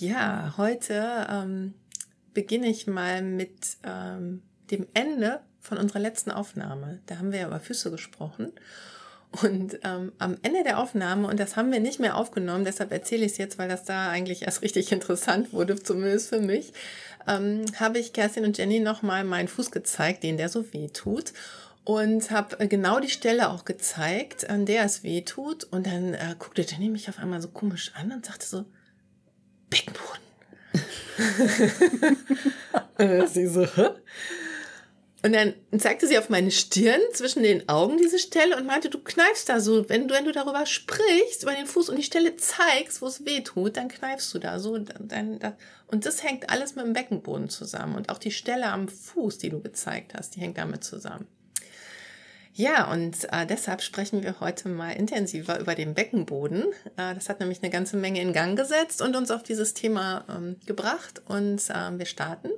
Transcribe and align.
Ja, 0.00 0.54
heute 0.56 1.26
ähm, 1.28 1.74
beginne 2.32 2.68
ich 2.68 2.86
mal 2.86 3.20
mit 3.20 3.76
ähm, 3.84 4.40
dem 4.70 4.86
Ende 4.94 5.40
von 5.60 5.76
unserer 5.76 5.98
letzten 5.98 6.30
Aufnahme. 6.30 7.00
Da 7.04 7.18
haben 7.18 7.32
wir 7.32 7.40
ja 7.40 7.46
über 7.48 7.60
Füße 7.60 7.90
gesprochen. 7.90 8.50
Und 9.42 9.78
ähm, 9.84 10.12
am 10.18 10.38
Ende 10.40 10.64
der 10.64 10.78
Aufnahme, 10.78 11.28
und 11.28 11.38
das 11.38 11.56
haben 11.56 11.70
wir 11.70 11.80
nicht 11.80 12.00
mehr 12.00 12.16
aufgenommen, 12.16 12.64
deshalb 12.64 12.92
erzähle 12.92 13.26
ich 13.26 13.32
es 13.32 13.38
jetzt, 13.38 13.58
weil 13.58 13.68
das 13.68 13.84
da 13.84 14.08
eigentlich 14.08 14.42
erst 14.42 14.62
richtig 14.62 14.90
interessant 14.92 15.52
wurde, 15.52 15.78
zumindest 15.78 16.30
für 16.30 16.40
mich, 16.40 16.72
ähm, 17.28 17.66
habe 17.78 17.98
ich 17.98 18.14
Kerstin 18.14 18.46
und 18.46 18.56
Jenny 18.56 18.80
nochmal 18.80 19.24
meinen 19.24 19.48
Fuß 19.48 19.70
gezeigt, 19.70 20.22
den 20.22 20.38
der 20.38 20.48
so 20.48 20.72
weh 20.72 20.88
tut. 20.88 21.34
Und 21.84 22.30
habe 22.30 22.66
genau 22.68 23.00
die 23.00 23.10
Stelle 23.10 23.50
auch 23.50 23.66
gezeigt, 23.66 24.48
an 24.48 24.64
der 24.64 24.84
es 24.84 25.02
weh 25.02 25.20
tut. 25.20 25.64
Und 25.64 25.86
dann 25.86 26.14
äh, 26.14 26.36
guckte 26.38 26.62
Jenny 26.62 26.88
mich 26.88 27.10
auf 27.10 27.18
einmal 27.18 27.42
so 27.42 27.48
komisch 27.48 27.92
an 27.94 28.12
und 28.12 28.24
sagte 28.24 28.46
so, 28.46 28.64
Beckenboden. 29.70 30.20
äh, 32.98 33.26
sie 33.26 33.46
so, 33.46 33.64
Hä? 33.64 33.90
Und 35.22 35.34
dann 35.34 35.52
zeigte 35.78 36.06
sie 36.06 36.16
auf 36.16 36.30
meine 36.30 36.50
Stirn 36.50 37.00
zwischen 37.12 37.42
den 37.42 37.68
Augen 37.68 37.98
diese 37.98 38.18
Stelle 38.18 38.56
und 38.56 38.66
meinte, 38.66 38.88
du 38.88 38.98
kneifst 38.98 39.50
da 39.50 39.60
so, 39.60 39.86
wenn 39.90 40.08
du, 40.08 40.14
wenn 40.14 40.24
du 40.24 40.32
darüber 40.32 40.64
sprichst, 40.64 41.42
über 41.42 41.52
den 41.52 41.66
Fuß 41.66 41.90
und 41.90 41.96
die 41.96 42.02
Stelle 42.02 42.36
zeigst, 42.36 43.02
wo 43.02 43.06
es 43.06 43.26
weh 43.26 43.42
tut, 43.42 43.76
dann 43.76 43.88
kneifst 43.88 44.32
du 44.32 44.38
da 44.38 44.58
so. 44.58 44.78
Dann, 44.78 45.08
dann, 45.38 45.54
und 45.88 46.06
das 46.06 46.22
hängt 46.22 46.48
alles 46.48 46.74
mit 46.74 46.86
dem 46.86 46.94
Beckenboden 46.94 47.50
zusammen. 47.50 47.96
Und 47.96 48.08
auch 48.08 48.18
die 48.18 48.30
Stelle 48.30 48.68
am 48.68 48.88
Fuß, 48.88 49.36
die 49.36 49.50
du 49.50 49.60
gezeigt 49.60 50.14
hast, 50.14 50.36
die 50.36 50.40
hängt 50.40 50.56
damit 50.56 50.84
zusammen. 50.84 51.26
Ja, 52.60 52.92
und 52.92 53.26
äh, 53.32 53.46
deshalb 53.46 53.80
sprechen 53.80 54.22
wir 54.22 54.38
heute 54.40 54.68
mal 54.68 54.90
intensiver 54.90 55.58
über 55.58 55.74
den 55.74 55.94
Beckenboden. 55.94 56.64
Äh, 56.98 57.14
das 57.14 57.30
hat 57.30 57.40
nämlich 57.40 57.62
eine 57.62 57.70
ganze 57.70 57.96
Menge 57.96 58.20
in 58.20 58.34
Gang 58.34 58.54
gesetzt 58.54 59.00
und 59.00 59.16
uns 59.16 59.30
auf 59.30 59.42
dieses 59.42 59.72
Thema 59.72 60.26
ähm, 60.28 60.56
gebracht. 60.66 61.22
Und 61.24 61.70
äh, 61.70 61.98
wir 61.98 62.04
starten 62.04 62.50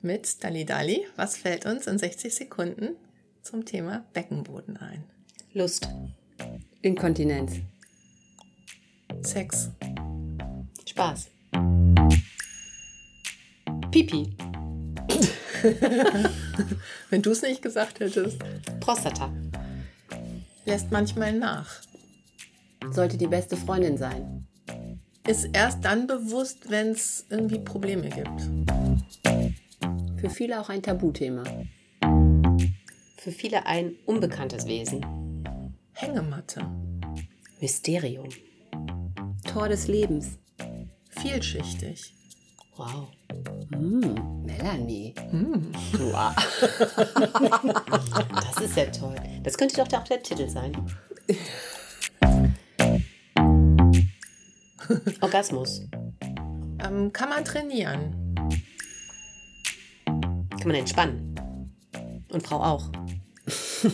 mit 0.00 0.44
Dali 0.44 0.64
Dali. 0.64 1.04
Was 1.16 1.36
fällt 1.36 1.66
uns 1.66 1.88
in 1.88 1.98
60 1.98 2.32
Sekunden 2.32 2.90
zum 3.42 3.64
Thema 3.64 4.04
Beckenboden 4.12 4.76
ein? 4.76 5.02
Lust. 5.54 5.88
Inkontinenz. 6.80 7.54
Sex. 9.22 9.70
Spaß. 10.86 11.30
Pipi. 13.90 14.36
Wenn 17.10 17.22
du 17.22 17.32
es 17.32 17.42
nicht 17.42 17.60
gesagt 17.60 17.98
hättest. 17.98 18.38
Prostata. 18.82 19.30
Lässt 20.64 20.90
manchmal 20.90 21.32
nach. 21.32 21.70
Sollte 22.90 23.16
die 23.16 23.28
beste 23.28 23.56
Freundin 23.56 23.96
sein. 23.96 24.48
Ist 25.24 25.48
erst 25.52 25.84
dann 25.84 26.08
bewusst, 26.08 26.68
wenn 26.68 26.88
es 26.88 27.24
irgendwie 27.30 27.60
Probleme 27.60 28.08
gibt. 28.08 28.40
Für 30.20 30.30
viele 30.30 30.60
auch 30.60 30.68
ein 30.68 30.82
Tabuthema. 30.82 31.44
Für 33.18 33.30
viele 33.30 33.66
ein 33.66 33.94
unbekanntes 34.04 34.66
Wesen. 34.66 35.06
Hängematte. 35.92 36.66
Mysterium. 37.60 38.30
Tor 39.44 39.68
des 39.68 39.86
Lebens. 39.86 40.38
Vielschichtig. 41.08 42.14
Wow. 42.76 43.08
Mm, 43.70 44.44
Melanie. 44.46 45.14
Mm. 45.30 45.72
Wow. 46.10 46.34
das 48.34 48.60
ist 48.64 48.76
ja 48.76 48.86
toll. 48.86 49.16
Das 49.42 49.58
könnte 49.58 49.76
doch 49.76 49.92
auch 49.92 50.04
der 50.04 50.22
Titel 50.22 50.48
sein. 50.48 50.72
Orgasmus. 55.20 55.82
Ähm, 56.82 57.12
kann 57.12 57.28
man 57.28 57.44
trainieren. 57.44 58.34
Kann 60.06 60.66
man 60.66 60.76
entspannen. 60.76 61.36
Und 62.30 62.46
Frau 62.46 62.62
auch. 62.62 62.90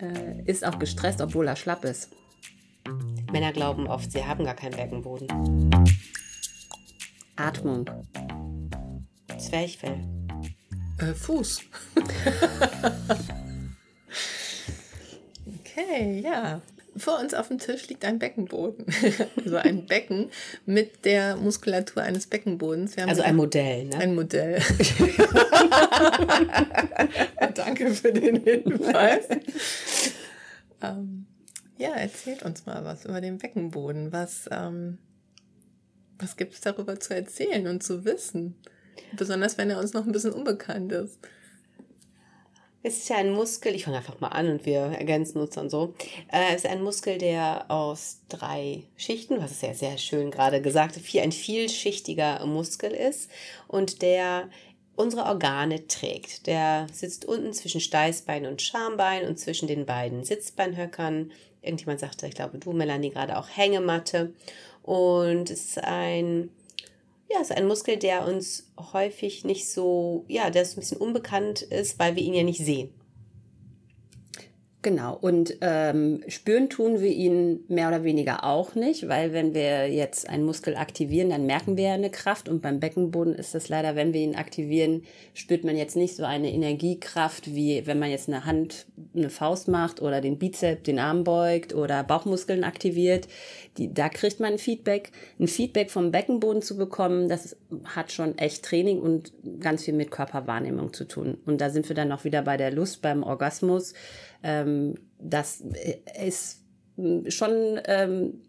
äh, 0.00 0.42
ist 0.44 0.66
auch 0.66 0.78
gestresst, 0.78 1.22
obwohl 1.22 1.48
er 1.48 1.56
schlapp 1.56 1.82
ist. 1.84 2.10
Männer 3.32 3.52
glauben 3.52 3.86
oft, 3.86 4.12
sie 4.12 4.24
haben 4.24 4.44
gar 4.44 4.54
keinen 4.54 4.76
Beckenboden. 4.76 5.28
Atmung. 7.36 7.88
Zwerchfell. 9.38 9.98
Äh, 10.98 11.12
Fuß. 11.12 11.60
okay, 15.60 16.20
ja. 16.24 16.62
Vor 16.96 17.18
uns 17.20 17.34
auf 17.34 17.48
dem 17.48 17.58
Tisch 17.58 17.88
liegt 17.88 18.06
ein 18.06 18.18
Beckenboden. 18.18 18.86
also 19.36 19.56
ein 19.56 19.84
Becken 19.84 20.30
mit 20.64 21.04
der 21.04 21.36
Muskulatur 21.36 22.02
eines 22.02 22.26
Beckenbodens. 22.26 22.96
also 22.96 23.20
ein 23.20 23.36
Modell, 23.36 23.84
ne? 23.84 23.98
Ein 23.98 24.14
Modell. 24.14 24.58
Danke 27.54 27.92
für 27.92 28.12
den 28.14 28.42
Hinweis. 28.42 29.28
ähm, 30.82 31.26
ja, 31.76 31.90
erzählt 31.90 32.42
uns 32.42 32.64
mal 32.64 32.82
was 32.84 33.04
über 33.04 33.20
den 33.20 33.36
Beckenboden. 33.36 34.10
Was, 34.12 34.48
ähm, 34.50 34.96
was 36.18 36.36
gibt 36.36 36.54
es 36.54 36.60
darüber 36.60 36.98
zu 36.98 37.14
erzählen 37.14 37.66
und 37.66 37.82
zu 37.82 38.04
wissen? 38.04 38.56
Besonders 39.16 39.58
wenn 39.58 39.70
er 39.70 39.78
uns 39.78 39.92
noch 39.92 40.06
ein 40.06 40.12
bisschen 40.12 40.32
unbekannt 40.32 40.92
ist. 40.92 41.18
Es 42.82 42.98
ist 42.98 43.08
ja 43.08 43.16
ein 43.16 43.32
Muskel, 43.32 43.74
ich 43.74 43.84
fange 43.84 43.96
einfach 43.96 44.20
mal 44.20 44.28
an 44.28 44.48
und 44.48 44.64
wir 44.64 44.78
ergänzen 44.78 45.40
uns 45.40 45.54
dann 45.56 45.68
so. 45.68 45.94
Äh, 46.30 46.54
es 46.54 46.64
ist 46.64 46.70
ein 46.70 46.84
Muskel, 46.84 47.18
der 47.18 47.68
aus 47.68 48.20
drei 48.28 48.84
Schichten, 48.96 49.40
was 49.40 49.50
ist 49.50 49.62
ja 49.62 49.74
sehr 49.74 49.98
schön 49.98 50.30
gerade 50.30 50.62
gesagt, 50.62 50.94
vier, 50.94 51.22
ein 51.22 51.32
vielschichtiger 51.32 52.46
Muskel 52.46 52.92
ist 52.92 53.28
und 53.66 54.02
der 54.02 54.48
unsere 54.94 55.24
Organe 55.24 55.88
trägt. 55.88 56.46
Der 56.46 56.86
sitzt 56.92 57.24
unten 57.24 57.52
zwischen 57.52 57.80
Steißbein 57.80 58.46
und 58.46 58.62
Schambein 58.62 59.26
und 59.26 59.38
zwischen 59.38 59.66
den 59.66 59.84
beiden 59.84 60.24
Sitzbeinhöckern. 60.24 61.32
Irgendjemand 61.62 61.98
sagte, 62.00 62.26
ich 62.26 62.34
glaube 62.34 62.58
du, 62.58 62.72
Melanie, 62.72 63.10
gerade 63.10 63.36
auch 63.36 63.48
Hängematte. 63.48 64.32
Und 64.86 65.50
es 65.50 65.66
ist 65.66 65.84
ein 65.84 66.50
ja, 67.28 67.40
ist 67.40 67.52
ein 67.52 67.66
Muskel, 67.66 67.96
der 67.96 68.26
uns 68.26 68.70
häufig 68.92 69.44
nicht 69.44 69.68
so, 69.68 70.24
ja, 70.28 70.50
der 70.50 70.62
ist 70.62 70.76
ein 70.76 70.80
bisschen 70.80 70.98
unbekannt 70.98 71.62
ist, 71.62 71.98
weil 71.98 72.14
wir 72.14 72.22
ihn 72.22 72.34
ja 72.34 72.44
nicht 72.44 72.64
sehen. 72.64 72.90
Genau, 74.86 75.18
und 75.20 75.56
ähm, 75.62 76.22
spüren 76.28 76.70
tun 76.70 77.00
wir 77.00 77.10
ihn 77.10 77.64
mehr 77.66 77.88
oder 77.88 78.04
weniger 78.04 78.44
auch 78.44 78.76
nicht, 78.76 79.08
weil 79.08 79.32
wenn 79.32 79.52
wir 79.52 79.92
jetzt 79.92 80.28
einen 80.28 80.44
Muskel 80.44 80.76
aktivieren, 80.76 81.30
dann 81.30 81.44
merken 81.44 81.76
wir 81.76 81.90
eine 81.90 82.08
Kraft 82.08 82.48
und 82.48 82.62
beim 82.62 82.78
Beckenboden 82.78 83.34
ist 83.34 83.52
das 83.52 83.68
leider, 83.68 83.96
wenn 83.96 84.14
wir 84.14 84.20
ihn 84.20 84.36
aktivieren, 84.36 85.02
spürt 85.34 85.64
man 85.64 85.76
jetzt 85.76 85.96
nicht 85.96 86.14
so 86.14 86.22
eine 86.22 86.52
Energiekraft, 86.52 87.52
wie 87.52 87.84
wenn 87.84 87.98
man 87.98 88.10
jetzt 88.10 88.28
eine 88.28 88.44
Hand, 88.44 88.86
eine 89.12 89.28
Faust 89.28 89.66
macht 89.66 90.00
oder 90.00 90.20
den 90.20 90.38
Bizeps, 90.38 90.84
den 90.84 91.00
Arm 91.00 91.24
beugt 91.24 91.74
oder 91.74 92.04
Bauchmuskeln 92.04 92.62
aktiviert. 92.62 93.26
Die, 93.78 93.92
da 93.92 94.08
kriegt 94.08 94.38
man 94.38 94.52
ein 94.52 94.58
Feedback. 94.58 95.10
Ein 95.40 95.48
Feedback 95.48 95.90
vom 95.90 96.12
Beckenboden 96.12 96.62
zu 96.62 96.76
bekommen, 96.76 97.28
das 97.28 97.56
hat 97.86 98.12
schon 98.12 98.38
echt 98.38 98.64
Training 98.64 99.00
und 99.00 99.32
ganz 99.58 99.82
viel 99.82 99.94
mit 99.94 100.12
Körperwahrnehmung 100.12 100.92
zu 100.92 101.08
tun. 101.08 101.38
Und 101.44 101.60
da 101.60 101.70
sind 101.70 101.88
wir 101.88 101.96
dann 101.96 102.12
auch 102.12 102.22
wieder 102.22 102.42
bei 102.42 102.56
der 102.56 102.70
Lust, 102.70 103.02
beim 103.02 103.24
Orgasmus 103.24 103.92
ähm, 104.46 104.94
das 105.18 105.62
ist 106.22 106.62
schon 107.28 107.80
ähm, 107.86 108.42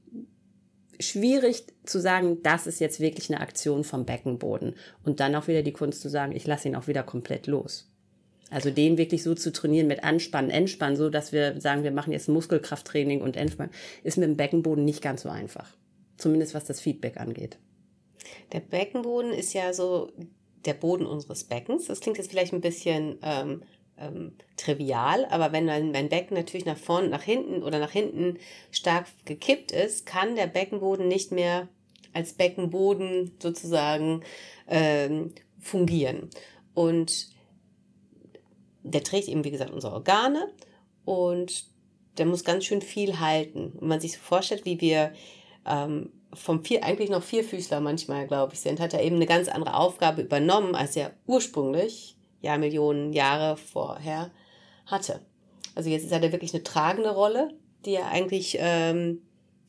schwierig 0.99 1.63
zu 1.85 1.99
sagen, 1.99 2.43
das 2.43 2.67
ist 2.67 2.79
jetzt 2.79 2.99
wirklich 2.99 3.29
eine 3.29 3.41
Aktion 3.41 3.83
vom 3.83 4.05
Beckenboden. 4.05 4.75
Und 5.03 5.19
dann 5.19 5.35
auch 5.35 5.47
wieder 5.47 5.63
die 5.63 5.73
Kunst 5.73 6.01
zu 6.01 6.09
sagen, 6.09 6.35
ich 6.35 6.45
lasse 6.45 6.67
ihn 6.67 6.75
auch 6.75 6.87
wieder 6.87 7.03
komplett 7.03 7.47
los. 7.47 7.91
Also 8.49 8.69
den 8.69 8.97
wirklich 8.97 9.23
so 9.23 9.35
zu 9.35 9.51
trainieren 9.51 9.87
mit 9.87 10.03
Anspannen, 10.03 10.51
Entspannen, 10.51 10.95
so 10.95 11.09
dass 11.09 11.33
wir 11.33 11.59
sagen, 11.59 11.83
wir 11.83 11.91
machen 11.91 12.13
jetzt 12.13 12.29
Muskelkrafttraining 12.29 13.21
und 13.21 13.35
Entspannen, 13.35 13.73
ist 14.03 14.17
mit 14.17 14.29
dem 14.29 14.37
Beckenboden 14.37 14.85
nicht 14.85 15.01
ganz 15.01 15.23
so 15.23 15.29
einfach. 15.29 15.75
Zumindest 16.17 16.53
was 16.53 16.63
das 16.63 16.79
Feedback 16.79 17.17
angeht. 17.17 17.57
Der 18.53 18.61
Beckenboden 18.61 19.31
ist 19.31 19.53
ja 19.53 19.73
so 19.73 20.11
der 20.65 20.75
Boden 20.75 21.05
unseres 21.05 21.43
Beckens. 21.43 21.87
Das 21.87 21.99
klingt 21.99 22.17
jetzt 22.17 22.29
vielleicht 22.29 22.53
ein 22.53 22.61
bisschen 22.61 23.17
ähm, 23.21 23.63
ähm, 23.99 24.33
trivial, 24.57 25.25
aber 25.25 25.51
wenn 25.51 25.65
mein, 25.65 25.91
mein 25.91 26.09
Becken 26.09 26.35
natürlich 26.35 26.65
nach 26.65 26.77
vorne, 26.77 27.09
nach 27.09 27.23
hinten 27.23 27.63
oder 27.63 27.79
nach 27.79 27.91
hinten 27.91 28.37
stark 28.71 29.07
gekippt 29.25 29.71
ist, 29.71 30.05
kann 30.05 30.35
der 30.35 30.47
Beckenboden 30.47 31.07
nicht 31.07 31.31
mehr 31.31 31.67
als 32.13 32.33
Beckenboden 32.33 33.31
sozusagen 33.39 34.23
ähm, 34.67 35.33
fungieren. 35.59 36.29
Und 36.73 37.29
der 38.83 39.03
trägt 39.03 39.27
eben, 39.27 39.43
wie 39.43 39.51
gesagt, 39.51 39.71
unsere 39.71 39.93
Organe 39.93 40.51
und 41.05 41.65
der 42.17 42.25
muss 42.25 42.43
ganz 42.43 42.65
schön 42.65 42.81
viel 42.81 43.19
halten. 43.19 43.73
Und 43.79 43.87
man 43.87 43.99
sich 43.99 44.13
so 44.13 44.19
vorstellt, 44.19 44.65
wie 44.65 44.81
wir 44.81 45.13
ähm, 45.65 46.11
vom 46.33 46.63
vier, 46.63 46.83
eigentlich 46.83 47.09
noch 47.09 47.23
Vierfüßler 47.23 47.79
manchmal, 47.79 48.27
glaube 48.27 48.53
ich, 48.53 48.59
sind, 48.59 48.79
hat 48.79 48.93
er 48.93 49.03
eben 49.03 49.15
eine 49.15 49.25
ganz 49.25 49.47
andere 49.47 49.75
Aufgabe 49.75 50.21
übernommen, 50.21 50.75
als 50.75 50.95
er 50.95 51.13
ursprünglich 51.25 52.16
Jahrmillionen 52.41 53.13
Jahre 53.13 53.57
vorher 53.57 54.31
hatte. 54.85 55.21
Also 55.75 55.89
jetzt 55.89 56.11
hat 56.11 56.23
er 56.23 56.31
wirklich 56.31 56.53
eine 56.53 56.63
tragende 56.63 57.11
Rolle, 57.11 57.53
die 57.85 57.95
er 57.95 58.07
eigentlich 58.07 58.57
ähm, 58.59 59.21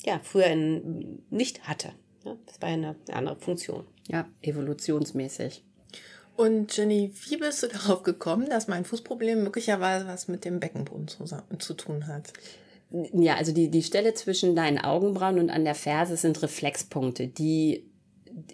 ja, 0.05 0.21
früher 0.23 0.47
in, 0.47 1.23
nicht 1.31 1.69
hatte. 1.69 1.93
Ja, 2.25 2.37
das 2.47 2.61
war 2.61 2.69
ja 2.71 2.75
eine 2.75 2.97
andere 3.13 3.37
Funktion. 3.37 3.87
Ja, 4.09 4.27
evolutionsmäßig. 4.43 5.63
Und 6.37 6.77
Jenny, 6.77 7.13
wie 7.29 7.37
bist 7.37 7.63
du 7.63 7.67
darauf 7.67 8.05
gekommen, 8.05 8.49
dass 8.49 8.69
mein 8.69 8.85
Fußproblem 8.85 9.43
möglicherweise 9.43 10.07
was 10.07 10.29
mit 10.29 10.45
dem 10.45 10.61
Beckenboden 10.61 11.09
zu, 11.09 11.25
zu 11.25 11.75
tun 11.75 12.07
hat? 12.07 12.33
Ja, 12.91 13.35
also 13.35 13.53
die, 13.53 13.71
die 13.71 13.83
Stelle 13.83 14.15
zwischen 14.15 14.55
deinen 14.55 14.79
Augenbrauen 14.79 15.39
und 15.39 15.51
an 15.51 15.65
der 15.65 15.75
Ferse 15.75 16.17
sind 16.17 16.41
Reflexpunkte, 16.41 17.29
die 17.29 17.91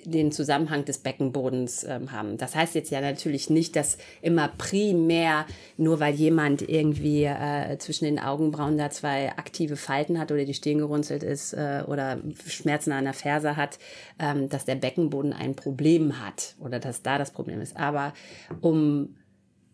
den 0.04 0.32
Zusammenhang 0.32 0.84
des 0.84 0.98
Beckenbodens 0.98 1.84
ähm, 1.84 2.12
haben. 2.12 2.36
Das 2.36 2.54
heißt 2.54 2.74
jetzt 2.74 2.90
ja 2.90 3.00
natürlich 3.00 3.50
nicht, 3.50 3.76
dass 3.76 3.98
immer 4.22 4.48
primär, 4.48 5.46
nur 5.76 6.00
weil 6.00 6.14
jemand 6.14 6.62
irgendwie 6.68 7.24
äh, 7.24 7.78
zwischen 7.78 8.04
den 8.04 8.18
Augenbrauen 8.18 8.78
da 8.78 8.90
zwei 8.90 9.30
aktive 9.30 9.76
Falten 9.76 10.18
hat 10.18 10.32
oder 10.32 10.44
die 10.44 10.54
Stirn 10.54 10.78
gerunzelt 10.78 11.22
ist 11.22 11.52
äh, 11.52 11.82
oder 11.86 12.18
Schmerzen 12.46 12.92
an 12.92 13.04
der 13.04 13.14
Ferse 13.14 13.56
hat, 13.56 13.78
ähm, 14.18 14.48
dass 14.48 14.64
der 14.64 14.76
Beckenboden 14.76 15.32
ein 15.32 15.54
Problem 15.54 16.24
hat 16.24 16.54
oder 16.60 16.78
dass 16.78 17.02
da 17.02 17.18
das 17.18 17.30
Problem 17.30 17.60
ist. 17.60 17.76
Aber 17.76 18.12
um 18.60 19.14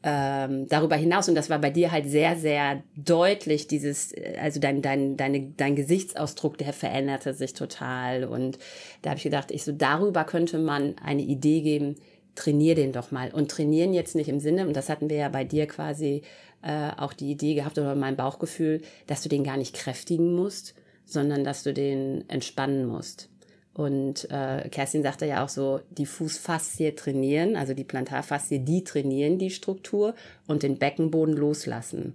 ähm, 0.03 0.67
darüber 0.69 0.97
hinaus, 0.97 1.29
und 1.29 1.35
das 1.35 1.51
war 1.51 1.59
bei 1.59 1.71
dir 1.71 1.93
halt 1.93 2.09
sehr, 2.09 2.37
sehr 2.37 2.83
deutlich, 2.97 3.67
dieses, 3.67 4.13
äh, 4.13 4.39
also 4.41 4.59
dein, 4.59 4.83
dein, 4.83 5.17
deine, 5.17 5.53
dein 5.57 5.77
Gesichtsausdruck, 5.77 6.59
der 6.59 6.73
veränderte 6.73 7.35
sich 7.35 7.53
total. 7.53 8.25
Und 8.25 8.59
da 9.03 9.11
habe 9.11 9.19
ich 9.19 9.25
gedacht, 9.25 9.51
ich 9.51 9.65
so, 9.65 9.73
darüber 9.73 10.25
könnte 10.25 10.59
man 10.59 10.97
eine 11.05 11.23
Idee 11.23 11.61
geben, 11.61 11.97
trainier 12.35 12.75
den 12.75 12.93
doch 12.93 13.11
mal. 13.11 13.31
Und 13.33 13.51
trainieren 13.51 13.93
jetzt 13.93 14.15
nicht 14.15 14.29
im 14.29 14.41
Sinne, 14.41 14.67
und 14.67 14.75
das 14.75 14.89
hatten 14.89 15.11
wir 15.11 15.17
ja 15.17 15.29
bei 15.29 15.45
dir 15.45 15.67
quasi 15.67 16.23
äh, 16.63 16.91
auch 16.97 17.13
die 17.13 17.31
Idee 17.31 17.55
gehabt 17.55 17.79
oder 17.79 17.95
mein 17.95 18.17
Bauchgefühl, 18.17 18.83
dass 19.07 19.23
du 19.23 19.29
den 19.29 19.45
gar 19.45 19.57
nicht 19.57 19.75
kräftigen 19.75 20.35
musst, 20.35 20.75
sondern 21.05 21.45
dass 21.45 21.63
du 21.63 21.73
den 21.75 22.29
entspannen 22.29 22.87
musst. 22.87 23.30
Und 23.81 24.31
äh, 24.31 24.69
Kerstin 24.69 25.03
sagte 25.03 25.25
ja 25.25 25.43
auch 25.43 25.49
so, 25.49 25.81
die 25.89 26.05
Fußfaszie 26.05 26.95
trainieren, 26.95 27.57
also 27.57 27.73
die 27.73 27.85
Plantarfaszie, 27.85 28.59
die 28.59 28.85
trainieren 28.85 29.39
die 29.39 29.49
Struktur 29.49 30.15
und 30.47 30.63
den 30.63 30.77
Beckenboden 30.77 31.35
loslassen. 31.35 32.15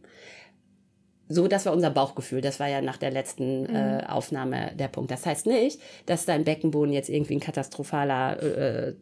So, 1.28 1.48
das 1.48 1.66
war 1.66 1.74
unser 1.74 1.90
Bauchgefühl. 1.90 2.42
Das 2.42 2.60
war 2.60 2.68
ja 2.68 2.82
nach 2.82 2.98
der 2.98 3.10
letzten 3.10 3.64
mhm. 3.64 3.76
äh, 3.76 4.04
Aufnahme 4.06 4.74
der 4.76 4.90
Punkt. 4.90 5.10
Das 5.10 5.26
heißt 5.26 5.48
nicht, 5.48 5.82
dass 6.06 6.26
dein 6.26 6.44
Beckenboden 6.44 6.94
jetzt 6.94 7.10
irgendwie 7.10 7.38
ein 7.38 7.40
katastrophaler 7.40 8.44
äh, 8.44 8.94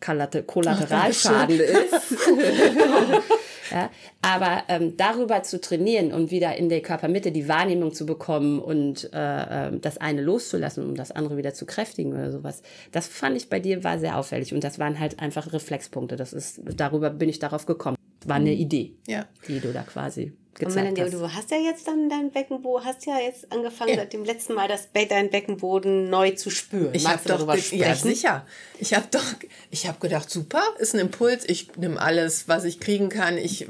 Kollateralschaden 0.00 1.60
ist. 1.60 2.16
Ja? 3.70 3.90
Aber 4.22 4.64
ähm, 4.68 4.96
darüber 4.96 5.42
zu 5.42 5.60
trainieren 5.60 6.12
und 6.12 6.30
wieder 6.30 6.56
in 6.56 6.68
der 6.68 6.80
Körpermitte 6.80 7.32
die 7.32 7.48
Wahrnehmung 7.48 7.92
zu 7.92 8.06
bekommen 8.06 8.58
und 8.60 9.10
äh, 9.12 9.68
ähm, 9.68 9.80
das 9.80 9.98
eine 9.98 10.22
loszulassen, 10.22 10.84
um 10.84 10.94
das 10.94 11.10
andere 11.10 11.36
wieder 11.36 11.54
zu 11.54 11.66
kräftigen 11.66 12.12
oder 12.12 12.32
sowas, 12.32 12.62
das 12.92 13.06
fand 13.06 13.36
ich 13.36 13.48
bei 13.48 13.60
dir 13.60 13.84
war 13.84 13.98
sehr 13.98 14.16
auffällig. 14.16 14.54
Und 14.54 14.64
das 14.64 14.78
waren 14.78 14.98
halt 14.98 15.20
einfach 15.20 15.52
Reflexpunkte. 15.52 16.16
Das 16.16 16.32
ist, 16.32 16.60
darüber 16.76 17.10
bin 17.10 17.28
ich 17.28 17.38
darauf 17.38 17.66
gekommen. 17.66 17.96
War 18.24 18.36
eine 18.36 18.50
mhm. 18.50 18.60
Idee, 18.60 18.92
ja. 19.06 19.26
die 19.46 19.60
du 19.60 19.72
da 19.72 19.82
quasi 19.82 20.32
gezeigt 20.58 20.98
hast. 21.00 21.12
Du 21.12 21.32
hast 21.32 21.50
ja 21.50 21.58
jetzt 21.58 21.86
dann 21.86 22.08
dein 22.08 22.30
Beckenboden, 22.30 22.84
hast 22.84 23.06
ja 23.06 23.18
jetzt 23.18 23.50
angefangen, 23.52 23.90
ja. 23.90 23.96
seit 23.96 24.12
dem 24.12 24.24
letzten 24.24 24.54
Mal 24.54 24.68
das 24.68 24.88
dein 24.92 25.30
Beckenboden 25.30 26.10
neu 26.10 26.32
zu 26.32 26.50
spüren. 26.50 26.90
Ich 26.92 27.06
habe 27.06 27.20
doch, 27.26 27.54
ja 27.72 27.94
sicher. 27.94 28.46
Ich 28.78 28.94
habe 28.94 29.06
doch, 29.10 29.24
ich 29.70 29.86
habe 29.86 29.98
gedacht, 30.00 30.30
super, 30.30 30.62
ist 30.78 30.94
ein 30.94 31.00
Impuls. 31.00 31.44
Ich 31.48 31.76
nehme 31.76 32.00
alles, 32.00 32.48
was 32.48 32.64
ich 32.64 32.80
kriegen 32.80 33.08
kann. 33.08 33.38
Ich 33.38 33.68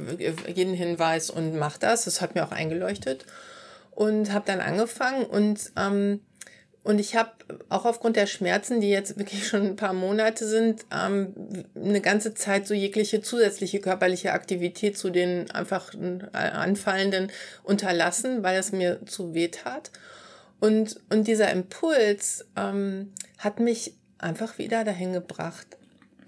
jeden 0.55 0.75
Hinweis 0.75 1.31
und 1.31 1.57
mache 1.57 1.79
das. 1.81 2.05
Das 2.05 2.21
hat 2.21 2.35
mir 2.35 2.45
auch 2.45 2.53
eingeleuchtet 2.53 3.27
und 3.99 4.33
habe 4.33 4.45
dann 4.47 4.61
angefangen 4.61 5.27
und 5.27 5.73
ähm, 5.77 6.21
und 6.89 6.99
ich 7.01 7.17
habe 7.17 7.33
auch 7.69 7.85
aufgrund 7.85 8.17
der 8.17 8.25
Schmerzen, 8.25 8.81
die 8.81 8.89
jetzt 8.89 9.19
wirklich 9.19 9.47
schon 9.47 9.61
ein 9.61 9.77
paar 9.77 9.93
Monate 9.93 10.49
sind, 10.49 10.87
ähm, 10.91 11.35
eine 11.75 12.01
ganze 12.01 12.33
Zeit 12.33 12.67
so 12.67 12.73
jegliche 12.73 13.21
zusätzliche 13.21 13.79
körperliche 13.81 14.33
Aktivität 14.33 14.97
zu 14.97 15.11
den 15.11 15.51
einfach 15.51 15.93
äh, 15.93 16.39
anfallenden 16.39 17.31
unterlassen, 17.63 18.43
weil 18.43 18.59
es 18.59 18.73
mir 18.73 19.05
zu 19.05 19.35
weh 19.35 19.49
tat. 19.49 19.91
Und, 20.61 20.99
und 21.11 21.27
dieser 21.29 21.53
Impuls 21.53 22.47
ähm, 22.57 23.13
hat 23.37 23.61
mich 23.61 23.93
einfach 24.17 24.57
wieder 24.57 24.83
dahin 24.83 25.13
gebracht, 25.13 25.67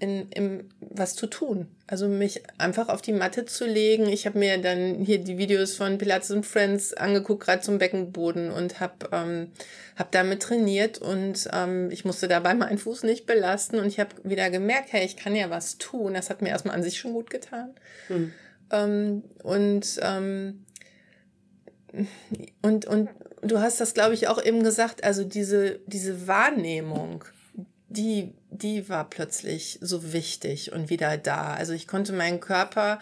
in, 0.01 0.29
in 0.31 0.69
was 0.79 1.15
zu 1.15 1.27
tun. 1.27 1.67
Also 1.85 2.07
mich 2.07 2.41
einfach 2.57 2.89
auf 2.89 3.03
die 3.03 3.13
Matte 3.13 3.45
zu 3.45 3.67
legen. 3.67 4.07
Ich 4.07 4.25
habe 4.25 4.39
mir 4.39 4.57
dann 4.57 4.95
hier 4.95 5.19
die 5.19 5.37
Videos 5.37 5.75
von 5.75 5.99
Pilates 5.99 6.31
und 6.31 6.43
Friends 6.43 6.93
angeguckt, 6.93 7.43
gerade 7.45 7.61
zum 7.61 7.77
Beckenboden 7.77 8.49
und 8.49 8.79
habe 8.79 9.09
ähm, 9.11 9.51
hab 9.95 10.11
damit 10.11 10.41
trainiert 10.41 10.97
und 10.97 11.47
ähm, 11.53 11.91
ich 11.91 12.03
musste 12.03 12.27
dabei 12.27 12.53
meinen 12.55 12.79
Fuß 12.79 13.03
nicht 13.03 13.27
belasten 13.27 13.77
und 13.77 13.85
ich 13.85 13.99
habe 13.99 14.15
wieder 14.23 14.49
gemerkt, 14.49 14.91
hey, 14.91 15.05
ich 15.05 15.17
kann 15.17 15.35
ja 15.35 15.51
was 15.51 15.77
tun. 15.77 16.15
Das 16.15 16.31
hat 16.31 16.41
mir 16.41 16.49
erstmal 16.49 16.75
an 16.75 16.83
sich 16.83 16.97
schon 16.97 17.13
gut 17.13 17.29
getan. 17.29 17.75
Mhm. 18.09 18.33
Ähm, 18.71 19.23
und, 19.43 19.99
ähm, 20.01 20.65
und, 22.63 22.85
und 22.85 23.09
du 23.43 23.59
hast 23.59 23.79
das, 23.79 23.93
glaube 23.93 24.15
ich, 24.15 24.27
auch 24.27 24.43
eben 24.43 24.63
gesagt, 24.63 25.03
also 25.03 25.23
diese, 25.23 25.79
diese 25.85 26.25
Wahrnehmung, 26.27 27.23
die, 27.91 28.33
die 28.49 28.89
war 28.89 29.09
plötzlich 29.09 29.77
so 29.81 30.13
wichtig 30.13 30.71
und 30.71 30.89
wieder 30.89 31.17
da. 31.17 31.53
Also 31.53 31.73
ich 31.73 31.87
konnte 31.87 32.13
meinen 32.13 32.39
Körper 32.39 32.99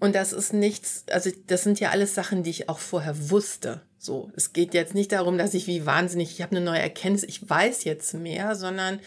und 0.00 0.14
das 0.14 0.32
ist 0.32 0.52
nichts, 0.52 1.04
also 1.10 1.30
das 1.46 1.64
sind 1.64 1.80
ja 1.80 1.90
alles 1.90 2.14
Sachen, 2.14 2.42
die 2.42 2.50
ich 2.50 2.68
auch 2.68 2.78
vorher 2.78 3.30
wusste. 3.30 3.80
So, 3.98 4.30
es 4.36 4.52
geht 4.52 4.74
jetzt 4.74 4.94
nicht 4.94 5.10
darum, 5.12 5.38
dass 5.38 5.54
ich 5.54 5.66
wie 5.66 5.86
wahnsinnig, 5.86 6.30
ich 6.30 6.42
habe 6.42 6.56
eine 6.56 6.64
neue 6.64 6.78
Erkenntnis, 6.78 7.24
ich 7.24 7.48
weiß 7.48 7.84
jetzt 7.84 8.14
mehr, 8.14 8.54
sondern 8.54 9.00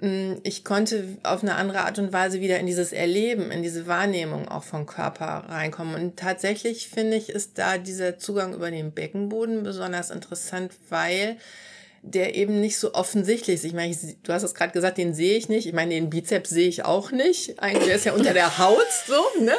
mh, 0.00 0.08
mm, 0.08 0.40
ich 0.42 0.64
konnte 0.64 1.18
auf 1.22 1.42
eine 1.42 1.54
andere 1.54 1.80
Art 1.80 1.98
und 2.00 2.12
Weise 2.12 2.40
wieder 2.40 2.58
in 2.58 2.66
dieses 2.66 2.92
Erleben, 2.92 3.52
in 3.52 3.62
diese 3.62 3.86
Wahrnehmung 3.86 4.48
auch 4.48 4.64
vom 4.64 4.86
Körper 4.86 5.44
reinkommen. 5.48 5.94
Und 5.94 6.16
tatsächlich 6.18 6.88
finde 6.88 7.16
ich, 7.16 7.28
ist 7.28 7.58
da 7.58 7.78
dieser 7.78 8.18
Zugang 8.18 8.54
über 8.54 8.70
den 8.70 8.92
Beckenboden 8.92 9.62
besonders 9.62 10.10
interessant, 10.10 10.72
weil 10.88 11.36
der 12.02 12.34
eben 12.36 12.60
nicht 12.60 12.78
so 12.78 12.94
offensichtlich 12.94 13.56
ist. 13.56 13.64
Ich 13.64 13.72
meine, 13.72 13.90
ich, 13.92 13.98
du 14.22 14.32
hast 14.32 14.42
es 14.42 14.54
gerade 14.54 14.72
gesagt, 14.72 14.98
den 14.98 15.14
sehe 15.14 15.36
ich 15.36 15.48
nicht. 15.48 15.66
Ich 15.66 15.72
meine, 15.72 15.94
den 15.94 16.10
Bizeps 16.10 16.50
sehe 16.50 16.68
ich 16.68 16.84
auch 16.84 17.10
nicht. 17.10 17.58
Eigentlich, 17.60 17.86
der 17.86 17.96
ist 17.96 18.04
ja 18.04 18.12
unter 18.12 18.32
der 18.32 18.58
Haut 18.58 18.86
so, 19.06 19.40
ne? 19.40 19.54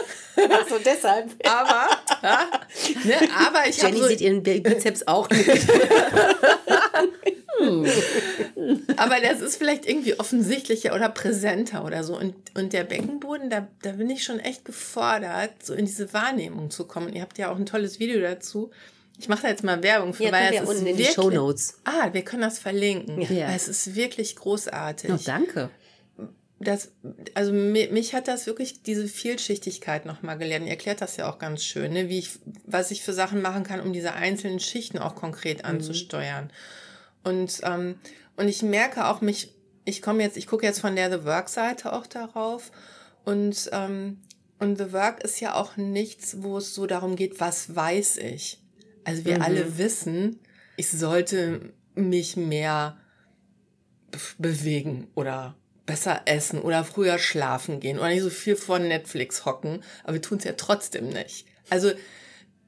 Ach 0.50 0.68
so, 0.68 0.76
deshalb. 0.84 1.32
Aber, 1.46 1.90
ja, 2.24 2.50
ne, 3.04 3.16
aber 3.48 3.68
ich 3.68 3.82
Jenny 3.82 3.98
so, 3.98 4.08
sieht 4.08 4.22
ihren 4.22 4.42
Bizeps 4.44 5.06
auch 5.08 5.30
nicht. 5.30 5.50
hm. 7.60 7.86
Aber 8.96 9.20
das 9.20 9.42
ist 9.42 9.58
vielleicht 9.58 9.86
irgendwie 9.86 10.18
offensichtlicher 10.18 10.96
oder 10.96 11.10
präsenter 11.10 11.84
oder 11.84 12.04
so. 12.04 12.18
Und, 12.18 12.36
und 12.56 12.72
der 12.72 12.86
Beckenboden, 12.86 13.50
da, 13.50 13.68
da 13.82 13.92
bin 13.94 14.10
ich 14.10 14.24
schon 14.24 14.40
echt 14.40 14.64
gefordert, 14.64 15.52
so 15.64 15.74
in 15.74 15.86
diese 15.86 16.14
Wahrnehmung 16.14 16.72
zu 16.72 16.86
kommen. 16.86 17.14
Ihr 17.14 17.22
habt 17.22 17.38
ja 17.38 17.52
auch 17.52 17.58
ein 17.58 17.66
tolles 17.66 18.00
Video 18.00 18.22
dazu 18.22 18.72
ich 19.20 19.28
mache 19.28 19.42
da 19.44 19.48
jetzt 19.50 19.66
mal 19.66 19.84
Werbung 19.84 20.14
für, 20.14 20.24
ja, 20.24 20.32
weil 20.32 20.54
es 20.54 20.62
ist 20.62 20.70
unten 20.70 20.86
in 20.86 20.96
die 20.96 21.04
Show 21.04 21.30
Notes. 21.30 21.80
Ah, 21.84 22.10
wir 22.14 22.24
können 22.24 22.42
das 22.42 22.58
verlinken. 22.58 23.22
Ja. 23.22 23.50
Weil 23.50 23.56
es 23.56 23.68
ist 23.68 23.94
wirklich 23.94 24.38
großartig. 24.38 25.12
Oh, 25.12 25.20
danke. 25.24 25.70
Das, 26.62 26.92
also 27.34 27.52
mich 27.52 28.14
hat 28.14 28.30
das 28.30 28.48
wirklich 28.48 28.82
diese 28.84 29.08
Vielschichtigkeit 29.08 30.06
nochmal 30.06 30.38
gelernt. 30.38 30.66
Ihr 30.66 30.72
erklärt 30.72 31.02
das 31.02 31.18
ja 31.18 31.30
auch 31.30 31.38
ganz 31.38 31.64
schön, 31.64 31.94
ne? 31.94 32.08
wie 32.08 32.20
ich, 32.20 32.40
was 32.66 32.92
ich 32.92 33.04
für 33.04 33.14
Sachen 33.14 33.42
machen 33.42 33.64
kann, 33.64 33.82
um 33.82 33.92
diese 33.92 34.14
einzelnen 34.14 34.62
Schichten 34.62 35.00
auch 35.00 35.16
konkret 35.16 35.60
mhm. 35.60 35.66
anzusteuern. 35.66 36.50
Und, 37.24 37.60
ähm, 37.64 37.96
und 38.38 38.48
ich 38.48 38.62
merke 38.62 39.08
auch 39.08 39.20
mich, 39.20 39.54
ich 39.84 40.02
komme 40.02 40.24
jetzt, 40.24 40.38
ich 40.38 40.48
gucke 40.48 40.66
jetzt 40.66 40.80
von 40.80 40.96
der 40.96 41.12
The 41.12 41.26
Work-Seite 41.26 41.92
auch 41.92 42.08
darauf. 42.08 42.72
Und, 43.26 43.70
ähm, 43.74 44.22
und 44.60 44.78
The 44.78 44.94
Work 44.94 45.24
ist 45.24 45.42
ja 45.42 45.56
auch 45.56 45.76
nichts, 45.76 46.42
wo 46.42 46.58
es 46.58 46.74
so 46.74 46.86
darum 46.88 47.18
geht, 47.18 47.40
was 47.42 47.76
weiß 47.76 48.18
ich, 48.18 48.60
also 49.04 49.26
wir 49.26 49.38
mhm. 49.38 49.42
alle 49.42 49.78
wissen, 49.78 50.40
ich 50.76 50.90
sollte 50.90 51.74
mich 51.96 52.38
mehr 52.38 52.98
bewegen 54.38 55.08
oder 55.16 55.56
besser 55.86 56.22
essen 56.26 56.62
oder 56.62 56.84
früher 56.84 57.18
schlafen 57.18 57.80
gehen 57.80 57.98
oder 57.98 58.10
nicht 58.10 58.22
so 58.22 58.30
viel 58.30 58.56
vor 58.56 58.80
Netflix 58.80 59.46
hocken, 59.46 59.84
aber 60.04 60.14
wir 60.14 60.22
tun 60.22 60.38
es 60.38 60.44
ja 60.44 60.54
trotzdem 60.54 61.10
nicht. 61.10 61.48
Also 61.70 61.92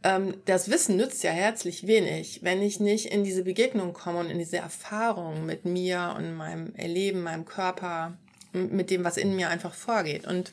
ähm, 0.04 0.36
das 0.46 0.70
Wissen 0.70 0.98
nützt 0.98 1.24
ja 1.24 1.32
herzlich 1.32 1.86
wenig, 1.86 2.40
wenn 2.44 2.62
ich 2.62 2.80
nicht 2.80 3.06
in 3.06 3.24
diese 3.24 3.44
Begegnung 3.44 3.94
komme 3.94 4.20
und 4.20 4.30
in 4.30 4.40
diese 4.40 4.58
Erfahrung 4.58 5.46
mit 5.46 5.66
mir 5.66 6.16
und 6.18 6.34
meinem 6.34 6.74
Erleben, 6.76 7.22
meinem 7.22 7.46
Körper, 7.46 8.18
mit 8.54 8.90
dem, 8.90 9.04
was 9.04 9.16
in 9.18 9.36
mir 9.36 9.50
einfach 9.50 9.74
vorgeht. 9.74 10.28
Und, 10.28 10.52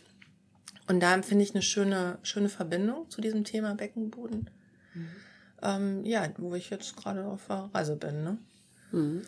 und 0.87 1.01
da 1.01 1.21
finde 1.23 1.43
ich 1.43 1.55
eine 1.55 1.63
schöne, 1.63 2.19
schöne 2.23 2.49
Verbindung 2.49 3.11
zu 3.11 3.21
diesem 3.21 3.45
Thema 3.45 3.75
Beckenboden. 3.75 4.51
Mhm 4.95 5.28
ähm, 5.63 6.05
ja, 6.05 6.29
wo 6.39 6.55
ich 6.55 6.71
jetzt 6.71 6.97
gerade 6.97 7.25
auf 7.25 7.47
der 7.49 7.71
Reise 7.73 7.97
bin. 7.97 8.25
Ne? 8.25 8.39
Mhm. 8.93 9.23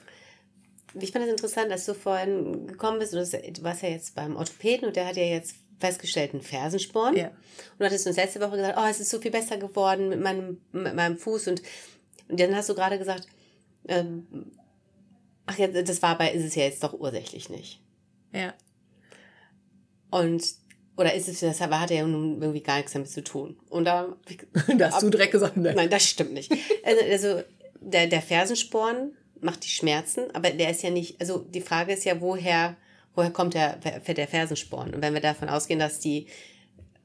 Ich 0.95 1.13
fand 1.13 1.25
es 1.25 1.31
das 1.31 1.41
interessant, 1.41 1.71
dass 1.71 1.87
du 1.87 1.95
vorhin 1.95 2.67
gekommen 2.67 2.99
bist. 2.99 3.13
Du 3.13 3.63
warst 3.63 3.83
ja 3.83 3.89
jetzt 3.89 4.15
beim 4.15 4.37
Orthopäden 4.37 4.89
und 4.89 4.97
der 4.97 5.07
hat 5.07 5.17
ja 5.17 5.23
jetzt 5.23 5.55
festgestellt 5.79 6.33
einen 6.33 6.43
Fersensporn. 6.43 7.17
Ja. 7.17 7.29
Und 7.29 7.81
du 7.81 7.85
hattest 7.87 8.07
uns 8.07 8.17
letzte 8.17 8.41
Woche 8.41 8.57
gesagt, 8.57 8.79
oh, 8.79 8.87
es 8.89 9.01
ist 9.01 9.11
so 9.11 9.21
viel 9.21 9.31
besser 9.31 9.57
geworden 9.57 10.09
mit 10.09 10.21
meinem, 10.21 10.61
mit 10.73 10.95
meinem 10.95 11.17
Fuß. 11.17 11.49
Und, 11.49 11.63
und 12.29 12.41
dann 12.41 12.55
hast 12.55 12.69
du 12.69 12.75
gerade 12.75 12.99
gesagt, 12.99 13.27
ähm, 13.89 14.53
ach 15.47 15.59
ja, 15.59 15.69
das 15.69 16.03
war 16.03 16.19
bei, 16.19 16.33
ist 16.33 16.45
es 16.45 16.55
ja 16.55 16.65
jetzt 16.65 16.83
doch 16.83 16.93
ursächlich 16.93 17.49
nicht. 17.49 17.81
Ja. 18.33 18.55
Und, 20.11 20.45
oder 21.00 21.14
ist 21.14 21.28
es, 21.28 21.40
das 21.40 21.62
hatte 21.62 21.95
ja 21.95 22.07
nun 22.07 22.42
irgendwie 22.42 22.61
gar 22.61 22.76
nichts 22.76 22.92
damit 22.92 23.09
zu 23.09 23.25
tun. 23.25 23.57
Und 23.71 23.87
da, 23.87 24.14
da 24.76 24.92
hast 24.92 25.02
du 25.02 25.09
direkt 25.09 25.33
gesagt, 25.33 25.57
nein. 25.57 25.75
nein, 25.75 25.88
das 25.88 26.04
stimmt 26.04 26.35
nicht. 26.35 26.52
Also, 26.85 27.02
also 27.11 27.42
der, 27.80 28.07
der 28.07 28.21
Fersensporn 28.21 29.12
macht 29.40 29.64
die 29.64 29.71
Schmerzen, 29.71 30.30
aber 30.35 30.50
der 30.50 30.71
ist 30.71 30.83
ja 30.83 30.90
nicht, 30.90 31.19
also 31.19 31.38
die 31.38 31.62
Frage 31.62 31.95
ist 31.95 32.04
ja, 32.04 32.21
woher, 32.21 32.76
woher 33.14 33.30
kommt 33.30 33.54
der, 33.54 33.76
der 33.76 34.28
Fersensporn? 34.28 34.92
Und 34.92 35.00
wenn 35.00 35.14
wir 35.14 35.23
davon 35.23 35.49
ausgehen, 35.49 35.80
dass 35.80 36.00
die 36.00 36.26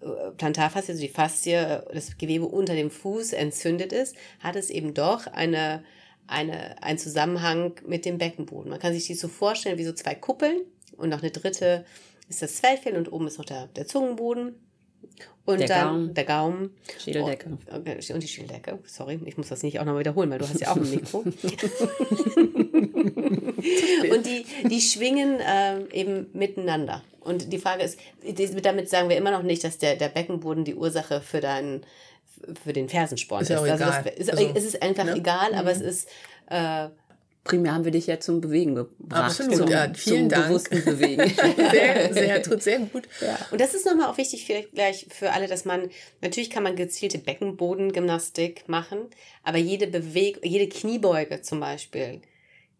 äh, 0.01 0.31
Plantarfaszie, 0.35 0.91
also 0.91 1.01
die 1.01 1.07
Faszie, 1.07 1.81
das 1.93 2.17
Gewebe 2.17 2.47
unter 2.47 2.75
dem 2.75 2.91
Fuß 2.91 3.31
entzündet 3.31 3.93
ist, 3.93 4.17
hat 4.41 4.57
es 4.57 4.69
eben 4.69 4.93
doch 4.93 5.27
eine, 5.27 5.85
eine, 6.27 6.83
einen 6.83 6.99
Zusammenhang 6.99 7.75
mit 7.87 8.03
dem 8.03 8.17
Beckenboden. 8.17 8.71
Man 8.71 8.79
kann 8.79 8.91
sich 8.91 9.07
die 9.07 9.13
so 9.13 9.29
vorstellen 9.29 9.77
wie 9.77 9.85
so 9.85 9.93
zwei 9.93 10.15
Kuppeln 10.15 10.63
und 10.97 11.07
noch 11.07 11.21
eine 11.21 11.31
dritte 11.31 11.85
ist 12.29 12.41
das 12.41 12.55
Zwerchfell 12.55 12.97
und 12.97 13.11
oben 13.11 13.27
ist 13.27 13.37
noch 13.37 13.45
der, 13.45 13.67
der 13.67 13.87
Zungenboden. 13.87 14.55
Und 15.45 15.59
der 15.59 15.67
dann 15.67 15.87
Gaumen. 15.87 16.13
der 16.15 16.23
Gaumen. 16.23 16.75
Schädeldecke. 16.99 17.59
Oh, 17.71 17.75
und 17.75 18.23
die 18.23 18.27
Schädeldecke. 18.27 18.79
Sorry, 18.85 19.19
ich 19.25 19.37
muss 19.37 19.49
das 19.49 19.61
nicht 19.61 19.79
auch 19.79 19.85
noch 19.85 19.99
wiederholen, 19.99 20.31
weil 20.31 20.39
du 20.39 20.49
hast 20.49 20.59
ja 20.59 20.71
auch 20.71 20.77
ein 20.77 20.89
Mikro. 20.89 21.19
und 21.19 21.35
die, 24.25 24.43
die 24.67 24.81
schwingen 24.81 25.39
äh, 25.39 25.83
eben 25.93 26.25
miteinander. 26.33 27.03
Und 27.21 27.53
die 27.53 27.59
Frage 27.59 27.83
ist, 27.83 27.99
damit 28.63 28.89
sagen 28.89 29.09
wir 29.09 29.17
immer 29.17 29.29
noch 29.29 29.43
nicht, 29.43 29.63
dass 29.63 29.77
der, 29.77 29.95
der 29.95 30.09
Beckenboden 30.09 30.65
die 30.65 30.73
Ursache 30.73 31.21
für 31.21 31.41
deinen 31.41 31.85
für 32.63 32.73
den 32.73 32.89
Fersensporn 32.89 33.41
ist. 33.41 33.49
ist. 33.49 33.55
Ja 33.55 33.61
also 33.61 33.85
das, 33.85 34.05
ist, 34.17 34.31
also, 34.31 34.51
es 34.53 34.65
ist 34.65 34.81
einfach 34.81 35.05
ne? 35.05 35.15
egal, 35.15 35.53
aber 35.53 35.73
mhm. 35.73 35.79
es 35.81 35.81
ist 35.81 36.09
äh, 36.47 36.89
primär 37.45 37.73
haben 37.73 37.85
wir 37.85 37.91
dich 37.91 38.07
ja 38.07 38.19
zum 38.19 38.41
Bewegen 38.41 38.75
gebracht. 38.75 39.23
Absolut, 39.25 39.55
zum, 39.55 39.67
ja, 39.69 39.93
vielen 39.93 40.21
zum 40.21 40.29
Dank. 40.29 40.47
bewussten 40.47 40.83
Bewegen. 40.83 41.29
sehr, 41.71 42.13
sehr, 42.13 42.43
tut 42.43 42.61
sehr 42.61 42.79
gut. 42.79 43.07
Ja. 43.21 43.37
Und 43.51 43.61
das 43.61 43.73
ist 43.73 43.85
nochmal 43.85 44.09
auch 44.09 44.17
wichtig 44.17 44.45
vielleicht 44.45 44.73
gleich 44.73 45.07
für 45.09 45.31
alle, 45.31 45.47
dass 45.47 45.63
man, 45.63 45.89
natürlich 46.21 46.49
kann 46.49 46.63
man 46.63 46.75
gezielte 46.75 47.19
Beckenbodengymnastik 47.19 48.67
machen, 48.67 49.07
aber 49.43 49.59
jede 49.59 49.87
Bewegung, 49.87 50.43
jede 50.43 50.67
Kniebeuge 50.67 51.41
zum 51.41 51.59
Beispiel, 51.59 52.21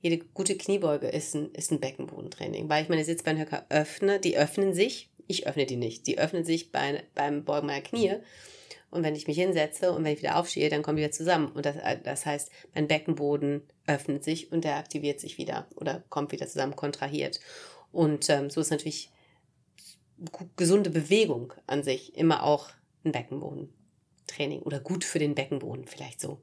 jede 0.02 0.18
gute 0.34 0.58
Kniebeuge 0.58 1.08
ist 1.08 1.36
ein, 1.36 1.52
ist 1.54 1.72
ein 1.72 1.80
Beckenbodentraining, 1.80 2.68
weil 2.68 2.84
ich 2.84 2.90
meine 2.90 3.06
Sitzbeinhöcker 3.06 3.68
öffne, 3.70 4.20
die 4.20 4.36
öffnen 4.36 4.74
sich, 4.74 5.10
ich 5.28 5.48
öffne 5.48 5.68
die 5.68 5.78
nicht, 5.78 6.08
die 6.08 6.18
öffnen 6.18 6.44
sich 6.44 6.72
bei, 6.72 7.04
beim 7.14 7.46
Beugen 7.46 7.68
meiner 7.68 7.82
Knie. 7.82 8.16
Und 8.96 9.04
wenn 9.04 9.16
ich 9.16 9.28
mich 9.28 9.38
hinsetze 9.38 9.92
und 9.92 10.06
wenn 10.06 10.14
ich 10.14 10.22
wieder 10.22 10.38
aufstehe, 10.38 10.70
dann 10.70 10.82
kommen 10.82 10.98
wir 10.98 11.04
wieder 11.04 11.12
zusammen. 11.12 11.52
Und 11.52 11.66
das, 11.66 11.76
das 12.04 12.26
heißt, 12.26 12.50
mein 12.74 12.88
Beckenboden 12.88 13.62
öffnet 13.88 14.24
sich 14.24 14.52
und 14.54 14.64
der 14.64 14.78
aktiviert 14.78 15.20
sich 15.20 15.38
wieder 15.38 15.68
oder 15.76 16.04
kommt 16.10 16.32
wieder 16.32 16.48
zusammen, 16.48 16.78
kontrahiert. 16.78 17.42
Und 17.92 18.30
ähm, 18.30 18.50
so 18.50 18.62
ist 18.62 18.72
natürlich 18.72 19.12
gesunde 20.56 20.90
Bewegung 20.90 21.54
an 21.68 21.84
sich 21.84 22.16
immer 22.18 22.44
auch 22.44 22.70
ein 23.04 23.12
Beckenbodentraining 23.12 24.62
oder 24.62 24.80
gut 24.80 25.04
für 25.04 25.20
den 25.20 25.36
Beckenboden 25.36 25.86
vielleicht 25.88 26.22
so. 26.22 26.40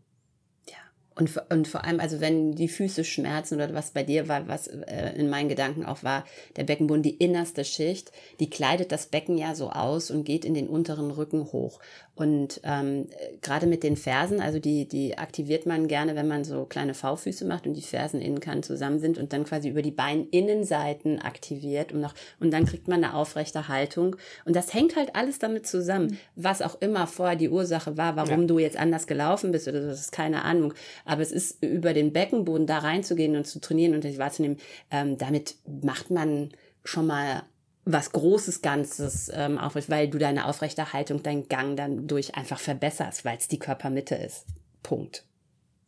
Und, 1.15 1.31
und 1.51 1.69
vor 1.69 1.85
allem, 1.85 2.01
also 2.01 2.21
wenn 2.21 2.55
die 2.55 2.69
Füße 2.69 3.05
schmerzen 3.05 3.57
oder 3.57 3.75
was 3.75 3.91
bei 3.91 4.03
dir 4.03 4.29
war, 4.29 4.49
was 4.49 4.67
äh, 4.67 5.13
in 5.17 5.29
meinen 5.29 5.49
Gedanken 5.49 5.85
auch 5.85 6.03
war, 6.03 6.25
der 6.57 6.65
Beckenboden, 6.65 7.03
die 7.03 7.17
innerste 7.17 7.65
Schicht, 7.65 8.13
die 8.41 8.49
kleidet 8.49 8.93
das 8.93 9.07
Becken 9.07 9.37
ja 9.37 9.55
so 9.55 9.71
aus 9.71 10.11
und 10.11 10.25
geht 10.25 10.45
in 10.45 10.55
den 10.55 10.69
unteren 10.69 11.11
Rücken 11.11 11.53
hoch. 11.53 11.81
Und 12.15 12.61
ähm, 12.65 13.09
gerade 13.41 13.67
mit 13.67 13.83
den 13.83 13.97
Fersen, 13.97 14.41
also 14.41 14.59
die, 14.59 14.87
die 14.87 15.17
aktiviert 15.17 15.65
man 15.65 15.89
gerne, 15.89 16.15
wenn 16.15 16.29
man 16.29 16.45
so 16.45 16.67
kleine 16.67 16.93
V-Füße 16.93 17.47
macht 17.47 17.67
und 17.67 17.73
die 17.73 17.83
Fersen 17.83 18.21
innen 18.21 18.41
kann 18.41 18.63
zusammen 18.63 19.01
sind 19.01 19.17
und 19.17 19.33
dann 19.33 19.45
quasi 19.45 19.71
über 19.71 19.81
die 19.81 19.91
Beininnenseiten 19.91 21.21
aktiviert 21.21 21.93
und 21.93 22.03
noch, 22.03 22.15
und 22.39 22.53
dann 22.53 22.67
kriegt 22.67 22.87
man 22.87 23.03
eine 23.03 23.15
aufrechte 23.15 23.69
Haltung. 23.69 24.17
Und 24.45 24.55
das 24.55 24.75
hängt 24.75 24.95
halt 24.97 25.17
alles 25.17 25.39
damit 25.39 25.67
zusammen, 25.67 26.19
was 26.37 26.61
auch 26.61 26.81
immer 26.83 27.07
vorher 27.07 27.37
die 27.37 27.49
Ursache 27.49 27.97
war, 27.97 28.15
warum 28.15 28.43
ja. 28.43 28.47
du 28.47 28.59
jetzt 28.59 28.77
anders 28.77 29.07
gelaufen 29.07 29.51
bist 29.51 29.67
oder 29.67 29.81
das 29.81 30.01
ist 30.01 30.13
keine 30.13 30.45
Ahnung. 30.45 30.75
Aber 31.05 31.23
es 31.23 31.33
ist 31.33 31.63
über 31.63 31.95
den 31.95 32.13
Beckenboden 32.13 32.67
da 32.67 32.79
reinzugehen 32.79 33.37
und 33.37 33.47
zu 33.47 33.61
trainieren 33.61 33.95
und 33.95 34.03
sich 34.03 34.19
wahrzunehmen, 34.19 34.59
ähm, 34.91 35.19
damit 35.19 35.57
macht 35.67 36.11
man 36.11 36.51
schon 36.85 37.07
mal 37.07 37.43
was 37.85 38.13
Großes 38.13 38.63
Ganzes 38.63 39.31
ähm, 39.35 39.59
auch, 39.59 39.75
weil 39.89 40.09
du 40.09 40.19
deine 40.19 40.47
aufrechte 40.47 40.93
Haltung, 40.93 41.23
deinen 41.23 41.49
Gang 41.49 41.77
dann 41.77 42.07
durch 42.07 42.37
einfach 42.37 42.61
verbesserst, 42.61 43.25
weil 43.25 43.39
es 43.39 43.49
die 43.49 43.59
Körpermitte 43.59 44.15
ist. 44.15 44.47
Punkt. 44.83 45.25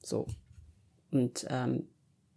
So. 0.02 0.26
Und 1.11 1.47
ähm, 1.50 1.88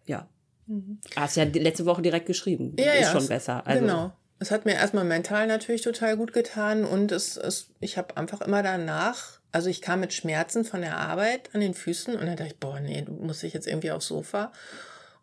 ja. 0.06 0.28
Mhm. 0.68 1.00
Hast 1.16 1.38
ja 1.38 1.44
letzte 1.44 1.86
Woche 1.86 2.02
direkt 2.02 2.28
geschrieben. 2.28 2.76
Ja, 2.78 2.94
ist 2.94 3.02
ja, 3.02 3.12
schon 3.12 3.28
besser. 3.28 3.66
Also, 3.66 3.82
genau. 3.82 4.14
Es 4.40 4.52
hat 4.52 4.66
mir 4.66 4.74
erstmal 4.74 5.06
mental 5.06 5.48
natürlich 5.48 5.82
total 5.82 6.16
gut 6.16 6.32
getan 6.34 6.86
und 6.86 7.12
es, 7.12 7.38
es 7.38 7.72
ich 7.80 7.98
habe 7.98 8.16
einfach 8.18 8.42
immer 8.42 8.62
danach, 8.62 9.37
also 9.51 9.70
ich 9.70 9.82
kam 9.82 10.01
mit 10.01 10.13
Schmerzen 10.13 10.66
von 10.66 10.82
der 10.82 10.98
Arbeit 10.98 11.50
an 11.54 11.62
den 11.62 11.74
Füßen 11.74 12.16
und 12.16 12.25
dann 12.25 12.36
dachte 12.36 12.51
ich, 12.51 12.60
boah, 12.60 12.80
nee, 12.80 13.01
du 13.01 13.13
musst 13.13 13.44
dich 13.44 13.54
jetzt 13.54 13.68
irgendwie 13.68 13.92
aufs 13.92 14.08
Sofa. 14.08 14.51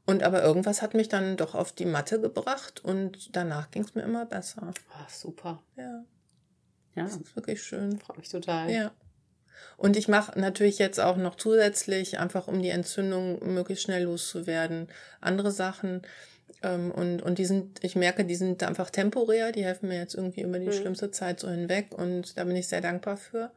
Und 0.07 0.23
aber 0.23 0.43
irgendwas 0.43 0.83
hat 0.83 0.95
mich 0.95 1.09
dann 1.09 1.37
doch 1.37 1.54
auf 1.54 1.73
die 1.73 1.87
Matte 1.87 2.21
gebracht 2.21 2.85
und 2.85 3.35
danach 3.35 3.71
ging 3.71 3.85
es 3.85 3.95
mir 3.95 4.02
immer 4.02 4.26
besser. 4.26 4.73
Ach, 4.93 5.09
super. 5.09 5.62
Ja. 5.76 6.04
Ja. 6.95 7.04
Das 7.04 7.16
ist 7.16 7.37
wirklich 7.37 7.62
schön. 7.62 7.99
Freut 7.99 8.19
mich 8.19 8.28
total. 8.28 8.71
Ja. 8.71 8.93
Und 9.76 9.97
ich 9.97 10.09
mache 10.09 10.38
natürlich 10.38 10.78
jetzt 10.78 11.00
auch 11.00 11.16
noch 11.16 11.37
zusätzlich, 11.37 12.19
einfach 12.19 12.49
um 12.49 12.62
die 12.62 12.69
Entzündung 12.69 13.54
möglichst 13.54 13.85
schnell 13.85 14.04
loszuwerden, 14.04 14.88
andere 15.21 15.50
Sachen. 15.50 16.02
Ähm, 16.62 16.90
und, 16.90 17.23
und 17.23 17.38
die 17.38 17.45
sind, 17.47 17.83
ich 17.83 17.97
merke, 17.97 18.25
die 18.25 18.37
sind 18.37 18.62
einfach 18.62 18.90
temporär, 18.90 19.52
die 19.52 19.64
helfen 19.64 19.88
mir 19.88 19.99
jetzt 19.99 20.14
irgendwie 20.14 20.43
über 20.43 20.59
die 20.59 20.66
mhm. 20.66 20.73
schlimmste 20.73 21.11
Zeit 21.11 21.40
so 21.40 21.49
hinweg 21.49 21.93
und 21.97 22.38
da 22.38 22.45
bin 22.45 22.57
ich 22.57 22.69
sehr 22.69 22.81
dankbar 22.81 23.16
für. 23.16 23.50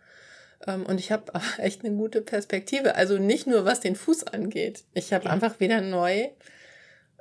Ähm, 0.65 0.85
und 0.85 0.99
ich 0.99 1.11
habe 1.11 1.31
echt 1.57 1.83
eine 1.83 1.95
gute 1.95 2.21
Perspektive. 2.21 2.95
Also 2.95 3.17
nicht 3.17 3.47
nur 3.47 3.65
was 3.65 3.79
den 3.79 3.95
Fuß 3.95 4.25
angeht. 4.25 4.83
Ich 4.93 5.13
habe 5.13 5.25
ja. 5.25 5.31
einfach 5.31 5.59
wieder 5.59 5.81
neu. 5.81 6.29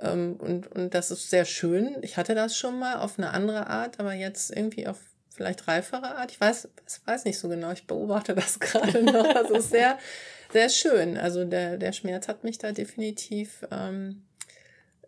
Ähm, 0.01 0.37
und, 0.39 0.71
und 0.73 0.95
das 0.95 1.11
ist 1.11 1.31
sehr 1.31 1.45
schön. 1.45 1.97
Ich 2.03 2.17
hatte 2.17 2.35
das 2.35 2.57
schon 2.57 2.79
mal 2.79 2.97
auf 2.97 3.19
eine 3.19 3.31
andere 3.31 3.67
Art, 3.69 3.99
aber 4.01 4.15
jetzt 4.15 4.55
irgendwie 4.55 4.87
auf 4.87 4.99
vielleicht 5.31 5.69
reifere 5.69 6.17
Art. 6.17 6.31
Ich 6.33 6.41
weiß, 6.41 6.69
ich 6.89 7.07
weiß 7.07 7.25
nicht 7.25 7.39
so 7.39 7.49
genau. 7.49 7.71
Ich 7.73 7.87
beobachte 7.87 8.35
das 8.37 8.59
gerade 8.59 9.03
noch. 9.03 9.35
Also 9.35 9.55
ist 9.57 9.71
sehr, 9.71 9.99
sehr 10.53 10.69
schön. 10.69 11.17
Also 11.17 11.45
der, 11.45 11.77
der 11.77 11.93
Schmerz 11.93 12.29
hat 12.29 12.45
mich 12.45 12.59
da 12.59 12.73
definitiv 12.73 13.67
ähm, 13.71 14.25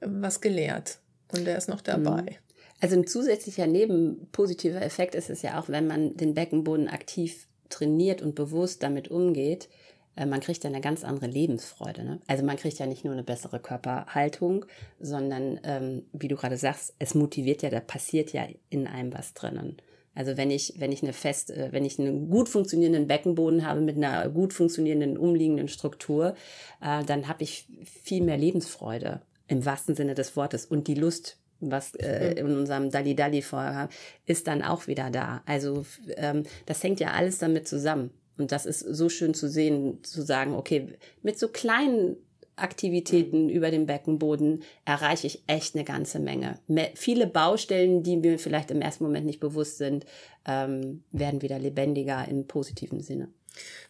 was 0.01 0.41
gelehrt. 0.41 0.99
Und 1.33 1.47
der 1.47 1.59
ist 1.59 1.69
noch 1.69 1.81
dabei. 1.81 2.23
Mhm. 2.23 2.37
Also 2.81 2.97
ein 2.97 3.07
zusätzlicher 3.07 3.67
nebenpositiver 3.67 4.81
Effekt 4.81 5.15
ist 5.15 5.31
es 5.31 5.43
ja 5.43 5.59
auch, 5.61 5.69
wenn 5.69 5.87
man 5.87 6.17
den 6.17 6.35
Beckenboden 6.35 6.89
aktiv 6.89 7.48
trainiert 7.71 8.23
und 8.23 8.35
bewusst 8.35 8.83
damit 8.83 9.09
umgeht, 9.09 9.69
äh, 10.17 10.27
man 10.27 10.41
kriegt 10.41 10.65
ja 10.65 10.71
eine 10.71 10.81
ganz 10.81 11.05
andere 11.05 11.27
Lebensfreude. 11.27 12.05
Ne? 12.05 12.21
Also 12.27 12.45
man 12.45 12.57
kriegt 12.57 12.79
ja 12.79 12.87
nicht 12.87 13.05
nur 13.05 13.13
eine 13.13 13.23
bessere 13.23 13.61
Körperhaltung, 13.61 14.67
sondern 14.99 15.61
ähm, 15.63 16.03
wie 16.13 16.29
du 16.29 16.37
gerade 16.37 16.57
sagst, 16.57 16.95
es 16.99 17.15
motiviert 17.15 17.63
ja, 17.63 17.71
da 17.71 17.81
passiert 17.81 18.33
ja 18.33 18.47
in 18.69 18.87
einem 18.87 19.13
was 19.13 19.35
drinnen. 19.35 19.77
Also 20.15 20.37
wenn 20.37 20.51
ich, 20.51 20.75
wenn 20.79 20.91
ich 20.91 21.03
eine 21.03 21.13
fest, 21.13 21.51
äh, 21.51 21.69
wenn 21.71 21.85
ich 21.85 21.99
einen 21.99 22.29
gut 22.29 22.49
funktionierenden 22.49 23.07
Beckenboden 23.07 23.65
habe 23.65 23.81
mit 23.81 23.97
einer 23.97 24.29
gut 24.29 24.53
funktionierenden 24.53 25.17
umliegenden 25.17 25.69
Struktur, 25.69 26.35
äh, 26.83 27.05
dann 27.05 27.29
habe 27.29 27.45
ich 27.45 27.69
viel 27.85 28.23
mehr 28.23 28.37
Lebensfreude 28.37 29.23
im 29.47 29.65
wahrsten 29.65 29.95
Sinne 29.95 30.15
des 30.15 30.37
Wortes 30.37 30.67
und 30.67 30.89
die 30.89 30.95
Lust 30.95 31.39
was 31.61 31.95
äh, 31.97 32.35
in 32.35 32.57
unserem 32.57 32.91
Dalli 32.91 33.15
Dalli 33.15 33.43
vorher 33.43 33.89
ist 34.27 34.47
dann 34.47 34.63
auch 34.63 34.87
wieder 34.87 35.11
da. 35.11 35.43
Also 35.47 35.85
ähm, 36.17 36.45
das 36.67 36.83
hängt 36.83 37.01
ja 37.01 37.13
alles 37.13 37.39
damit 37.39 37.67
zusammen. 37.69 38.11
Und 38.37 38.53
das 38.53 38.67
ist 38.67 38.81
so 38.81 39.09
schön 39.09 39.35
zu 39.35 39.49
sehen, 39.49 40.03
zu 40.05 40.23
sagen, 40.23 40.55
okay, 40.55 40.95
mit 41.23 41.39
so 41.39 41.49
kleinen 41.49 42.17
Aktivitäten 42.55 43.49
über 43.49 43.71
den 43.71 43.87
Beckenboden 43.87 44.63
erreiche 44.85 45.27
ich 45.27 45.43
echt 45.47 45.75
eine 45.75 45.85
ganze 45.85 46.19
Menge. 46.19 46.59
Me 46.67 46.91
viele 46.95 47.27
Baustellen, 47.27 48.03
die 48.03 48.17
mir 48.17 48.39
vielleicht 48.39 48.71
im 48.71 48.81
ersten 48.81 49.05
Moment 49.05 49.27
nicht 49.27 49.41
bewusst 49.41 49.79
sind, 49.79 50.07
ähm, 50.45 51.03
werden 51.13 51.43
wieder 51.43 51.59
lebendiger 51.59 52.27
im 52.29 52.47
positiven 52.47 53.01
Sinne. 53.01 53.29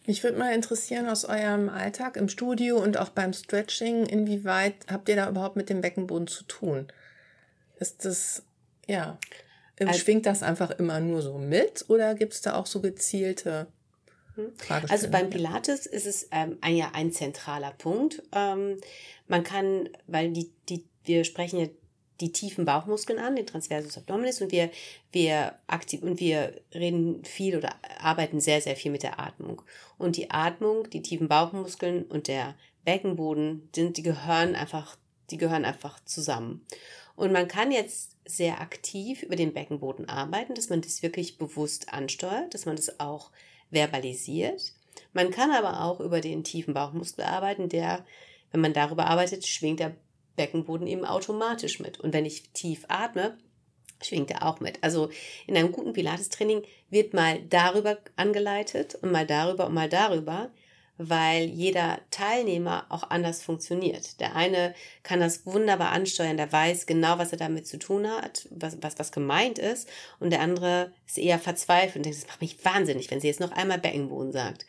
Mich 0.07 0.23
würde 0.23 0.37
mal 0.37 0.53
interessieren 0.53 1.07
aus 1.07 1.25
eurem 1.25 1.69
Alltag 1.69 2.17
im 2.17 2.29
Studio 2.29 2.81
und 2.81 2.97
auch 2.97 3.09
beim 3.09 3.33
Stretching, 3.33 4.05
inwieweit 4.05 4.73
habt 4.89 5.09
ihr 5.09 5.15
da 5.15 5.29
überhaupt 5.29 5.55
mit 5.55 5.69
dem 5.69 5.81
Beckenboden 5.81 6.27
zu 6.27 6.43
tun? 6.45 6.87
Ist 7.79 8.05
das, 8.05 8.43
ja, 8.87 9.17
also, 9.79 9.99
schwingt 9.99 10.25
das 10.25 10.43
einfach 10.43 10.71
immer 10.71 10.99
nur 10.99 11.21
so 11.21 11.37
mit 11.37 11.85
oder 11.87 12.13
gibt 12.15 12.33
es 12.33 12.41
da 12.41 12.55
auch 12.55 12.65
so 12.65 12.81
gezielte 12.81 13.67
hm. 14.35 14.53
also 14.89 15.09
beim 15.09 15.29
Pilates 15.29 15.85
ist 15.85 16.05
es 16.05 16.27
ähm, 16.31 16.57
ein, 16.61 16.75
ja 16.75 16.91
ein 16.93 17.11
zentraler 17.11 17.71
Punkt. 17.71 18.23
Ähm, 18.31 18.79
man 19.27 19.43
kann, 19.43 19.89
weil 20.07 20.31
die, 20.31 20.51
die, 20.69 20.85
wir 21.03 21.23
sprechen 21.23 21.59
ja 21.59 21.67
die 22.21 22.31
tiefen 22.31 22.65
Bauchmuskeln 22.65 23.19
an, 23.19 23.35
den 23.35 23.45
Transversus 23.47 23.97
Abdominis 23.97 24.41
und 24.41 24.51
wir, 24.51 24.69
wir 25.11 25.55
aktiv 25.67 26.01
und 26.03 26.19
wir 26.19 26.53
reden 26.73 27.23
viel 27.23 27.55
oder 27.55 27.69
arbeiten 27.99 28.41
sehr, 28.41 28.61
sehr 28.61 28.75
viel 28.75 28.91
mit 28.91 29.03
der 29.03 29.19
Atmung. 29.19 29.61
Und 29.97 30.17
die 30.17 30.29
Atmung, 30.29 30.89
die 30.89 31.01
tiefen 31.01 31.29
Bauchmuskeln 31.29 32.03
und 32.03 32.27
der 32.27 32.55
Beckenboden 32.83 33.69
sind, 33.73 33.97
die 33.97 34.03
gehören 34.03 34.55
einfach 34.55 34.97
Die 35.31 35.37
gehören 35.37 35.63
einfach 35.63 36.03
zusammen. 36.05 36.65
Und 37.19 37.33
man 37.33 37.49
kann 37.49 37.69
jetzt 37.69 38.15
sehr 38.23 38.61
aktiv 38.61 39.23
über 39.23 39.35
den 39.35 39.53
Beckenboden 39.53 40.07
arbeiten, 40.07 40.55
dass 40.55 40.69
man 40.69 40.79
das 40.79 41.03
wirklich 41.03 41.37
bewusst 41.37 41.91
ansteuert, 41.91 42.53
dass 42.53 42.65
man 42.65 42.77
das 42.77 43.01
auch 43.01 43.31
verbalisiert. 43.71 44.71
Man 45.11 45.29
kann 45.29 45.51
aber 45.51 45.83
auch 45.83 45.99
über 45.99 46.21
den 46.21 46.45
tiefen 46.45 46.73
Bauchmuskel 46.73 47.25
arbeiten, 47.25 47.67
der, 47.67 48.05
wenn 48.51 48.61
man 48.61 48.71
darüber 48.71 49.07
arbeitet, 49.07 49.45
schwingt 49.45 49.81
der 49.81 49.97
Beckenboden 50.37 50.87
eben 50.87 51.03
automatisch 51.03 51.81
mit. 51.81 51.99
Und 51.99 52.13
wenn 52.13 52.25
ich 52.25 52.51
tief 52.51 52.85
atme, 52.87 53.37
schwingt 54.01 54.31
er 54.31 54.47
auch 54.47 54.61
mit. 54.61 54.81
Also 54.81 55.09
in 55.45 55.57
einem 55.57 55.73
guten 55.73 55.91
Pilates-Training 55.91 56.63
wird 56.89 57.13
mal 57.13 57.41
darüber 57.49 57.97
angeleitet 58.15 58.95
und 58.95 59.11
mal 59.11 59.27
darüber 59.27 59.67
und 59.67 59.73
mal 59.73 59.89
darüber, 59.89 60.51
weil 61.01 61.45
jeder 61.45 62.01
Teilnehmer 62.11 62.85
auch 62.89 63.09
anders 63.09 63.41
funktioniert. 63.41 64.19
Der 64.19 64.35
eine 64.35 64.75
kann 65.01 65.21
das 65.21 65.45
wunderbar 65.45 65.93
ansteuern, 65.93 66.35
der 66.35 66.51
weiß 66.51 66.85
genau, 66.85 67.17
was 67.17 67.31
er 67.31 67.37
damit 67.37 67.67
zu 67.67 67.79
tun 67.79 68.05
hat, 68.05 68.49
was, 68.51 68.77
was, 68.81 68.99
was 68.99 69.13
gemeint 69.13 69.57
ist, 69.57 69.87
und 70.19 70.29
der 70.31 70.41
andere 70.41 70.91
ist 71.07 71.17
eher 71.17 71.39
verzweifelt 71.39 71.95
und 71.95 72.05
denkt, 72.05 72.19
das 72.19 72.27
macht 72.27 72.41
mich 72.41 72.63
wahnsinnig, 72.65 73.09
wenn 73.09 73.21
sie 73.21 73.27
jetzt 73.27 73.39
noch 73.39 73.53
einmal 73.53 73.79
Beckenboden 73.79 74.33
sagt. 74.33 74.65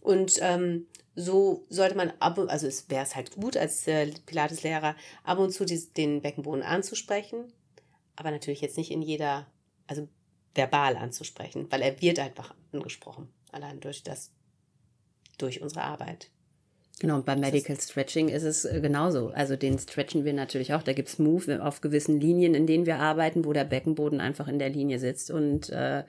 Und 0.00 0.38
ähm, 0.40 0.86
so 1.14 1.66
sollte 1.68 1.96
man 1.96 2.10
ab 2.20 2.38
und 2.38 2.48
also 2.48 2.66
es 2.66 2.88
wäre 2.88 3.02
es 3.02 3.14
halt 3.14 3.32
gut 3.32 3.58
als 3.58 3.86
äh, 3.86 4.10
Pilateslehrer 4.24 4.96
ab 5.24 5.38
und 5.38 5.52
zu 5.52 5.66
die, 5.66 5.92
den 5.92 6.22
Beckenboden 6.22 6.62
anzusprechen, 6.62 7.52
aber 8.16 8.30
natürlich 8.30 8.62
jetzt 8.62 8.78
nicht 8.78 8.90
in 8.90 9.02
jeder, 9.02 9.46
also 9.86 10.08
verbal 10.54 10.96
anzusprechen, 10.96 11.66
weil 11.70 11.82
er 11.82 12.00
wird 12.00 12.18
einfach 12.18 12.54
angesprochen, 12.72 13.28
allein 13.52 13.80
durch 13.80 14.02
das 14.02 14.30
durch 15.38 15.62
unsere 15.62 15.82
Arbeit. 15.82 16.28
Genau, 16.98 17.16
und 17.16 17.26
beim 17.26 17.40
Medical 17.40 17.78
Stretching 17.78 18.28
ist 18.28 18.42
es 18.42 18.64
äh, 18.64 18.80
genauso. 18.80 19.28
Also 19.28 19.56
den 19.56 19.78
stretchen 19.78 20.24
wir 20.24 20.32
natürlich 20.32 20.72
auch. 20.72 20.82
Da 20.82 20.94
gibt 20.94 21.08
es 21.08 21.18
Move 21.18 21.62
auf 21.62 21.82
gewissen 21.82 22.20
Linien, 22.20 22.54
in 22.54 22.66
denen 22.66 22.86
wir 22.86 22.98
arbeiten, 22.98 23.44
wo 23.44 23.52
der 23.52 23.64
Beckenboden 23.64 24.20
einfach 24.20 24.48
in 24.48 24.58
der 24.58 24.70
Linie 24.70 24.98
sitzt 24.98 25.30
und 25.30 25.68
äh, 25.68 26.04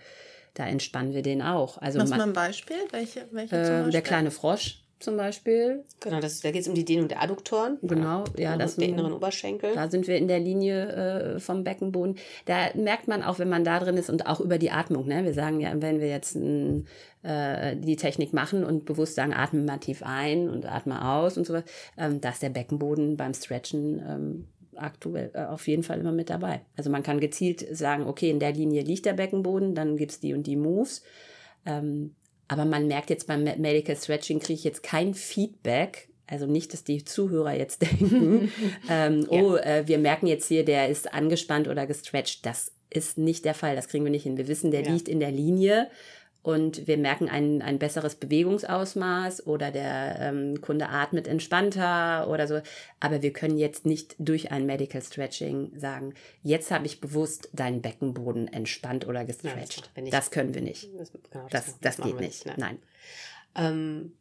da 0.53 0.65
entspannen 0.65 1.13
wir 1.13 1.21
den 1.21 1.41
auch. 1.41 1.77
Also 1.79 1.99
Machst 1.99 2.13
du 2.13 2.17
mal 2.17 2.27
ein 2.27 2.33
Beispiel? 2.33 2.77
Welche, 2.91 3.27
welche 3.31 3.55
äh, 3.55 3.59
Beispiel? 3.59 3.91
Der 3.91 4.01
kleine 4.01 4.31
Frosch 4.31 4.81
zum 4.99 5.17
Beispiel. 5.17 5.83
Genau, 5.99 6.19
das, 6.19 6.41
da 6.41 6.51
geht 6.51 6.61
es 6.61 6.67
um 6.67 6.73
die 6.73 6.85
Dehnung 6.85 7.07
der 7.07 7.21
Adduktoren. 7.21 7.77
Genau, 7.81 8.23
ja. 8.35 8.57
Das 8.57 8.77
der 8.77 8.89
inneren 8.89 9.13
Oberschenkel. 9.13 9.73
Da 9.75 9.89
sind 9.89 10.07
wir 10.07 10.17
in 10.17 10.27
der 10.27 10.39
Linie 10.39 11.35
äh, 11.35 11.39
vom 11.39 11.63
Beckenboden. 11.63 12.17
Da 12.45 12.69
merkt 12.75 13.07
man 13.07 13.23
auch, 13.23 13.39
wenn 13.39 13.49
man 13.49 13.63
da 13.63 13.79
drin 13.79 13.97
ist 13.97 14.09
und 14.09 14.25
auch 14.25 14.39
über 14.39 14.57
die 14.57 14.71
Atmung. 14.71 15.07
Ne? 15.07 15.23
Wir 15.23 15.33
sagen 15.33 15.59
ja, 15.59 15.71
wenn 15.75 15.99
wir 15.99 16.07
jetzt 16.07 16.35
ein, 16.35 16.87
äh, 17.23 17.75
die 17.75 17.95
Technik 17.95 18.33
machen 18.33 18.63
und 18.63 18.85
bewusst 18.85 19.15
sagen, 19.15 19.33
atme 19.33 19.61
mal 19.61 19.77
tief 19.77 20.01
ein 20.03 20.49
und 20.49 20.65
atme 20.65 21.07
aus 21.07 21.37
und 21.37 21.45
sowas, 21.45 21.63
ähm, 21.97 22.19
da 22.19 22.29
ist 22.29 22.41
der 22.41 22.49
Beckenboden 22.49 23.17
beim 23.17 23.33
Stretchen 23.33 23.99
ähm, 24.07 24.47
aktuell 24.75 25.31
äh, 25.33 25.45
auf 25.45 25.67
jeden 25.67 25.83
Fall 25.83 25.99
immer 25.99 26.11
mit 26.11 26.29
dabei. 26.29 26.61
Also 26.75 26.89
man 26.89 27.03
kann 27.03 27.19
gezielt 27.19 27.65
sagen, 27.75 28.07
okay, 28.07 28.29
in 28.29 28.39
der 28.39 28.53
Linie 28.53 28.81
liegt 28.81 29.05
der 29.05 29.13
Beckenboden, 29.13 29.75
dann 29.75 29.97
gibt 29.97 30.11
es 30.11 30.19
die 30.19 30.33
und 30.33 30.47
die 30.47 30.55
Moves. 30.55 31.03
Ähm, 31.65 32.15
aber 32.47 32.65
man 32.65 32.87
merkt 32.87 33.09
jetzt 33.09 33.27
beim 33.27 33.43
Medical 33.43 33.95
Stretching, 33.95 34.39
kriege 34.39 34.53
ich 34.53 34.63
jetzt 34.63 34.83
kein 34.83 35.13
Feedback. 35.13 36.09
Also 36.27 36.45
nicht, 36.45 36.73
dass 36.73 36.83
die 36.83 37.05
Zuhörer 37.05 37.53
jetzt 37.53 37.81
denken, 38.01 38.51
ähm, 38.89 39.27
ja. 39.29 39.41
oh, 39.41 39.55
äh, 39.55 39.83
wir 39.87 39.97
merken 39.97 40.27
jetzt 40.27 40.47
hier, 40.47 40.65
der 40.65 40.89
ist 40.89 41.13
angespannt 41.13 41.67
oder 41.67 41.87
gestretched. 41.87 42.45
Das 42.45 42.71
ist 42.89 43.17
nicht 43.17 43.45
der 43.45 43.53
Fall. 43.53 43.75
Das 43.75 43.87
kriegen 43.87 44.03
wir 44.03 44.11
nicht 44.11 44.23
hin. 44.23 44.37
Wir 44.37 44.47
wissen, 44.47 44.71
der 44.71 44.83
ja. 44.83 44.91
liegt 44.91 45.07
in 45.07 45.19
der 45.19 45.31
Linie 45.31 45.89
und 46.43 46.87
wir 46.87 46.97
merken 46.97 47.27
ein, 47.27 47.61
ein 47.61 47.77
besseres 47.77 48.15
Bewegungsausmaß 48.15 49.47
oder 49.47 49.71
der 49.71 50.17
ähm, 50.19 50.61
Kunde 50.61 50.87
atmet 50.89 51.27
entspannter 51.27 52.29
oder 52.29 52.47
so. 52.47 52.61
Aber 52.99 53.21
wir 53.21 53.33
können 53.33 53.57
jetzt 53.57 53.85
nicht 53.85 54.15
durch 54.17 54.51
ein 54.51 54.65
Medical 54.65 55.01
Stretching 55.01 55.77
sagen, 55.77 56.13
jetzt 56.43 56.71
habe 56.71 56.85
ich 56.85 57.01
bewusst 57.01 57.49
deinen 57.51 57.81
Beckenboden 57.81 58.47
entspannt 58.47 59.07
oder 59.07 59.25
gestretched. 59.25 59.91
Ja, 59.95 60.03
das, 60.03 60.09
das, 60.11 60.31
können 60.31 60.53
wir 60.53 60.61
nicht. 60.61 60.89
Das, 60.97 61.11
genau, 61.11 61.47
das, 61.49 61.65
das, 61.65 61.97
das 61.97 62.05
geht 62.05 62.19
nicht. 62.19 62.45
Nein. 62.45 62.55
Nein. 62.57 62.79
Ähm, 63.55 64.13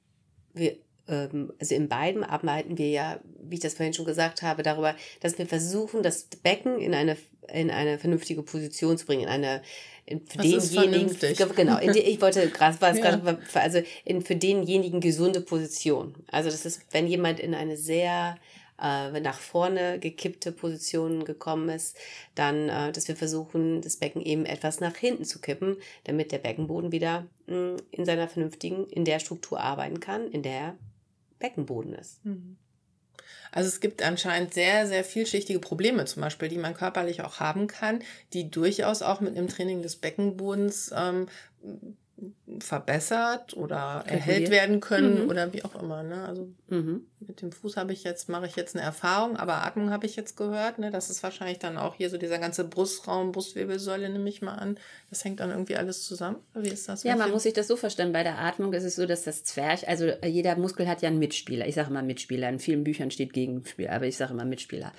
wir, 0.53 0.77
also 1.07 1.75
in 1.75 1.88
beiden 1.88 2.25
arbeiten 2.25 2.79
wir 2.79 2.88
ja, 2.88 3.21
wie 3.40 3.55
ich 3.55 3.61
das 3.61 3.75
vorhin 3.75 3.95
schon 3.95 4.07
gesagt 4.07 4.42
habe, 4.42 4.62
darüber, 4.62 4.97
dass 5.21 5.38
wir 5.38 5.47
versuchen, 5.47 6.03
das 6.03 6.25
Becken 6.42 6.81
in 6.81 6.95
eine, 6.95 7.16
in 7.53 7.71
eine 7.71 7.99
vernünftige 7.99 8.42
Position 8.42 8.99
zu 8.99 9.07
bringen, 9.07 9.23
in 9.23 9.29
eine 9.29 9.62
für 10.07 10.38
das 10.38 10.71
denjenigen, 10.71 11.16
genau, 11.57 11.81
die, 11.81 11.99
ich 11.99 12.21
wollte 12.21 12.49
gerade, 12.51 12.79
ja. 13.01 13.38
also 13.55 13.83
in, 14.05 14.23
für 14.23 14.37
denjenigen 14.37 15.01
gesunde 15.01 15.40
Position. 15.40 16.14
Also 16.31 16.49
das 16.49 16.64
ist, 16.64 16.83
wenn 16.92 17.09
jemand 17.09 17.40
in 17.40 17.55
eine 17.55 17.77
sehr 17.77 18.37
äh, 18.81 19.21
nach 19.21 19.38
vorne 19.38 19.99
gekippte 19.99 20.53
Position 20.53 21.25
gekommen 21.25 21.69
ist, 21.71 21.97
dann, 22.35 22.69
äh, 22.69 22.92
dass 22.92 23.09
wir 23.09 23.16
versuchen, 23.16 23.81
das 23.81 23.97
Becken 23.97 24.23
eben 24.23 24.45
etwas 24.45 24.81
nach 24.81 24.97
hinten 24.97 25.25
zu 25.25 25.40
kippen, 25.40 25.77
damit 26.05 26.31
der 26.31 26.38
Beckenboden 26.38 26.92
wieder 26.92 27.27
mh, 27.47 27.57
mm, 27.57 27.77
in 27.90 28.05
seiner 28.05 28.29
vernünftigen, 28.29 28.87
in 28.87 29.05
der 29.05 29.19
Struktur 29.19 29.61
arbeiten 29.61 29.99
kann, 30.01 30.31
in 30.31 30.42
der 30.42 30.77
Beckenboden 31.38 31.94
ist. 31.94 32.25
Mhm. 32.25 32.57
Also 33.53 33.68
es 33.68 33.81
gibt 33.81 34.03
anscheinend 34.03 34.55
sehr, 34.55 34.87
sehr 34.87 35.05
vielschichtige 35.05 35.61
Probleme 35.61 36.05
zum 36.05 36.22
Beispiel, 36.22 36.49
die 36.49 36.59
man 36.59 36.75
körperlich 36.75 37.22
auch 37.22 37.40
haben 37.40 37.66
kann, 37.66 38.03
die 38.33 38.51
durchaus 38.51 39.03
auch 39.03 39.20
mit 39.20 39.37
einem 39.37 39.49
Training 39.49 39.83
des 39.83 39.96
Beckenbodens 39.96 40.92
ähm, 40.94 41.27
verbessert 42.61 43.55
oder 43.57 44.05
erhellt 44.07 44.50
werden 44.50 44.81
können 44.81 45.24
mhm. 45.24 45.31
oder 45.31 45.52
wie 45.52 45.64
auch 45.64 45.74
immer. 45.83 46.02
Ne? 46.02 46.24
Also 46.24 46.48
mhm. 46.68 47.07
mit 47.20 47.42
dem 47.42 47.52
Fuß 47.52 47.76
habe 47.76 47.92
ich 47.92 48.05
jetzt, 48.05 48.31
mache 48.31 48.46
ich 48.46 48.57
jetzt 48.57 48.74
eine 48.74 48.85
Erfahrung, 48.85 49.37
aber 49.37 49.64
Atmung 49.64 49.90
habe 49.90 50.07
ich 50.07 50.16
jetzt 50.16 50.37
gehört. 50.37 50.79
Ne? 50.79 50.90
Das 50.90 51.11
ist 51.11 51.22
wahrscheinlich 51.22 51.59
dann 51.59 51.76
auch 51.76 51.94
hier 51.94 52.09
so 52.09 52.16
dieser 52.16 52.38
ganze 52.38 52.64
Brustraum, 52.64 53.33
Brustwirbelsäule 53.33 54.09
nehme 54.09 54.29
ich 54.31 54.40
mal 54.40 54.55
an. 54.55 54.79
Das 55.11 55.24
hängt 55.24 55.40
dann 55.40 55.50
irgendwie 55.50 55.76
alles 55.76 56.05
zusammen. 56.05 56.38
Wie 56.55 56.68
ist 56.68 56.88
das? 56.88 57.02
Ja, 57.02 57.16
man 57.16 57.31
muss 57.31 57.42
sich 57.42 57.52
das 57.52 57.68
so 57.68 57.76
vorstellen. 57.76 58.12
Bei 58.12 58.22
der 58.22 58.38
Atmung 58.38 58.72
ist 58.72 58.85
es 58.85 58.96
so, 58.96 59.05
dass 59.05 59.24
das 59.24 59.44
Zwerch, 59.44 59.87
also 59.87 60.11
jeder 60.24 60.57
Muskel 60.57 60.88
hat 60.88 61.02
ja 61.02 61.09
einen 61.09 61.18
Mitspieler. 61.18 61.66
Ich 61.66 61.74
sage 61.74 61.90
immer 61.90 62.02
Mitspieler. 62.02 62.48
In 62.48 62.61
vielen 62.61 62.85
Büchern 62.85 63.11
steht 63.11 63.35
Gegenspieler, 63.35 63.92
aber 63.92 64.07
ich 64.07 64.16
sage 64.16 64.33
immer 64.33 64.46
Mitspieler. 64.46 64.92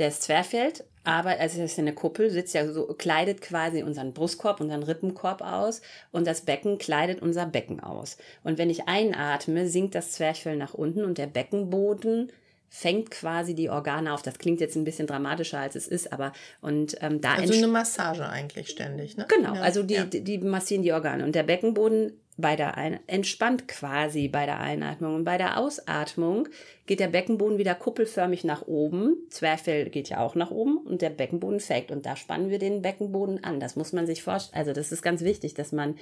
Der 0.00 0.08
ist 0.08 0.22
Zwerchfell, 0.22 0.72
aber 1.04 1.38
also 1.38 1.60
das 1.60 1.72
ist 1.72 1.78
eine 1.78 1.92
Kuppel, 1.92 2.30
sitzt 2.30 2.54
ja 2.54 2.66
so, 2.72 2.86
kleidet 2.86 3.42
quasi 3.42 3.82
unseren 3.82 4.12
Brustkorb, 4.12 4.60
unseren 4.60 4.82
Rippenkorb 4.82 5.42
aus 5.42 5.82
und 6.10 6.26
das 6.26 6.40
Becken 6.40 6.78
kleidet 6.78 7.20
unser 7.20 7.46
Becken 7.46 7.80
aus. 7.80 8.16
Und 8.42 8.56
wenn 8.58 8.70
ich 8.70 8.88
einatme, 8.88 9.68
sinkt 9.68 9.94
das 9.94 10.12
Zwerchfell 10.12 10.56
nach 10.56 10.74
unten 10.74 11.04
und 11.04 11.18
der 11.18 11.26
Beckenboden 11.26 12.32
fängt 12.74 13.12
quasi 13.12 13.54
die 13.54 13.70
Organe 13.70 14.12
auf. 14.12 14.22
Das 14.22 14.38
klingt 14.38 14.60
jetzt 14.60 14.74
ein 14.74 14.82
bisschen 14.82 15.06
dramatischer, 15.06 15.60
als 15.60 15.76
es 15.76 15.86
ist, 15.86 16.12
aber 16.12 16.32
und 16.60 16.96
ähm, 17.02 17.20
da 17.20 17.34
also 17.34 17.54
eine 17.54 17.68
Massage 17.68 18.28
eigentlich 18.28 18.68
ständig, 18.68 19.16
ne? 19.16 19.26
Genau, 19.28 19.52
also 19.52 19.84
die, 19.84 19.94
ja. 19.94 20.04
die, 20.04 20.24
die 20.24 20.38
massieren 20.38 20.82
die 20.82 20.92
Organe 20.92 21.24
und 21.24 21.36
der 21.36 21.44
Beckenboden 21.44 22.18
bei 22.36 22.56
der 22.56 22.76
Ein 22.76 22.98
entspannt 23.06 23.68
quasi 23.68 24.28
bei 24.28 24.44
der 24.44 24.58
Einatmung 24.58 25.14
und 25.14 25.24
bei 25.24 25.38
der 25.38 25.58
Ausatmung 25.58 26.48
geht 26.86 26.98
der 26.98 27.08
Beckenboden 27.08 27.58
wieder 27.58 27.74
kuppelförmig 27.76 28.42
nach 28.42 28.66
oben. 28.66 29.16
Zwerchfell 29.30 29.88
geht 29.88 30.08
ja 30.08 30.18
auch 30.18 30.34
nach 30.34 30.50
oben 30.50 30.78
und 30.78 31.00
der 31.00 31.10
Beckenboden 31.10 31.60
fängt 31.60 31.92
und 31.92 32.06
da 32.06 32.16
spannen 32.16 32.50
wir 32.50 32.58
den 32.58 32.82
Beckenboden 32.82 33.44
an. 33.44 33.60
Das 33.60 33.76
muss 33.76 33.92
man 33.92 34.06
sich 34.06 34.22
vorstellen. 34.22 34.58
Also 34.58 34.72
das 34.72 34.90
ist 34.90 35.02
ganz 35.02 35.22
wichtig, 35.22 35.54
dass 35.54 35.70
man 35.70 35.96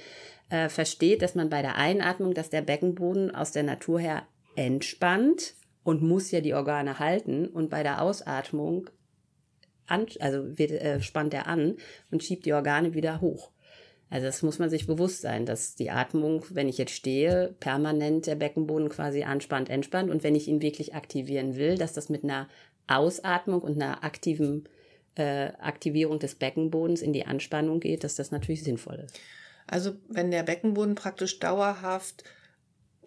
äh, 0.49 0.69
versteht, 0.69 1.21
dass 1.21 1.35
man 1.35 1.49
bei 1.49 1.61
der 1.61 1.75
Einatmung, 1.75 2.33
dass 2.33 2.49
der 2.49 2.61
Beckenboden 2.61 3.33
aus 3.33 3.51
der 3.51 3.63
Natur 3.63 3.99
her 3.99 4.23
entspannt 4.55 5.53
und 5.83 6.01
muss 6.01 6.31
ja 6.31 6.41
die 6.41 6.55
Organe 6.55 6.97
halten. 6.97 7.47
Und 7.47 7.69
bei 7.69 7.83
der 7.83 8.01
Ausatmung 8.01 8.89
an, 9.85 10.07
also 10.19 10.57
wird, 10.57 10.71
äh, 10.71 10.99
spannt 11.01 11.33
er 11.33 11.47
an 11.47 11.77
und 12.09 12.23
schiebt 12.23 12.45
die 12.45 12.53
Organe 12.53 12.95
wieder 12.95 13.21
hoch. 13.21 13.52
Also 14.13 14.27
das 14.27 14.43
muss 14.43 14.59
man 14.59 14.69
sich 14.69 14.85
bewusst 14.85 15.21
sein, 15.21 15.47
dass 15.47 15.73
die 15.73 15.89
Atmung, 15.89 16.45
wenn 16.51 16.69
ich 16.69 16.77
jetzt 16.77 16.93
stehe, 16.93 17.55
permanent 17.59 18.27
der 18.27 18.35
Beckenboden 18.35 18.89
quasi 18.89 19.23
anspannt, 19.23 19.71
entspannt. 19.71 20.11
Und 20.11 20.23
wenn 20.23 20.35
ich 20.35 20.47
ihn 20.47 20.61
wirklich 20.61 20.93
aktivieren 20.93 21.55
will, 21.55 21.79
dass 21.79 21.93
das 21.93 22.09
mit 22.09 22.23
einer 22.23 22.47
Ausatmung 22.85 23.61
und 23.61 23.81
einer 23.81 24.03
aktiven 24.03 24.69
äh, 25.15 25.47
Aktivierung 25.59 26.19
des 26.19 26.35
Beckenbodens 26.35 27.01
in 27.01 27.11
die 27.11 27.25
Anspannung 27.25 27.79
geht, 27.79 28.03
dass 28.03 28.13
das 28.13 28.29
natürlich 28.29 28.63
sinnvoll 28.63 29.01
ist. 29.03 29.19
Also 29.65 29.95
wenn 30.09 30.29
der 30.29 30.43
Beckenboden 30.43 30.93
praktisch 30.93 31.39
dauerhaft 31.39 32.23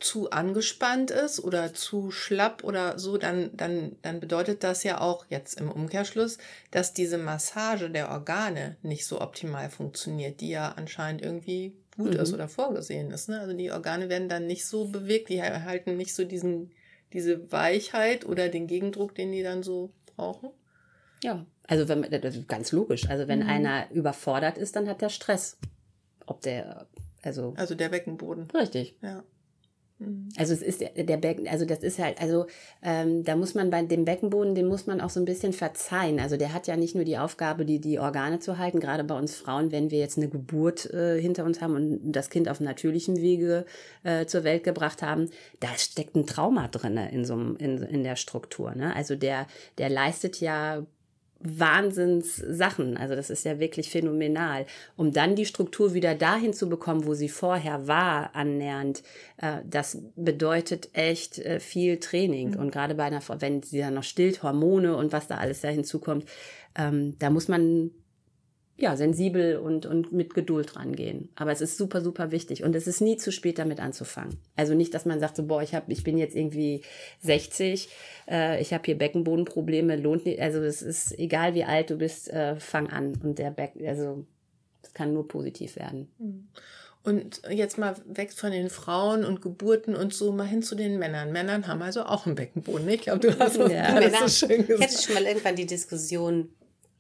zu 0.01 0.31
angespannt 0.31 1.11
ist 1.11 1.41
oder 1.43 1.73
zu 1.73 2.11
schlapp 2.11 2.65
oder 2.65 2.99
so, 2.99 3.17
dann, 3.17 3.57
dann, 3.57 3.97
dann 4.03 4.21
bedeutet 4.21 4.65
das 4.65 4.83
ja 4.85 5.01
auch 5.01 5.27
jetzt 5.29 5.61
im 5.61 5.71
Umkehrschluss, 5.71 6.39
dass 6.71 6.93
diese 6.93 7.19
Massage 7.19 7.91
der 7.91 8.11
Organe 8.11 8.77
nicht 8.83 9.07
so 9.07 9.21
optimal 9.21 9.71
funktioniert, 9.71 10.41
die 10.41 10.51
ja 10.51 10.73
anscheinend 10.73 11.23
irgendwie 11.23 11.75
gut 11.97 12.15
mhm. 12.15 12.21
ist 12.21 12.33
oder 12.33 12.49
vorgesehen 12.49 13.11
ist. 13.11 13.29
Ne? 13.29 13.41
Also 13.41 13.55
die 13.55 13.71
Organe 13.71 14.09
werden 14.09 14.29
dann 14.29 14.47
nicht 14.47 14.67
so 14.67 14.87
bewegt, 14.87 15.29
die 15.29 15.37
erhalten 15.37 15.97
nicht 15.97 16.15
so 16.15 16.25
diesen, 16.25 16.73
diese 17.13 17.51
Weichheit 17.53 18.27
oder 18.27 18.49
den 18.49 18.67
Gegendruck, 18.67 19.15
den 19.15 19.33
die 19.33 19.43
dann 19.43 19.63
so 19.63 19.91
brauchen. 20.17 20.51
Ja, 21.23 21.47
also 21.67 21.89
wenn, 21.89 22.03
das 22.03 22.37
ist 22.37 22.49
ganz 22.49 22.73
logisch. 22.73 23.09
Also 23.09 23.29
wenn 23.29 23.41
mhm. 23.41 23.49
einer 23.49 23.91
überfordert 23.91 24.59
ist, 24.59 24.77
dann 24.77 24.89
hat 24.89 25.01
der 25.01 25.09
Stress. 25.09 25.57
Ob 26.27 26.43
der, 26.43 26.87
also. 27.23 27.55
Also 27.57 27.75
der 27.75 27.89
Beckenboden. 27.89 28.51
Richtig. 28.51 28.97
Ja. 29.03 29.25
Mhm. 29.99 30.29
Also 30.37 30.53
es 30.53 30.63
ist 30.63 30.81
der, 30.81 31.17
Becken, 31.17 31.49
also 31.49 31.65
das 31.65 31.81
ist 31.81 31.99
halt, 31.99 32.21
also 32.21 32.47
ähm, 32.83 33.25
da 33.25 33.37
muss 33.37 33.55
man 33.55 33.71
bei 33.71 33.83
dem 33.83 34.05
Beckenboden, 34.05 34.55
den 34.55 34.67
muss 34.67 34.87
man 34.87 35.01
auch 35.01 35.11
so 35.11 35.21
ein 35.21 35.25
bisschen 35.25 35.53
verzeihen. 35.53 36.21
Also 36.21 36.37
der 36.37 36.53
hat 36.53 36.67
ja 36.67 36.77
nicht 36.77 36.95
nur 36.95 37.05
die 37.05 37.19
Aufgabe, 37.19 37.65
die, 37.65 37.81
die 37.81 37.99
Organe 37.99 38.39
zu 38.39 38.59
halten, 38.59 38.81
gerade 38.81 39.05
bei 39.05 39.17
uns 39.17 39.35
Frauen, 39.35 39.73
wenn 39.73 39.91
wir 39.91 39.99
jetzt 39.99 40.19
eine 40.19 40.29
Geburt 40.29 40.93
äh, 40.93 41.21
hinter 41.21 41.45
uns 41.45 41.61
haben 41.61 41.75
und 41.75 42.13
das 42.13 42.31
Kind 42.31 42.49
auf 42.49 42.61
natürlichem 42.61 43.17
Wege 43.17 43.65
äh, 44.03 44.27
zur 44.27 44.45
Welt 44.45 44.65
gebracht 44.65 45.03
haben, 45.03 45.31
da 45.61 45.69
steckt 45.77 46.15
ein 46.15 46.27
Trauma 46.27 46.69
drin 46.69 46.97
in, 46.97 47.25
so, 47.25 47.35
in, 47.35 47.83
in 47.83 48.05
der 48.05 48.17
Struktur. 48.17 48.75
Ne? 48.75 48.95
Also 48.95 49.17
der, 49.17 49.47
der 49.79 49.89
leistet 49.89 50.41
ja 50.41 50.85
Wahnsinnssachen. 51.59 52.97
Also 52.97 53.15
das 53.15 53.31
ist 53.31 53.45
ja 53.45 53.59
wirklich 53.59 53.91
phänomenal. 53.91 54.67
Um 54.97 55.13
dann 55.13 55.37
die 55.37 55.47
Struktur 55.47 55.95
wieder 55.95 56.15
dahin 56.15 56.53
zu 56.53 56.69
bekommen, 56.69 57.07
wo 57.07 57.15
sie 57.15 57.29
vorher 57.29 57.87
war, 57.87 58.35
annähernd, 58.35 59.03
äh, 59.39 59.59
das 59.65 59.99
bedeutet 60.17 60.91
echt 60.93 61.39
äh, 61.39 61.61
viel 61.61 61.99
Training. 61.99 62.51
Mhm. 62.51 62.61
Und 62.61 62.71
gerade 62.71 62.95
bei 62.95 63.05
einer 63.05 63.21
Frau, 63.21 63.41
wenn 63.41 63.63
sie 63.63 63.79
dann 63.79 63.95
noch 63.95 64.05
stillt, 64.05 64.43
Hormone 64.43 64.97
und 64.97 65.13
was 65.13 65.29
da 65.29 65.37
alles 65.37 65.61
da 65.61 65.69
hinzukommt, 65.69 66.27
ähm, 66.77 67.17
da 67.19 67.31
muss 67.31 67.49
man 67.49 67.91
ja, 68.79 68.95
sensibel 68.95 69.57
und, 69.57 69.87
und 69.87 70.13
mit 70.13 70.35
Geduld 70.35 70.77
rangehen. 70.77 71.31
Aber 71.35 71.51
es 71.51 71.63
ist 71.63 71.79
super, 71.79 72.03
super 72.03 72.31
wichtig. 72.31 72.63
Und 72.63 72.77
es 72.77 72.87
ist 72.87 73.01
nie 73.01 73.17
zu 73.17 73.33
spät, 73.33 73.59
damit 73.59 73.81
anzufangen. 73.81 74.37
Also 74.55 74.75
nicht, 74.75 74.93
dass 74.93 75.07
man 75.07 75.19
sagt, 75.19 75.37
so, 75.37 75.45
boah, 75.45 75.63
ich, 75.63 75.75
hab, 75.75 75.89
ich 75.89 76.05
bin 76.05 76.19
jetzt 76.19 76.37
irgendwie 76.37 76.83
60, 77.23 77.89
äh, 78.29 78.61
ich 78.61 78.75
habe 78.75 78.83
hier 78.85 78.99
Beckenbodenprobleme, 78.99 79.97
lohnt 79.97 80.27
nicht. 80.27 80.41
Also 80.41 80.61
es 80.61 80.83
ist 80.83 81.19
egal, 81.19 81.55
wie 81.55 81.65
alt 81.65 81.89
du 81.89 81.97
bist, 81.97 82.31
äh, 82.31 82.57
fang 82.57 82.89
an. 82.89 83.19
Und 83.23 83.39
der 83.39 83.51
Becken, 83.51 83.87
also 83.87 84.27
es 84.83 84.93
kann 84.93 85.15
nur 85.15 85.27
positiv 85.27 85.77
werden. 85.77 86.09
Mhm. 86.19 86.49
Und 87.03 87.43
jetzt 87.49 87.79
mal 87.79 87.95
weg 88.05 88.33
von 88.33 88.51
den 88.51 88.69
Frauen 88.69 89.25
und 89.25 89.41
Geburten 89.41 89.95
und 89.95 90.13
so 90.13 90.33
mal 90.33 90.47
hin 90.47 90.63
zu 90.63 90.75
den 90.75 90.99
Männern. 90.99 91.33
Männern 91.33 91.67
haben 91.69 91.81
also 91.81 92.03
auch 92.03 92.27
einen 92.27 92.35
Beckenboden. 92.35 92.89
Ich 92.89 93.03
glaube, 93.03 93.21
du 93.21 93.39
hast 93.39 93.57
das, 93.57 93.73
ja. 93.73 94.01
das 94.01 94.39
so 94.39 94.47
schön 94.47 94.67
gesagt. 94.67 94.91
Ich 94.91 94.97
hatte 94.97 95.03
schon 95.03 95.15
mal 95.15 95.23
irgendwann 95.23 95.55
die 95.55 95.67
Diskussion, 95.67 96.51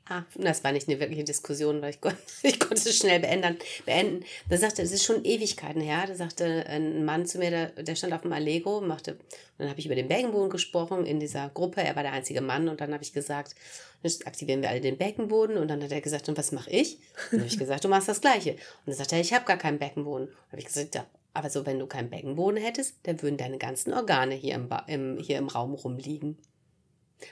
Ah, 0.08 0.22
das 0.36 0.62
war 0.62 0.70
nicht 0.70 0.88
eine 0.88 1.00
wirkliche 1.00 1.24
Diskussion, 1.24 1.82
weil 1.82 1.90
ich, 1.90 2.00
konnte, 2.00 2.18
ich 2.44 2.60
konnte 2.60 2.88
es 2.88 2.96
schnell 2.96 3.18
beenden. 3.18 3.58
beenden. 3.84 4.24
Da 4.48 4.56
sagte, 4.56 4.82
es 4.82 4.92
ist 4.92 5.04
schon 5.04 5.24
Ewigkeiten 5.24 5.80
her, 5.80 6.04
da 6.06 6.14
sagte 6.14 6.64
ein 6.68 7.04
Mann 7.04 7.26
zu 7.26 7.38
mir, 7.38 7.50
der, 7.50 7.66
der 7.82 7.96
stand 7.96 8.12
auf 8.12 8.22
dem 8.22 8.32
Allego, 8.32 8.80
machte, 8.80 9.14
und 9.14 9.20
dann 9.58 9.68
habe 9.68 9.80
ich 9.80 9.86
über 9.86 9.96
den 9.96 10.06
Beckenboden 10.06 10.50
gesprochen 10.50 11.06
in 11.06 11.18
dieser 11.18 11.48
Gruppe, 11.48 11.82
er 11.82 11.96
war 11.96 12.04
der 12.04 12.12
einzige 12.12 12.40
Mann 12.40 12.68
und 12.68 12.80
dann 12.80 12.92
habe 12.92 13.02
ich 13.02 13.12
gesagt, 13.12 13.56
jetzt 14.02 14.26
aktivieren 14.28 14.62
wir 14.62 14.70
alle 14.70 14.80
den 14.80 14.96
Beckenboden 14.96 15.56
und 15.56 15.66
dann 15.68 15.82
hat 15.82 15.90
er 15.90 16.00
gesagt, 16.00 16.28
und 16.28 16.38
was 16.38 16.52
mache 16.52 16.70
ich? 16.70 16.98
Und 16.98 17.32
dann 17.32 17.40
habe 17.40 17.48
ich 17.48 17.58
gesagt, 17.58 17.84
du 17.84 17.88
machst 17.88 18.08
das 18.08 18.20
Gleiche. 18.20 18.52
Und 18.52 18.86
dann 18.86 18.94
sagte 18.94 19.16
er, 19.16 19.20
ich 19.20 19.32
habe 19.32 19.44
gar 19.44 19.58
keinen 19.58 19.78
Beckenboden. 19.78 20.28
Und 20.28 20.52
habe 20.52 20.60
ich 20.60 20.66
gesagt, 20.66 20.94
ja, 20.94 21.04
aber 21.34 21.50
so, 21.50 21.66
wenn 21.66 21.78
du 21.78 21.86
keinen 21.86 22.10
Beckenboden 22.10 22.62
hättest, 22.62 22.94
dann 23.02 23.20
würden 23.22 23.38
deine 23.38 23.58
ganzen 23.58 23.92
Organe 23.92 24.34
hier 24.34 24.54
im, 24.54 24.68
im, 24.86 25.18
hier 25.18 25.38
im 25.38 25.48
Raum 25.48 25.74
rumliegen. 25.74 26.38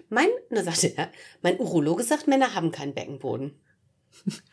Mein, 0.09 0.29
da 0.51 0.63
sagte 0.63 0.93
er, 0.97 1.11
mein 1.43 1.59
Urologe 1.59 2.03
sagt, 2.03 2.27
Männer 2.27 2.55
haben 2.55 2.71
keinen 2.71 2.95
Beckenboden. 2.95 3.61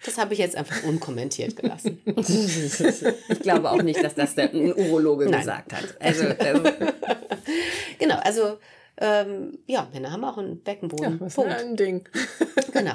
Das 0.03 0.17
habe 0.17 0.33
ich 0.33 0.39
jetzt 0.39 0.55
einfach 0.55 0.83
unkommentiert 0.83 1.55
gelassen. 1.55 2.01
ich 2.05 3.39
glaube 3.41 3.69
auch 3.69 3.83
nicht, 3.83 4.03
dass 4.03 4.15
das 4.15 4.35
der 4.35 4.53
Urologe 4.53 5.25
Nein. 5.25 5.41
gesagt 5.41 5.73
hat. 5.73 6.01
Also, 6.01 6.23
ähm. 6.25 6.63
genau, 7.99 8.15
also 8.17 8.57
ähm, 8.97 9.57
ja, 9.65 9.87
Männer 9.93 10.11
haben 10.11 10.23
auch 10.23 10.37
einen 10.37 10.61
Beckenboden. 10.61 11.13
Ja, 11.13 11.25
das 11.25 11.35
Punkt. 11.35 11.51
ein 11.51 11.75
Ding. 11.75 12.07
genau. 12.73 12.93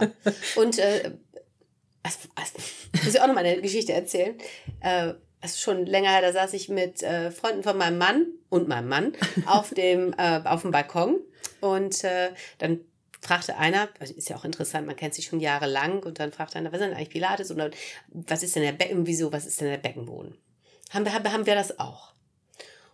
Und 0.57 0.79
äh, 0.79 1.13
also, 2.03 2.29
also, 2.35 2.53
muss 3.05 3.15
ich 3.15 3.21
auch 3.21 3.27
noch 3.27 3.35
mal 3.35 3.45
eine 3.45 3.61
Geschichte 3.61 3.93
erzählen. 3.93 4.37
Äh, 4.81 5.15
also 5.41 5.59
schon 5.59 5.85
länger 5.85 6.11
her, 6.11 6.23
da 6.23 6.33
saß 6.33 6.55
ich 6.55 6.69
mit 6.69 7.03
äh, 7.03 7.31
Freunden 7.31 7.63
von 7.63 7.77
meinem 7.77 7.99
Mann 7.99 8.27
und 8.49 8.69
meinem 8.69 8.89
Mann 8.89 9.13
auf 9.47 9.75
dem, 9.75 10.15
äh, 10.17 10.41
auf 10.45 10.63
dem 10.63 10.71
Balkon 10.71 11.21
und 11.61 12.05
äh, 12.05 12.31
dann 12.59 12.81
fragte 13.21 13.57
einer, 13.57 13.89
also 13.99 14.15
ist 14.15 14.29
ja 14.29 14.37
auch 14.37 14.45
interessant, 14.45 14.87
man 14.87 14.97
kennt 14.97 15.15
sich 15.15 15.27
schon 15.27 15.41
jahrelang 15.41 16.03
und 16.03 16.21
dann 16.21 16.33
fragte 16.33 16.59
einer, 16.59 16.73
was 16.73 16.81
ist 16.81 16.87
denn 16.87 16.95
eigentlich 16.95 17.11
Pilates 17.11 17.51
und 17.51 17.75
was 18.09 18.43
ist 18.43 18.55
denn 18.57 18.63
der 18.63 18.73
Becken, 18.73 19.07
wieso, 19.07 19.33
was 19.33 19.47
ist 19.47 19.61
denn 19.61 19.69
der 19.69 19.79
Beckenboden? 19.79 20.37
Haben 20.91 21.05
wir, 21.05 21.13
haben, 21.13 21.33
haben 21.33 21.47
wir 21.47 21.55
das 21.55 21.79
auch? 21.79 22.15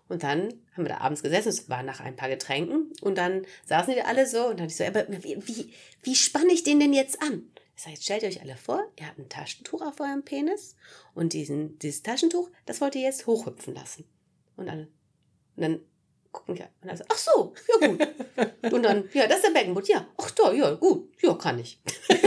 Und 0.09 0.23
dann 0.23 0.53
haben 0.75 0.85
wir 0.85 0.91
da 0.91 0.99
abends 0.99 1.23
gesessen, 1.23 1.49
es 1.49 1.69
war 1.69 1.83
nach 1.83 2.01
ein 2.01 2.17
paar 2.17 2.29
Getränken 2.29 2.93
und 3.01 3.17
dann 3.17 3.47
saßen 3.67 3.95
die 3.95 4.03
alle 4.03 4.27
so 4.27 4.49
und 4.49 4.61
dann 4.61 4.67
ich 4.67 4.77
so, 4.77 4.85
aber 4.85 5.07
wie, 5.09 5.37
wie, 5.47 5.73
wie 6.03 6.15
spanne 6.15 6.53
ich 6.53 6.63
den 6.63 6.81
denn 6.81 6.93
jetzt 6.93 7.23
an? 7.23 7.51
Ich 7.77 7.83
sage, 7.83 7.95
jetzt 7.95 8.05
stellt 8.05 8.25
euch 8.25 8.43
alle 8.43 8.57
vor, 8.57 8.85
ihr 8.99 9.07
habt 9.07 9.19
ein 9.19 9.29
Taschentuch 9.29 9.81
auf 9.81 10.01
eurem 10.01 10.23
Penis 10.23 10.77
und 11.15 11.33
diesen, 11.33 11.79
dieses 11.79 12.03
Taschentuch, 12.03 12.51
das 12.67 12.81
wollt 12.81 12.95
ihr 12.95 13.03
jetzt 13.03 13.27
hochhüpfen 13.27 13.75
lassen. 13.75 14.05
Und 14.57 14.67
dann, 14.67 14.89
und 15.57 15.63
dann 15.63 15.81
gucken 16.33 16.57
wir. 16.59 16.69
Und 16.81 16.89
dann 16.89 16.97
so, 16.97 17.05
ach 17.09 17.17
so, 17.17 17.55
ja 17.69 17.87
gut. 17.87 18.09
Und 18.73 18.83
dann, 18.83 19.09
ja, 19.13 19.27
das 19.27 19.37
ist 19.39 19.47
der 19.47 19.51
Beckenboden. 19.51 19.89
Ja, 19.89 20.07
ach 20.17 20.31
da, 20.33 20.53
ja, 20.53 20.73
gut, 20.73 21.13
ja, 21.21 21.35
kann 21.35 21.59
ich. 21.59 21.79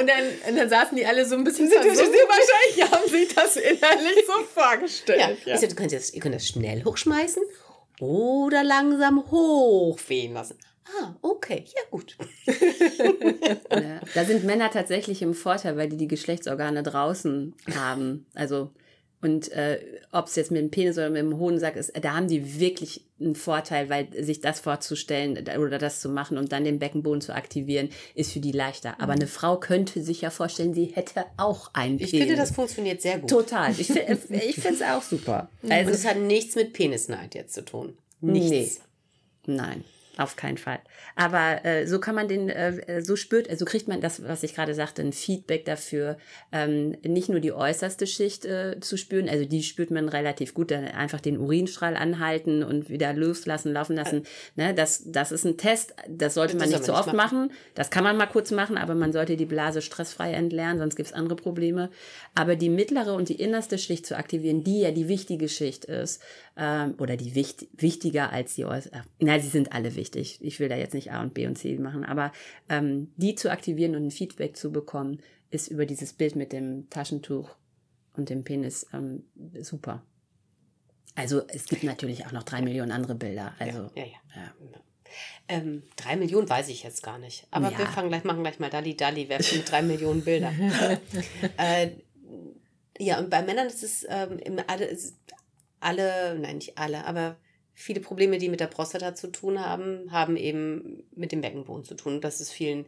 Und 0.00 0.06
dann, 0.06 0.24
und 0.48 0.56
dann 0.56 0.70
saßen 0.70 0.96
die 0.96 1.04
alle 1.04 1.26
so 1.26 1.34
ein 1.34 1.44
bisschen 1.44 1.68
versunken. 1.68 1.96
Wahrscheinlich 1.96 2.90
haben 2.90 3.10
sich 3.10 3.34
das 3.34 3.56
innerlich 3.56 4.24
so 4.26 4.32
vorgestellt. 4.54 5.20
Ja. 5.20 5.28
ja. 5.44 5.54
Ich 5.54 5.60
sag, 5.60 5.68
du 5.68 5.74
könnt 5.74 5.92
das, 5.92 6.14
ihr 6.14 6.20
könnt 6.20 6.34
das 6.34 6.46
schnell 6.46 6.82
hochschmeißen 6.84 7.42
oder 8.00 8.64
langsam 8.64 9.30
hochwehen 9.30 10.32
lassen. 10.32 10.58
Ah, 10.86 11.14
okay, 11.20 11.66
ja 11.66 11.82
gut. 11.90 12.16
ja, 13.70 14.00
da 14.14 14.24
sind 14.24 14.44
Männer 14.44 14.70
tatsächlich 14.70 15.20
im 15.20 15.34
Vorteil, 15.34 15.76
weil 15.76 15.90
die 15.90 15.98
die 15.98 16.08
Geschlechtsorgane 16.08 16.82
draußen 16.82 17.54
haben. 17.76 18.26
Also 18.34 18.70
und 19.22 19.52
äh, 19.52 19.80
ob 20.12 20.28
es 20.28 20.36
jetzt 20.36 20.50
mit 20.50 20.62
dem 20.62 20.70
Penis 20.70 20.96
oder 20.96 21.10
mit 21.10 21.20
dem 21.20 21.38
Hodensack 21.38 21.76
ist, 21.76 21.92
da 22.00 22.14
haben 22.14 22.26
die 22.26 22.58
wirklich 22.58 23.04
einen 23.20 23.34
Vorteil, 23.34 23.90
weil 23.90 24.08
sich 24.24 24.40
das 24.40 24.60
vorzustellen 24.60 25.38
oder 25.58 25.76
das 25.76 26.00
zu 26.00 26.08
machen 26.08 26.38
und 26.38 26.52
dann 26.52 26.64
den 26.64 26.78
Beckenboden 26.78 27.20
zu 27.20 27.34
aktivieren, 27.34 27.90
ist 28.14 28.32
für 28.32 28.40
die 28.40 28.52
leichter. 28.52 28.96
Aber 28.98 29.12
eine 29.12 29.26
Frau 29.26 29.58
könnte 29.58 30.02
sich 30.02 30.22
ja 30.22 30.30
vorstellen, 30.30 30.72
sie 30.72 30.86
hätte 30.86 31.26
auch 31.36 31.70
einen 31.74 31.98
Penis. 31.98 32.12
Ich 32.14 32.18
finde, 32.18 32.36
das 32.36 32.52
funktioniert 32.52 33.02
sehr 33.02 33.18
gut. 33.18 33.28
Total. 33.28 33.72
Ich, 33.72 33.90
ich 34.30 34.54
finde 34.54 34.76
es 34.76 34.82
auch 34.82 35.02
super. 35.02 35.50
Also, 35.68 35.90
es 35.90 36.06
hat 36.06 36.16
nichts 36.16 36.54
mit 36.54 36.72
Penisneid 36.72 37.34
jetzt 37.34 37.52
zu 37.52 37.62
tun. 37.62 37.98
Nichts. 38.22 38.80
Nee. 39.46 39.56
Nein. 39.56 39.84
Auf 40.20 40.36
keinen 40.36 40.58
Fall. 40.58 40.80
Aber 41.16 41.64
äh, 41.64 41.86
so 41.86 41.98
kann 41.98 42.14
man 42.14 42.28
den, 42.28 42.50
äh, 42.50 43.00
so 43.02 43.16
spürt, 43.16 43.46
so 43.46 43.52
also 43.52 43.64
kriegt 43.64 43.88
man 43.88 44.02
das, 44.02 44.22
was 44.22 44.42
ich 44.42 44.54
gerade 44.54 44.74
sagte, 44.74 45.00
ein 45.00 45.14
Feedback 45.14 45.64
dafür, 45.64 46.18
ähm, 46.52 46.90
nicht 47.02 47.30
nur 47.30 47.40
die 47.40 47.54
äußerste 47.54 48.06
Schicht 48.06 48.44
äh, 48.44 48.78
zu 48.80 48.98
spüren, 48.98 49.30
also 49.30 49.46
die 49.46 49.62
spürt 49.62 49.90
man 49.90 50.10
relativ 50.10 50.52
gut, 50.52 50.72
dann 50.72 50.84
einfach 50.84 51.22
den 51.22 51.38
Urinstrahl 51.38 51.96
anhalten 51.96 52.62
und 52.62 52.90
wieder 52.90 53.14
loslassen, 53.14 53.72
laufen 53.72 53.96
lassen. 53.96 54.24
Ne, 54.56 54.74
das, 54.74 55.04
das 55.06 55.32
ist 55.32 55.46
ein 55.46 55.56
Test, 55.56 55.94
das 56.06 56.34
sollte 56.34 56.58
das 56.58 56.66
man 56.66 56.70
nicht 56.70 56.84
so 56.84 56.92
oft 56.92 57.14
machen. 57.14 57.38
machen. 57.46 57.52
Das 57.74 57.88
kann 57.88 58.04
man 58.04 58.18
mal 58.18 58.26
kurz 58.26 58.50
machen, 58.50 58.76
aber 58.76 58.94
man 58.94 59.14
sollte 59.14 59.38
die 59.38 59.46
Blase 59.46 59.80
stressfrei 59.80 60.34
entleeren, 60.34 60.78
sonst 60.80 60.96
gibt 60.96 61.08
es 61.08 61.14
andere 61.14 61.36
Probleme. 61.36 61.88
Aber 62.34 62.56
die 62.56 62.68
mittlere 62.68 63.14
und 63.14 63.30
die 63.30 63.40
innerste 63.40 63.78
Schicht 63.78 64.04
zu 64.04 64.18
aktivieren, 64.18 64.64
die 64.64 64.80
ja 64.80 64.90
die 64.90 65.08
wichtige 65.08 65.48
Schicht 65.48 65.86
ist, 65.86 66.20
ähm, 66.60 66.94
oder 66.98 67.16
die 67.16 67.34
wichtig, 67.34 67.70
wichtiger 67.72 68.32
als 68.32 68.54
die 68.54 68.66
äußere, 68.66 69.02
na, 69.18 69.40
sie 69.40 69.48
sind 69.48 69.72
alle 69.72 69.96
wichtig. 69.96 70.38
Ich 70.42 70.60
will 70.60 70.68
da 70.68 70.76
jetzt 70.76 70.92
nicht 70.92 71.10
A 71.10 71.22
und 71.22 71.32
B 71.32 71.46
und 71.46 71.56
C 71.56 71.76
machen, 71.78 72.04
aber 72.04 72.32
ähm, 72.68 73.10
die 73.16 73.34
zu 73.34 73.50
aktivieren 73.50 73.96
und 73.96 74.06
ein 74.06 74.10
Feedback 74.10 74.56
zu 74.56 74.70
bekommen, 74.70 75.20
ist 75.50 75.68
über 75.68 75.86
dieses 75.86 76.12
Bild 76.12 76.36
mit 76.36 76.52
dem 76.52 76.88
Taschentuch 76.90 77.56
und 78.14 78.28
dem 78.28 78.44
Penis 78.44 78.86
ähm, 78.92 79.24
super. 79.62 80.04
Also 81.14 81.42
es 81.48 81.64
gibt 81.64 81.82
natürlich 81.82 82.26
auch 82.26 82.32
noch 82.32 82.42
drei 82.42 82.60
Millionen 82.60 82.92
andere 82.92 83.14
Bilder. 83.14 83.54
Also, 83.58 83.90
ja, 83.96 84.04
ja, 84.04 84.12
ja. 84.36 84.54
Ähm, 85.48 85.82
drei 85.96 86.16
Millionen 86.16 86.48
weiß 86.48 86.68
ich 86.68 86.82
jetzt 86.82 87.02
gar 87.02 87.18
nicht. 87.18 87.46
Aber 87.50 87.76
wir 87.76 87.86
fangen 87.86 88.10
gleich, 88.10 88.22
machen 88.22 88.42
gleich 88.42 88.60
mal 88.60 88.70
Dalli 88.70 88.96
Dalli, 88.96 89.28
wer 89.28 89.38
mit 89.38 89.68
drei 89.68 89.82
Millionen 89.82 90.22
Bilder. 90.22 90.52
äh, 91.56 91.90
ja, 92.98 93.18
und 93.18 93.30
bei 93.30 93.42
Männern 93.42 93.66
ist 93.66 93.82
es 93.82 94.06
ähm, 94.08 94.38
alle, 94.66 94.86
alle, 95.80 96.38
nein, 96.38 96.56
nicht 96.56 96.78
alle, 96.78 97.04
aber 97.04 97.36
viele 97.74 98.00
Probleme, 98.00 98.38
die 98.38 98.48
mit 98.48 98.60
der 98.60 98.66
Prostata 98.66 99.14
zu 99.14 99.32
tun 99.32 99.60
haben, 99.60 100.12
haben 100.12 100.36
eben 100.36 101.04
mit 101.14 101.32
dem 101.32 101.40
Beckenboden 101.40 101.84
zu 101.84 101.94
tun. 101.94 102.20
Das 102.20 102.40
ist 102.40 102.52
vielen 102.52 102.86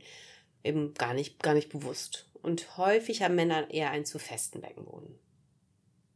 eben 0.64 0.94
gar 0.94 1.14
nicht, 1.14 1.42
gar 1.42 1.54
nicht 1.54 1.70
bewusst. 1.70 2.28
Und 2.42 2.76
häufig 2.76 3.22
haben 3.22 3.34
Männer 3.34 3.70
eher 3.70 3.90
einen 3.90 4.04
zu 4.04 4.18
festen 4.18 4.60
Beckenboden. 4.60 5.14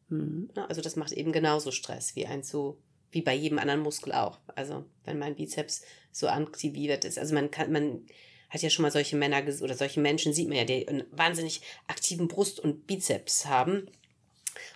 Mhm. 0.08 0.50
Also 0.68 0.80
das 0.80 0.96
macht 0.96 1.12
eben 1.12 1.32
genauso 1.32 1.70
Stress 1.70 2.16
wie 2.16 2.26
ein 2.26 2.42
zu, 2.42 2.78
wie 3.10 3.22
bei 3.22 3.34
jedem 3.34 3.58
anderen 3.58 3.80
Muskel 3.80 4.12
auch. 4.12 4.38
Also 4.54 4.84
wenn 5.04 5.18
mein 5.18 5.36
Bizeps 5.36 5.82
so 6.12 6.28
aktiviert 6.28 7.04
ist. 7.04 7.18
Also 7.18 7.34
man 7.34 7.50
kann, 7.50 7.72
man 7.72 8.06
hat 8.50 8.62
ja 8.62 8.70
schon 8.70 8.82
mal 8.82 8.92
solche 8.92 9.16
Männer 9.16 9.42
oder 9.60 9.74
solche 9.74 10.00
Menschen 10.00 10.32
sieht 10.32 10.48
man 10.48 10.58
ja, 10.58 10.64
die 10.64 10.86
einen 10.86 11.04
wahnsinnig 11.10 11.62
aktiven 11.86 12.28
Brust 12.28 12.60
und 12.60 12.86
Bizeps 12.86 13.46
haben. 13.46 13.90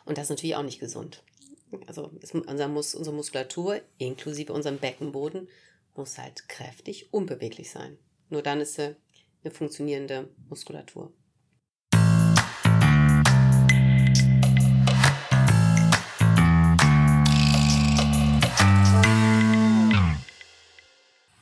Und 0.05 0.19
das 0.19 0.25
ist 0.25 0.31
natürlich 0.31 0.57
auch 0.57 0.63
nicht 0.63 0.81
gesund 0.81 1.23
also 1.87 2.11
ist 2.21 2.35
unser 2.35 2.69
Mus 2.69 2.95
unsere 2.95 3.15
Muskulatur 3.15 3.81
inklusive 3.99 4.53
unserem 4.53 4.79
Beckenboden 4.79 5.49
muss 5.97 6.19
halt 6.19 6.49
kräftig 6.49 7.13
unbeweglich 7.13 7.71
sein. 7.71 7.99
Nur 8.29 8.43
dann 8.43 8.61
ist 8.61 8.75
sie 8.75 8.97
eine 9.43 9.53
funktionierende 9.53 10.29
Muskulatur. 10.49 11.13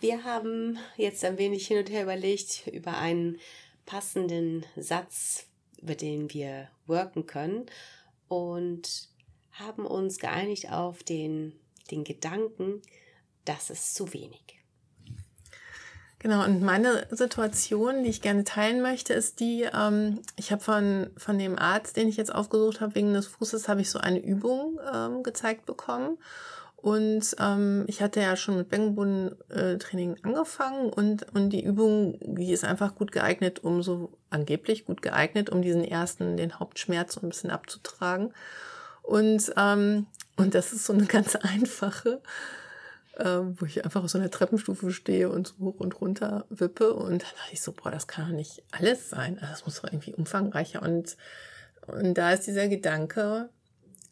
Wir 0.01 0.25
haben 0.25 0.79
jetzt 0.97 1.25
ein 1.25 1.39
wenig 1.39 1.67
hin 1.67 1.79
und 1.79 1.91
her 1.91 2.05
überlegt 2.05 2.67
über 2.69 2.97
einen 2.97 3.39
passenden 3.85 4.65
Satz, 4.77 5.47
über 5.83 5.95
den 5.95 6.33
wir 6.33 6.69
worken 6.87 7.27
können. 7.27 7.67
Und 8.29 9.09
haben 9.59 9.87
uns 9.87 10.19
geeinigt 10.19 10.71
auf 10.71 11.03
den, 11.03 11.53
den 11.91 12.05
Gedanken, 12.05 12.83
das 13.45 13.71
ist 13.71 13.95
zu 13.95 14.13
wenig. 14.13 14.59
Genau, 16.21 16.45
und 16.45 16.63
meine 16.63 17.07
Situation, 17.11 18.03
die 18.03 18.11
ich 18.11 18.23
gerne 18.23 18.43
teilen 18.43 18.83
möchte, 18.83 19.15
ist 19.15 19.39
die, 19.39 19.69
ähm, 19.73 20.21
ich 20.37 20.51
habe 20.51 20.63
von, 20.63 21.11
von 21.17 21.39
dem 21.39 21.57
Arzt, 21.57 21.97
den 21.97 22.09
ich 22.09 22.17
jetzt 22.17 22.35
aufgesucht 22.35 22.81
habe, 22.81 22.97
wegen 22.97 23.15
des 23.15 23.29
Fußes, 23.29 23.69
habe 23.69 23.83
ich 23.83 23.91
so 23.91 24.01
eine 24.01 24.19
Übung 24.19 24.81
ähm, 24.93 25.23
gezeigt 25.23 25.65
bekommen. 25.65 26.19
Und 26.75 27.37
ähm, 27.41 27.85
ich 27.89 28.03
hatte 28.03 28.21
ja 28.21 28.37
schon 28.37 28.57
mit 28.57 28.69
Beckenbodentraining 28.69 30.17
angefangen 30.23 30.91
und, 30.91 31.27
und 31.35 31.51
die 31.51 31.65
Übung, 31.65 32.19
die 32.21 32.53
ist 32.53 32.65
einfach 32.65 32.95
gut 32.95 33.11
geeignet, 33.11 33.65
um 33.65 33.83
so 33.83 34.13
angeblich 34.31 34.87
gut 34.87 35.03
geeignet, 35.03 35.51
um 35.51 35.61
diesen 35.61 35.85
ersten, 35.85 36.37
den 36.37 36.59
Hauptschmerz 36.59 37.15
so 37.15 37.21
ein 37.21 37.31
bisschen 37.31 37.51
abzutragen. 37.51 38.33
Und, 39.09 39.55
ähm, 39.57 40.07
und 40.37 40.55
das 40.55 40.75
ist 40.75 40.85
so 40.85 40.93
eine 40.93 41.07
ganz 41.07 41.35
einfache, 41.37 42.21
äh, 43.17 43.25
wo 43.25 43.65
ich 43.65 43.83
einfach 43.83 44.05
auf 44.05 44.11
so 44.11 44.19
einer 44.19 44.31
Treppenstufe 44.31 44.93
stehe 44.93 45.31
und 45.31 45.47
so 45.47 45.55
hoch 45.61 45.81
und 45.81 45.99
runter 46.03 46.45
wippe. 46.51 46.93
Und 46.93 47.23
dann 47.23 47.31
dachte 47.35 47.53
ich 47.53 47.63
so, 47.63 47.73
boah, 47.73 47.91
das 47.91 48.07
kann 48.07 48.29
doch 48.29 48.37
nicht 48.37 48.63
alles 48.71 49.09
sein. 49.09 49.39
Also 49.39 49.51
das 49.51 49.65
muss 49.65 49.81
doch 49.81 49.85
irgendwie 49.85 50.13
umfangreicher. 50.13 50.83
Und, 50.83 51.17
und 51.87 52.19
da 52.19 52.35
ist 52.35 52.47
dieser 52.47 52.69
Gedanke, 52.69 53.49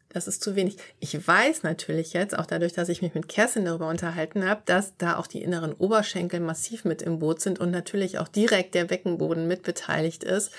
das 0.08 0.26
ist 0.26 0.42
zu 0.42 0.56
wenig. 0.56 0.78
Ich 0.98 1.28
weiß 1.28 1.62
natürlich 1.62 2.14
jetzt, 2.14 2.38
auch 2.38 2.46
dadurch, 2.46 2.72
dass 2.72 2.88
ich 2.88 3.02
mich 3.02 3.12
mit 3.12 3.28
Kerstin 3.28 3.66
darüber 3.66 3.90
unterhalten 3.90 4.48
habe, 4.48 4.62
dass 4.64 4.96
da 4.96 5.18
auch 5.18 5.26
die 5.26 5.42
inneren 5.42 5.74
Oberschenkel 5.74 6.40
massiv 6.40 6.86
mit 6.86 7.02
im 7.02 7.18
Boot 7.18 7.42
sind 7.42 7.58
und 7.58 7.70
natürlich 7.70 8.18
auch 8.18 8.28
direkt 8.28 8.74
der 8.74 8.86
Beckenboden 8.86 9.46
mit 9.46 9.62
beteiligt 9.62 10.24
ist. 10.24 10.52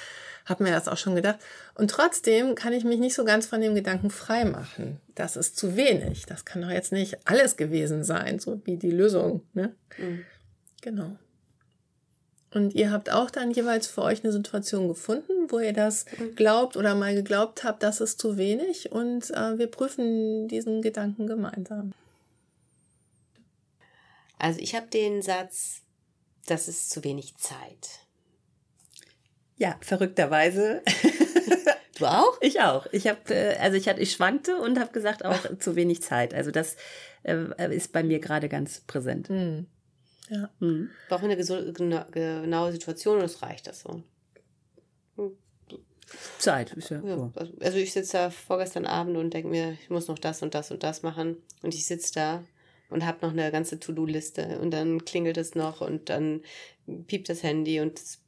Hab 0.48 0.62
mir 0.62 0.72
das 0.72 0.88
auch 0.88 0.98
schon 0.98 1.16
gedacht. 1.16 1.40
Und 1.76 1.92
trotzdem 1.92 2.56
kann 2.56 2.72
ich 2.72 2.86
mich 2.86 3.00
nicht 3.00 3.16
so 3.16 3.26
ganz 3.26 3.46
von 3.46 3.60
dem 3.60 3.76
Gedanken 3.76 4.10
frei 4.10 4.46
machen. 4.46 5.00
Das 5.14 5.36
ist 5.36 5.58
zu 5.58 5.76
wenig. 5.76 6.26
Das 6.26 6.46
kann 6.46 6.62
doch 6.62 6.70
jetzt 6.70 6.94
nicht 6.94 7.18
alles 7.26 7.58
gewesen 7.58 8.04
sein, 8.04 8.40
so 8.40 8.62
wie 8.64 8.78
die 8.78 8.92
Lösung. 8.92 9.42
Ne? 9.54 9.76
Mhm. 9.98 10.24
Genau. 10.82 11.18
Und 12.54 12.74
ihr 12.76 12.92
habt 12.92 13.12
auch 13.12 13.30
dann 13.30 13.52
jeweils 13.52 13.88
für 13.88 14.04
euch 14.04 14.24
eine 14.24 14.32
Situation 14.32 14.88
gefunden, 14.88 15.50
wo 15.50 15.60
ihr 15.60 15.74
das 15.74 16.06
mhm. 16.18 16.36
glaubt 16.36 16.78
oder 16.78 16.96
mal 16.96 17.14
geglaubt 17.14 17.66
habt, 17.66 17.84
das 17.84 18.00
ist 18.00 18.20
zu 18.20 18.38
wenig. 18.38 18.92
Und 18.92 19.30
äh, 19.32 19.58
wir 19.58 19.68
prüfen 19.68 20.48
diesen 20.48 20.82
Gedanken 20.82 21.28
gemeinsam. 21.28 21.92
Also 24.40 24.60
ich 24.62 24.76
habe 24.76 24.88
den 24.88 25.22
Satz, 25.22 25.82
das 26.46 26.70
ist 26.70 26.90
zu 26.90 27.04
wenig 27.04 27.36
Zeit. 27.36 28.07
Ja, 29.58 29.78
verrückterweise. 29.82 30.82
Du 31.98 32.06
auch? 32.06 32.38
Ich 32.42 32.62
auch. 32.62 32.86
Ich 32.92 33.08
habe, 33.08 33.34
äh, 33.34 33.58
also 33.58 33.76
ich 33.76 33.88
hatte, 33.90 34.02
ich 34.02 34.12
schwankte 34.12 34.58
und 34.58 34.80
habe 34.80 34.92
gesagt 34.92 35.26
auch 35.26 35.40
zu 35.60 35.76
wenig 35.76 36.04
Zeit. 36.04 36.34
Also 36.34 36.52
das 36.52 36.76
äh, 37.24 37.76
ist 37.76 37.92
bei 37.92 38.04
mir 38.04 38.20
gerade 38.20 38.50
ganz 38.50 38.82
präsent. 38.82 39.32
Mhm. 39.32 39.66
Ja. 40.30 40.50
Mhm. 40.60 40.92
Brauchen 41.10 41.32
eine 41.32 41.38
genaue 42.12 42.72
Situation 42.72 43.18
und 43.18 43.24
es 43.24 43.42
reicht 43.42 43.66
das 43.66 43.82
so. 43.82 44.04
Zeit 46.38 46.72
ist 46.74 46.90
ja. 46.90 47.02
ja 47.04 47.32
also 47.60 47.78
ich 47.78 47.92
sitze 47.92 48.18
da 48.18 48.30
vorgestern 48.30 48.86
Abend 48.86 49.18
und 49.18 49.34
denke 49.34 49.50
mir, 49.50 49.78
ich 49.82 49.90
muss 49.90 50.08
noch 50.08 50.20
das 50.20 50.42
und 50.42 50.54
das 50.54 50.72
und 50.72 50.84
das 50.84 51.02
machen. 51.02 51.38
Und 51.64 51.74
ich 51.74 51.86
sitze 51.86 52.14
da 52.14 52.44
und 52.90 53.06
habe 53.06 53.26
noch 53.26 53.34
eine 53.34 53.52
ganze 53.52 53.80
To-Do-Liste. 53.80 54.60
Und 54.60 54.72
dann 54.72 55.04
klingelt 55.04 55.38
es 55.38 55.56
noch 55.56 55.82
und 55.82 56.10
dann 56.10 56.42
piept 57.08 57.28
das 57.30 57.44
Handy 57.44 57.82
und 57.82 58.00
das, 58.00 58.20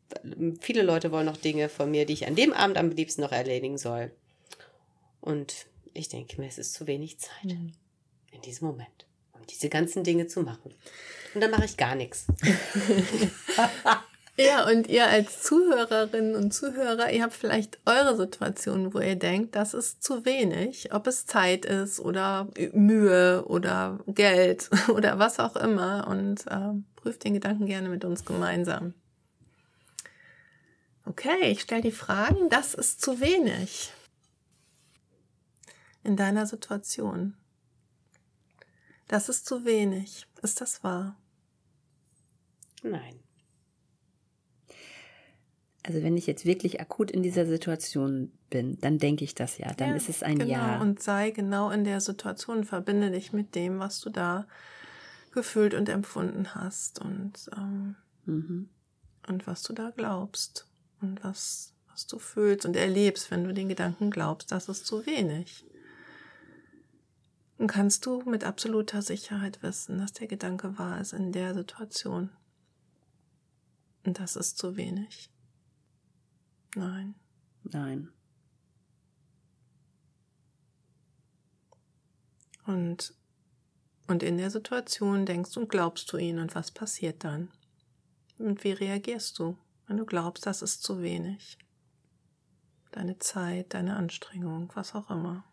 viele 0.62 0.82
Leute 0.82 1.12
wollen 1.12 1.26
noch 1.26 1.38
Dinge 1.38 1.70
von 1.70 1.92
mir, 1.92 2.06
die 2.06 2.14
ich 2.14 2.28
an 2.28 2.36
dem 2.36 2.54
Abend 2.54 2.78
am 2.78 2.90
liebsten 2.90 3.22
noch 3.22 3.32
erledigen 3.32 3.78
soll. 3.78 4.12
Und 5.22 5.68
ich 5.94 6.10
denke 6.10 6.40
mir, 6.40 6.48
es 6.48 6.58
ist 6.58 6.74
zu 6.74 6.88
wenig 6.88 7.20
Zeit 7.20 7.46
mhm. 7.46 7.74
in 8.32 8.42
diesem 8.42 8.68
Moment, 8.68 9.06
um 9.34 9.46
diese 9.48 9.70
ganzen 9.70 10.04
Dinge 10.04 10.28
zu 10.28 10.42
machen 10.42 10.74
und 11.34 11.42
dann 11.42 11.52
mache 11.52 11.66
ich 11.66 11.78
gar 11.78 11.96
nichts. 11.96 12.26
Ja, 14.42 14.66
und 14.70 14.88
ihr 14.88 15.06
als 15.06 15.44
Zuhörerinnen 15.44 16.34
und 16.34 16.54
Zuhörer, 16.54 17.12
ihr 17.12 17.24
habt 17.24 17.34
vielleicht 17.34 17.78
eure 17.86 18.16
Situation, 18.16 18.94
wo 18.94 19.00
ihr 19.00 19.18
denkt, 19.18 19.54
das 19.54 19.74
ist 19.74 20.02
zu 20.02 20.24
wenig, 20.24 20.94
ob 20.94 21.08
es 21.08 21.26
Zeit 21.26 21.66
ist 21.66 22.00
oder 22.00 22.48
Mühe 22.72 23.44
oder 23.48 24.00
Geld 24.08 24.70
oder 24.88 25.20
was 25.20 25.42
auch 25.42 25.58
immer 25.58 26.08
und 26.08 26.48
äh, 26.48 26.72
prüft 26.96 27.26
den 27.26 27.34
Gedanken 27.34 27.66
gerne 27.66 27.90
mit 27.90 28.06
uns 28.06 28.24
gemeinsam. 28.24 28.94
Okay, 31.10 31.50
ich 31.50 31.62
stelle 31.62 31.82
die 31.82 31.92
Fragen, 31.92 32.50
das 32.50 32.76
ist 32.76 33.02
zu 33.02 33.20
wenig 33.20 33.92
in 36.04 36.16
deiner 36.16 36.46
Situation. 36.46 37.36
Das 39.08 39.28
ist 39.28 39.48
zu 39.48 39.66
wenig. 39.66 40.28
Ist 40.44 40.62
das 40.62 40.84
wahr? 40.84 41.18
Nein. 42.84 43.20
Also 45.82 46.04
wenn 46.04 46.16
ich 46.16 46.28
jetzt 46.28 46.46
wirklich 46.46 46.80
akut 46.80 47.10
in 47.10 47.24
dieser 47.24 47.48
Situation 47.48 48.32
bin, 48.52 48.80
dann 48.80 49.00
denke 49.00 49.24
ich 49.24 49.34
das 49.34 49.58
ja. 49.58 49.74
Dann 49.74 49.90
ja, 49.90 49.96
ist 49.96 50.10
es 50.10 50.22
ein 50.22 50.38
genau. 50.38 50.52
Ja. 50.52 50.80
Und 50.80 51.02
sei 51.02 51.32
genau 51.32 51.72
in 51.72 51.86
der 51.86 52.02
Situation, 52.02 52.66
verbinde 52.66 53.10
dich 53.10 53.34
mit 53.34 53.56
dem, 53.56 53.80
was 53.80 54.00
du 54.00 54.12
da 54.12 54.46
gefühlt 55.32 55.74
und 55.74 55.90
empfunden 55.90 56.54
hast 56.54 57.00
und, 57.00 57.50
ähm, 57.58 57.96
mhm. 58.26 58.70
und 59.28 59.48
was 59.48 59.64
du 59.64 59.74
da 59.74 59.90
glaubst 59.90 60.69
und 61.02 61.24
was, 61.24 61.74
was 61.90 62.08
du 62.08 62.20
fühlst 62.20 62.66
und 62.66 62.76
erlebst, 62.76 63.32
wenn 63.32 63.44
du 63.44 63.54
den 63.54 63.70
Gedanken 63.70 64.12
glaubst, 64.12 64.52
das 64.52 64.70
ist 64.70 64.86
zu 64.86 65.06
wenig. 65.06 65.66
Und 67.58 67.68
kannst 67.68 68.06
du 68.06 68.22
mit 68.22 68.44
absoluter 68.44 69.02
Sicherheit 69.02 69.62
wissen, 69.62 69.98
dass 69.98 70.14
der 70.14 70.28
Gedanke 70.28 70.78
wahr 70.78 71.02
ist 71.02 71.14
in 71.14 71.32
der 71.32 71.54
Situation. 71.54 72.30
Und 74.06 74.20
das 74.20 74.38
ist 74.38 74.58
zu 74.58 74.78
wenig. 74.78 75.30
Nein. 76.76 77.16
Nein. 77.64 78.10
Und, 82.66 83.14
und 84.08 84.24
in 84.24 84.38
der 84.38 84.52
Situation 84.52 85.26
denkst 85.26 85.58
und 85.58 85.70
glaubst 85.70 86.12
du 86.14 86.18
ihn 86.18 86.40
und 86.40 86.56
was 86.56 86.72
passiert 86.72 87.24
dann? 87.24 87.52
Und 88.38 88.64
wie 88.64 88.72
reagierst 88.72 89.38
du, 89.40 89.58
wenn 89.90 89.98
du 89.98 90.06
glaubst, 90.06 90.46
das 90.46 90.62
ist 90.62 90.84
zu 90.84 91.02
wenig? 91.02 91.58
Deine 92.92 93.18
Zeit, 93.18 93.74
deine 93.74 93.96
Anstrengung, 93.96 94.72
was 94.76 94.94
auch 94.94 95.10
immer. 95.10 95.44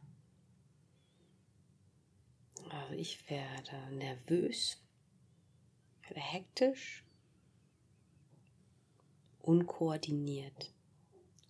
Also 2.71 2.93
ich 2.93 3.31
werde 3.31 3.97
nervös, 3.97 4.77
werde 6.03 6.21
hektisch, 6.21 7.03
unkoordiniert, 9.41 10.71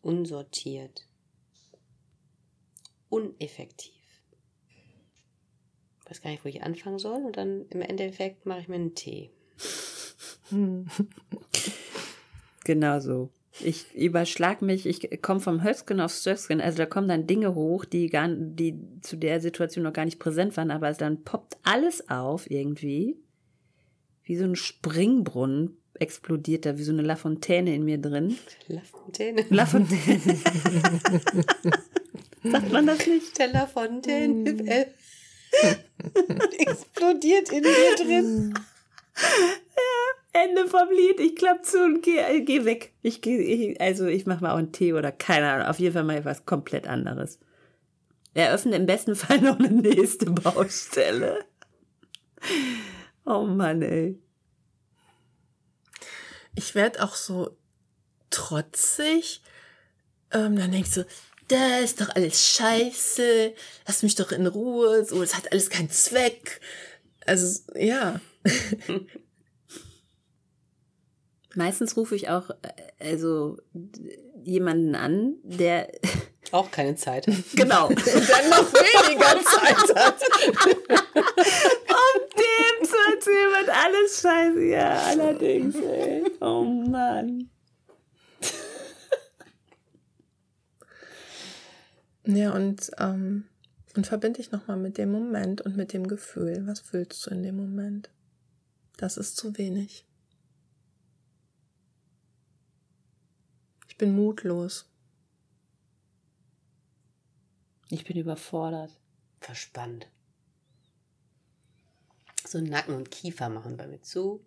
unsortiert, 0.03 1.09
uneffektiv. 3.09 3.95
Ich 6.05 6.11
weiß 6.11 6.23
gar 6.23 6.31
nicht, 6.31 6.45
wo 6.45 6.49
ich 6.49 6.63
anfangen 6.63 7.01
soll 7.01 7.25
und 7.25 7.37
dann 7.37 7.67
im 7.71 7.81
Endeffekt 7.81 8.47
mache 8.47 8.61
ich 8.61 8.69
mir 8.69 8.77
einen 8.77 8.95
Tee. 8.95 9.33
genau 12.67 13.01
so. 13.01 13.31
Ich 13.61 13.95
überschlag 13.95 14.61
mich, 14.61 14.85
ich 14.85 15.23
komme 15.23 15.41
vom 15.41 15.63
Höchstgen 15.63 16.01
aufs 16.01 16.21
Stöcksken. 16.21 16.61
Also 16.61 16.77
da 16.77 16.85
kommen 16.85 17.09
dann 17.09 17.27
Dinge 17.27 17.55
hoch, 17.55 17.87
die 17.87 18.11
gar, 18.11 18.29
die 18.29 18.79
zu 19.01 19.17
der 19.17 19.41
Situation 19.41 19.85
noch 19.85 19.95
gar 19.95 20.05
nicht 20.05 20.19
präsent 20.19 20.59
waren, 20.59 20.71
aber 20.71 20.93
dann 20.93 21.25
poppt 21.25 21.57
alles 21.63 22.11
auf 22.11 22.51
irgendwie. 22.51 23.17
Wie 24.25 24.37
so 24.37 24.45
ein 24.45 24.57
Springbrunnen 24.57 25.79
explodiert 25.95 26.67
da, 26.67 26.77
wie 26.77 26.83
so 26.83 26.93
eine 26.93 27.01
Lafontaine 27.01 27.75
in 27.75 27.85
mir 27.85 27.97
drin. 27.99 28.37
Lafontaine. 28.69 29.47
Lafontaine. 29.49 30.21
Sagt 32.43 32.73
man 32.73 32.87
das 32.87 33.07
nicht? 33.07 33.39
Der 33.39 33.49
Lafontaine 33.49 34.51
hm. 34.51 34.69
explodiert 36.59 37.51
in 37.51 37.63
mir 37.63 37.97
drin. 37.97 38.55
Ende 40.45 40.69
vom 40.69 40.89
Lied. 40.91 41.21
Ich 41.21 41.37
klapp 41.37 41.65
zu 41.65 41.83
und 41.83 42.03
geh, 42.03 42.19
äh, 42.19 42.41
geh 42.43 42.65
weg. 42.65 42.93
Ich 43.03 43.21
geh, 43.21 43.77
also 43.79 44.07
ich 44.07 44.27
mach 44.27 44.41
mal 44.41 44.53
auch 44.53 44.59
einen 44.59 44.73
Tee 44.73 44.93
oder 44.93 45.13
keine 45.13 45.51
Ahnung. 45.51 45.67
Auf 45.67 45.79
jeden 45.79 45.95
Fall 45.95 46.05
mal 46.05 46.25
was 46.25 46.47
komplett 46.47 46.87
anderes. 46.87 47.39
Eröffne 48.35 48.77
im 48.77 48.87
besten 48.87 49.17
Fall 49.17 49.41
noch 49.41 49.59
eine 49.59 49.71
nächste 49.71 50.27
Baustelle. 50.27 51.45
Oh 53.25 53.45
Mann, 53.45 53.83
ey. 53.83 54.21
Ich 56.55 56.75
werde 56.75 57.03
auch 57.03 57.15
so 57.15 57.57
trotzig. 58.31 59.43
Ähm, 60.33 60.57
dann 60.57 60.73
denkst 60.73 60.95
du, 60.95 61.07
das 61.49 61.83
ist 61.83 62.01
doch 62.01 62.09
alles 62.15 62.45
scheiße. 62.47 63.55
Lass 63.87 64.03
mich 64.03 64.15
doch 64.17 64.33
in 64.33 64.47
Ruhe. 64.47 65.05
So, 65.05 65.23
es 65.23 65.37
hat 65.37 65.53
alles 65.53 65.71
keinen 65.71 65.91
Zweck. 65.91 66.61
Also, 67.25 67.63
ja. 67.75 68.21
Meistens 71.57 71.97
rufe 71.97 72.15
ich 72.15 72.29
auch 72.29 72.51
äh, 72.51 73.11
also 73.11 73.57
jemanden 74.45 74.95
an, 74.95 75.37
der 75.43 75.91
auch 76.53 76.71
keine 76.71 76.97
Zeit 76.97 77.27
hat. 77.27 77.35
Genau. 77.55 77.89
Dann 77.89 78.51
noch 78.51 78.73
weniger 78.73 79.43
Zeit 79.43 79.97
hat. 79.97 80.21
um 81.89 82.21
dem 82.37 82.87
zu 82.87 82.97
erzählen, 83.13 83.51
was 83.53 83.69
alles 83.69 84.21
scheiße. 84.21 84.65
Ja, 84.65 85.01
allerdings, 85.09 85.77
ey. 85.77 86.25
Oh 86.41 86.63
Mann. 86.63 87.51
Ja, 92.27 92.53
und, 92.53 92.91
ähm, 92.99 93.45
und 93.97 94.07
verbinde 94.07 94.39
dich 94.39 94.51
nochmal 94.51 94.77
mit 94.77 94.99
dem 94.99 95.11
Moment 95.11 95.63
und 95.63 95.77
mit 95.77 95.93
dem 95.93 96.07
Gefühl. 96.07 96.65
Was 96.67 96.81
fühlst 96.81 97.25
du 97.25 97.31
in 97.31 97.43
dem 97.43 97.57
Moment? 97.57 98.11
Das 98.97 99.17
ist 99.17 99.37
zu 99.37 99.57
wenig. 99.57 100.05
Ich 103.97 103.99
bin 103.99 104.15
mutlos. 104.15 104.85
Ich 107.89 108.05
bin 108.05 108.19
überfordert. 108.19 108.91
Verspannt. 109.41 110.07
So 112.47 112.61
Nacken 112.61 112.95
und 112.95 113.11
Kiefer 113.11 113.49
machen 113.49 113.79
bei 113.79 113.87
mir 113.87 114.03
zu. 114.03 114.45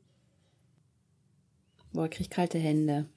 Boah, 1.94 2.06
ich 2.06 2.12
krieg 2.12 2.30
kalte 2.30 2.60
Hände. 2.60 3.10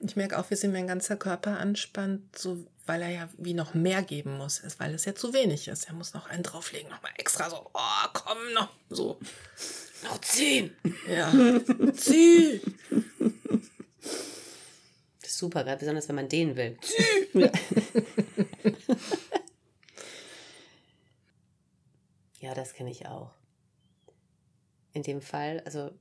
Ich 0.00 0.16
merke 0.16 0.40
auch, 0.40 0.50
wie 0.50 0.56
sich 0.56 0.72
mein 0.72 0.88
ganzer 0.88 1.16
Körper 1.16 1.60
anspannt, 1.60 2.36
so, 2.36 2.66
weil 2.86 3.02
er 3.02 3.10
ja 3.10 3.28
wie 3.38 3.54
noch 3.54 3.74
mehr 3.74 4.02
geben 4.02 4.38
muss, 4.38 4.60
weil 4.78 4.92
es 4.92 5.04
ja 5.04 5.14
zu 5.14 5.32
wenig 5.32 5.68
ist. 5.68 5.86
Er 5.86 5.94
muss 5.94 6.14
noch 6.14 6.26
einen 6.26 6.42
drauflegen, 6.42 6.90
nochmal 6.90 7.12
extra 7.16 7.48
so, 7.48 7.70
oh, 7.74 8.08
komm, 8.12 8.38
noch 8.54 8.72
so. 8.90 9.20
Noch 10.02 10.20
zehn. 10.20 10.76
Ja. 11.08 11.32
Zieh. 11.94 12.60
Super, 15.38 15.62
gerade 15.62 15.78
besonders 15.78 16.08
wenn 16.08 16.16
man 16.16 16.28
den 16.28 16.56
will. 16.56 16.76
ja, 22.40 22.54
das 22.54 22.74
kenne 22.74 22.90
ich 22.90 23.06
auch. 23.06 23.30
In 24.92 25.04
dem 25.04 25.20
Fall, 25.22 25.62
also 25.64 25.92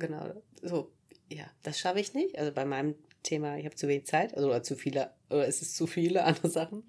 genau, 0.00 0.34
so, 0.62 0.90
ja, 1.30 1.48
das 1.62 1.78
schaffe 1.78 2.00
ich 2.00 2.12
nicht. 2.12 2.36
Also 2.36 2.50
bei 2.50 2.64
meinem 2.64 2.96
Thema, 3.22 3.56
ich 3.56 3.66
habe 3.66 3.76
zu 3.76 3.86
wenig 3.86 4.06
Zeit, 4.06 4.34
also 4.34 4.48
oder 4.48 4.64
zu 4.64 4.74
viele, 4.74 5.14
oder 5.30 5.46
es 5.46 5.62
ist 5.62 5.76
zu 5.76 5.86
viele 5.86 6.24
andere 6.28 6.50
Sachen, 6.50 6.82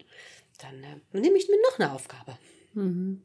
dann 0.58 0.84
äh, 0.84 1.00
nehme 1.12 1.38
ich 1.38 1.48
mir 1.48 1.62
noch 1.62 1.78
eine 1.78 1.94
Aufgabe. 1.94 2.40
Mhm. 2.74 3.24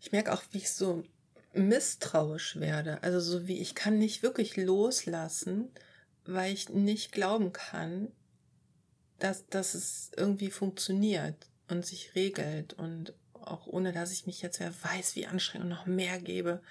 Ich 0.00 0.12
merke 0.12 0.32
auch, 0.32 0.42
wie 0.52 0.58
ich 0.58 0.70
so 0.70 1.04
misstrauisch 1.52 2.56
werde. 2.56 3.02
Also 3.02 3.20
so 3.20 3.46
wie 3.46 3.60
ich 3.60 3.74
kann 3.74 3.98
nicht 3.98 4.22
wirklich 4.22 4.56
loslassen, 4.56 5.70
weil 6.32 6.52
ich 6.52 6.68
nicht 6.68 7.12
glauben 7.12 7.52
kann, 7.52 8.12
dass, 9.18 9.46
dass 9.48 9.74
es 9.74 10.10
irgendwie 10.16 10.50
funktioniert 10.50 11.50
und 11.68 11.84
sich 11.84 12.14
regelt 12.14 12.72
und 12.74 13.14
auch 13.34 13.66
ohne 13.66 13.92
dass 13.92 14.12
ich 14.12 14.26
mich 14.26 14.42
jetzt 14.42 14.60
wer 14.60 14.72
weiß, 14.82 15.16
wie 15.16 15.26
anstrengend 15.26 15.64
und 15.64 15.70
noch 15.70 15.86
mehr 15.86 16.20
gebe, 16.20 16.62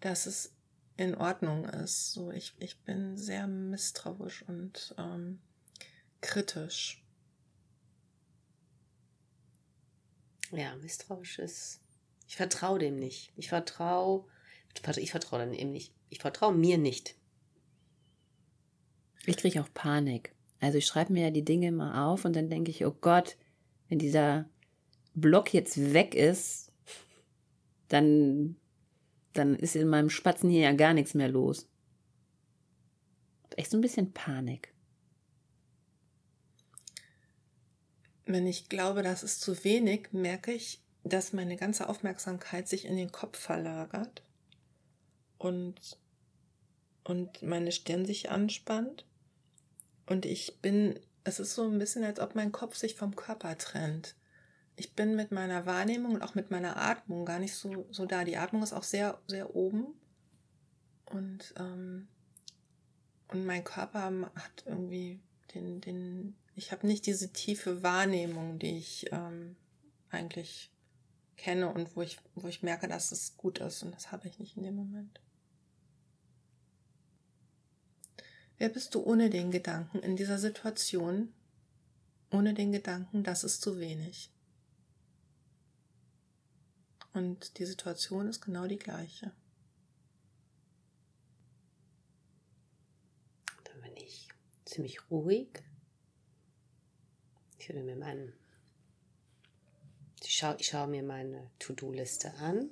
dass 0.00 0.26
es 0.26 0.52
in 0.96 1.14
Ordnung 1.14 1.64
ist. 1.64 2.12
So, 2.12 2.30
ich, 2.30 2.54
ich 2.58 2.78
bin 2.80 3.16
sehr 3.16 3.46
misstrauisch 3.46 4.42
und 4.46 4.94
ähm, 4.98 5.40
kritisch. 6.20 7.04
Ja, 10.50 10.76
misstrauisch 10.76 11.38
ist. 11.38 11.80
Ich 12.28 12.36
vertraue 12.36 12.78
dem 12.78 12.96
nicht. 12.96 13.32
Ich 13.36 13.48
vertraue. 13.48 14.26
Ich 14.96 15.10
vertraue 15.10 15.40
dann 15.40 15.54
eben 15.54 15.72
nicht. 15.72 15.94
Ich 16.08 16.20
vertraue 16.20 16.54
mir 16.54 16.78
nicht. 16.78 17.16
Ich 19.26 19.36
kriege 19.36 19.60
auch 19.60 19.68
Panik. 19.74 20.34
Also 20.60 20.78
ich 20.78 20.86
schreibe 20.86 21.12
mir 21.12 21.24
ja 21.24 21.30
die 21.30 21.44
Dinge 21.44 21.68
immer 21.68 22.06
auf 22.06 22.24
und 22.24 22.34
dann 22.34 22.48
denke 22.48 22.70
ich, 22.70 22.84
oh 22.84 22.96
Gott, 23.00 23.36
wenn 23.88 23.98
dieser 23.98 24.48
Block 25.14 25.52
jetzt 25.52 25.92
weg 25.92 26.14
ist, 26.14 26.72
dann 27.88 28.56
dann 29.32 29.56
ist 29.56 29.76
in 29.76 29.88
meinem 29.88 30.10
Spatzen 30.10 30.50
hier 30.50 30.62
ja 30.62 30.72
gar 30.72 30.94
nichts 30.94 31.14
mehr 31.14 31.28
los. 31.28 31.66
Echt 33.56 33.70
so 33.70 33.78
ein 33.78 33.82
bisschen 33.82 34.12
Panik. 34.12 34.72
Wenn 38.24 38.46
ich 38.46 38.68
glaube, 38.68 39.02
das 39.02 39.22
ist 39.22 39.40
zu 39.40 39.64
wenig, 39.64 40.12
merke 40.12 40.52
ich, 40.52 40.80
dass 41.04 41.32
meine 41.32 41.56
ganze 41.56 41.88
Aufmerksamkeit 41.88 42.68
sich 42.68 42.84
in 42.84 42.96
den 42.96 43.10
Kopf 43.10 43.38
verlagert 43.38 44.22
und, 45.38 45.98
und 47.04 47.42
meine 47.42 47.72
Stirn 47.72 48.06
sich 48.06 48.30
anspannt. 48.30 49.04
Und 50.06 50.26
ich 50.26 50.58
bin, 50.60 50.98
es 51.24 51.40
ist 51.40 51.54
so 51.54 51.68
ein 51.68 51.78
bisschen, 51.78 52.04
als 52.04 52.20
ob 52.20 52.34
mein 52.34 52.52
Kopf 52.52 52.76
sich 52.76 52.94
vom 52.94 53.16
Körper 53.16 53.56
trennt 53.58 54.14
ich 54.76 54.94
bin 54.94 55.14
mit 55.14 55.32
meiner 55.32 55.66
Wahrnehmung 55.66 56.14
und 56.14 56.22
auch 56.22 56.34
mit 56.34 56.50
meiner 56.50 56.76
Atmung 56.76 57.24
gar 57.24 57.38
nicht 57.38 57.54
so, 57.54 57.86
so 57.90 58.06
da. 58.06 58.24
Die 58.24 58.36
Atmung 58.36 58.62
ist 58.62 58.72
auch 58.72 58.82
sehr, 58.82 59.20
sehr 59.26 59.54
oben. 59.54 59.86
Und, 61.06 61.54
ähm, 61.58 62.08
und 63.28 63.44
mein 63.44 63.64
Körper 63.64 64.30
hat 64.34 64.64
irgendwie 64.66 65.20
den, 65.54 65.80
den, 65.80 66.36
ich 66.54 66.72
habe 66.72 66.86
nicht 66.86 67.06
diese 67.06 67.32
tiefe 67.32 67.82
Wahrnehmung, 67.82 68.58
die 68.58 68.78
ich 68.78 69.06
ähm, 69.12 69.56
eigentlich 70.10 70.70
kenne 71.36 71.72
und 71.72 71.94
wo 71.96 72.02
ich, 72.02 72.18
wo 72.34 72.48
ich 72.48 72.62
merke, 72.62 72.88
dass 72.88 73.12
es 73.12 73.36
gut 73.36 73.58
ist. 73.58 73.82
Und 73.82 73.94
das 73.94 74.10
habe 74.10 74.26
ich 74.28 74.38
nicht 74.38 74.56
in 74.56 74.62
dem 74.62 74.76
Moment. 74.76 75.20
Wer 78.58 78.68
bist 78.68 78.94
du 78.94 79.02
ohne 79.02 79.30
den 79.30 79.50
Gedanken 79.50 79.98
in 80.00 80.16
dieser 80.16 80.38
Situation? 80.38 81.32
Ohne 82.30 82.54
den 82.54 82.72
Gedanken, 82.72 83.24
das 83.24 83.44
ist 83.44 83.60
zu 83.60 83.78
wenig. 83.78 84.30
Und 87.12 87.58
die 87.58 87.66
Situation 87.66 88.28
ist 88.28 88.40
genau 88.40 88.66
die 88.66 88.78
gleiche. 88.78 89.32
Dann 93.64 93.82
bin 93.82 93.96
ich 93.96 94.28
ziemlich 94.64 95.10
ruhig. 95.10 95.62
Ich 97.58 97.68
würde 97.68 97.82
mir 97.82 97.96
meinen, 97.96 98.32
ich 100.22 100.34
schaue, 100.34 100.56
ich 100.58 100.68
schaue 100.68 100.88
mir 100.88 101.02
meine 101.02 101.50
To-Do-Liste 101.58 102.32
an. 102.34 102.70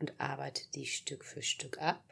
Und 0.00 0.20
arbeite 0.20 0.62
die 0.74 0.86
Stück 0.86 1.24
für 1.24 1.42
Stück 1.42 1.78
ab. 1.80 2.04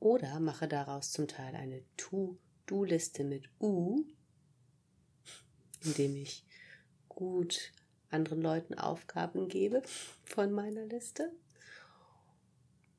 Oder 0.00 0.40
mache 0.40 0.66
daraus 0.66 1.12
zum 1.12 1.28
Teil 1.28 1.54
eine 1.54 1.82
To-Do-Liste 1.96 3.22
mit 3.22 3.48
U, 3.60 4.04
indem 5.84 6.16
ich 6.16 6.44
gut 7.08 7.72
anderen 8.10 8.42
Leuten 8.42 8.74
Aufgaben 8.74 9.48
gebe 9.48 9.82
von 10.24 10.52
meiner 10.52 10.84
Liste. 10.86 11.32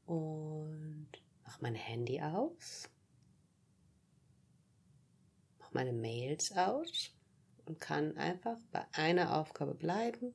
Und 0.05 1.09
mache 1.43 1.61
mein 1.61 1.75
Handy 1.75 2.21
aus. 2.21 2.89
Mache 5.59 5.73
meine 5.73 5.93
Mails 5.93 6.51
aus 6.53 7.11
und 7.65 7.79
kann 7.79 8.17
einfach 8.17 8.57
bei 8.71 8.85
einer 8.93 9.37
Aufgabe 9.37 9.73
bleiben 9.73 10.33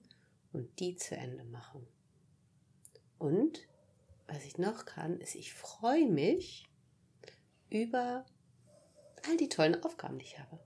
und 0.53 0.79
die 0.81 0.97
zu 0.97 1.17
Ende 1.17 1.45
machen. 1.45 1.87
Und 3.19 3.67
was 4.29 4.45
ich 4.45 4.59
noch 4.59 4.85
kann, 4.85 5.21
ist, 5.21 5.35
ich 5.35 5.53
freue 5.53 6.07
mich 6.07 6.69
über 7.71 8.25
all 9.27 9.37
die 9.37 9.49
tollen 9.49 9.83
Aufgaben, 9.83 10.19
die 10.19 10.27
ich 10.27 10.39
habe, 10.39 10.59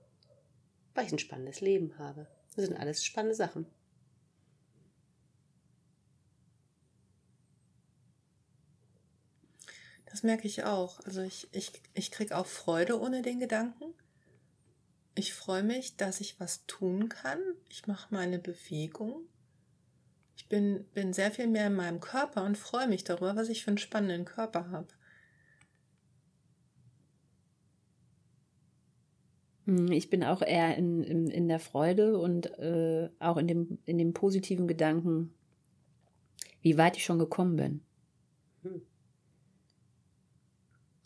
weil 0.93 1.05
ich 1.05 1.11
ein 1.11 1.19
spannendes 1.19 1.61
Leben 1.61 1.97
habe. 1.97 2.27
Das 2.55 2.65
sind 2.65 2.77
alles 2.77 3.03
spannende 3.03 3.35
Sachen. 3.35 3.65
Das 10.05 10.21
merke 10.21 10.45
ich 10.45 10.63
auch. 10.63 10.99
Also 11.05 11.21
ich, 11.21 11.47
ich, 11.53 11.71
ich 11.95 12.11
kriege 12.11 12.37
auch 12.37 12.45
Freude 12.45 12.99
ohne 12.99 13.23
den 13.23 13.39
Gedanken. 13.39 13.95
Ich 15.15 15.33
freue 15.33 15.63
mich, 15.63 15.97
dass 15.97 16.21
ich 16.21 16.39
was 16.39 16.65
tun 16.67 17.09
kann. 17.09 17.39
Ich 17.69 17.87
mache 17.87 18.13
meine 18.13 18.37
Bewegung. 18.37 19.27
Ich 20.35 20.49
bin, 20.49 20.85
bin 20.93 21.13
sehr 21.13 21.31
viel 21.31 21.47
mehr 21.47 21.67
in 21.67 21.75
meinem 21.75 21.99
Körper 21.99 22.43
und 22.43 22.57
freue 22.57 22.87
mich 22.87 23.03
darüber, 23.03 23.35
was 23.35 23.49
ich 23.49 23.63
für 23.63 23.69
einen 23.69 23.77
spannenden 23.77 24.25
Körper 24.25 24.71
habe. 24.71 24.87
Hm, 29.65 29.91
ich 29.91 30.09
bin 30.09 30.23
auch 30.23 30.41
eher 30.41 30.75
in, 30.77 31.03
in, 31.03 31.27
in 31.27 31.47
der 31.47 31.59
Freude 31.59 32.17
und 32.17 32.47
äh, 32.59 33.09
auch 33.19 33.37
in 33.37 33.47
dem, 33.47 33.77
in 33.85 33.97
dem 33.97 34.13
positiven 34.13 34.67
Gedanken, 34.67 35.33
wie 36.61 36.77
weit 36.77 36.97
ich 36.97 37.05
schon 37.05 37.19
gekommen 37.19 37.55
bin. 37.55 37.81
Hm. 38.63 38.81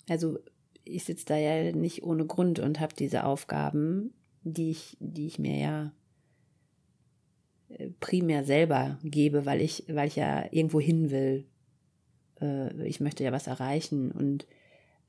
Also 0.10 0.40
ich 0.84 1.04
sitze 1.04 1.26
da 1.26 1.38
ja 1.38 1.72
nicht 1.74 2.04
ohne 2.04 2.26
Grund 2.26 2.60
und 2.60 2.80
habe 2.80 2.96
diese 2.96 3.26
Aufgaben, 3.26 4.14
die 4.44 4.72
ich, 4.72 4.98
die 5.00 5.28
ich 5.28 5.38
mir 5.38 5.58
ja 5.58 5.92
primär 8.00 8.44
selber 8.44 8.98
gebe, 9.04 9.46
weil 9.46 9.62
ich, 9.62 9.86
weil 9.90 10.08
ich 10.08 10.16
ja 10.16 10.46
irgendwo 10.52 10.80
hin 10.80 11.12
will. 11.12 11.46
Äh, 12.42 12.88
ich 12.88 13.00
möchte 13.00 13.24
ja 13.24 13.32
was 13.32 13.48
erreichen 13.48 14.12
und 14.12 14.48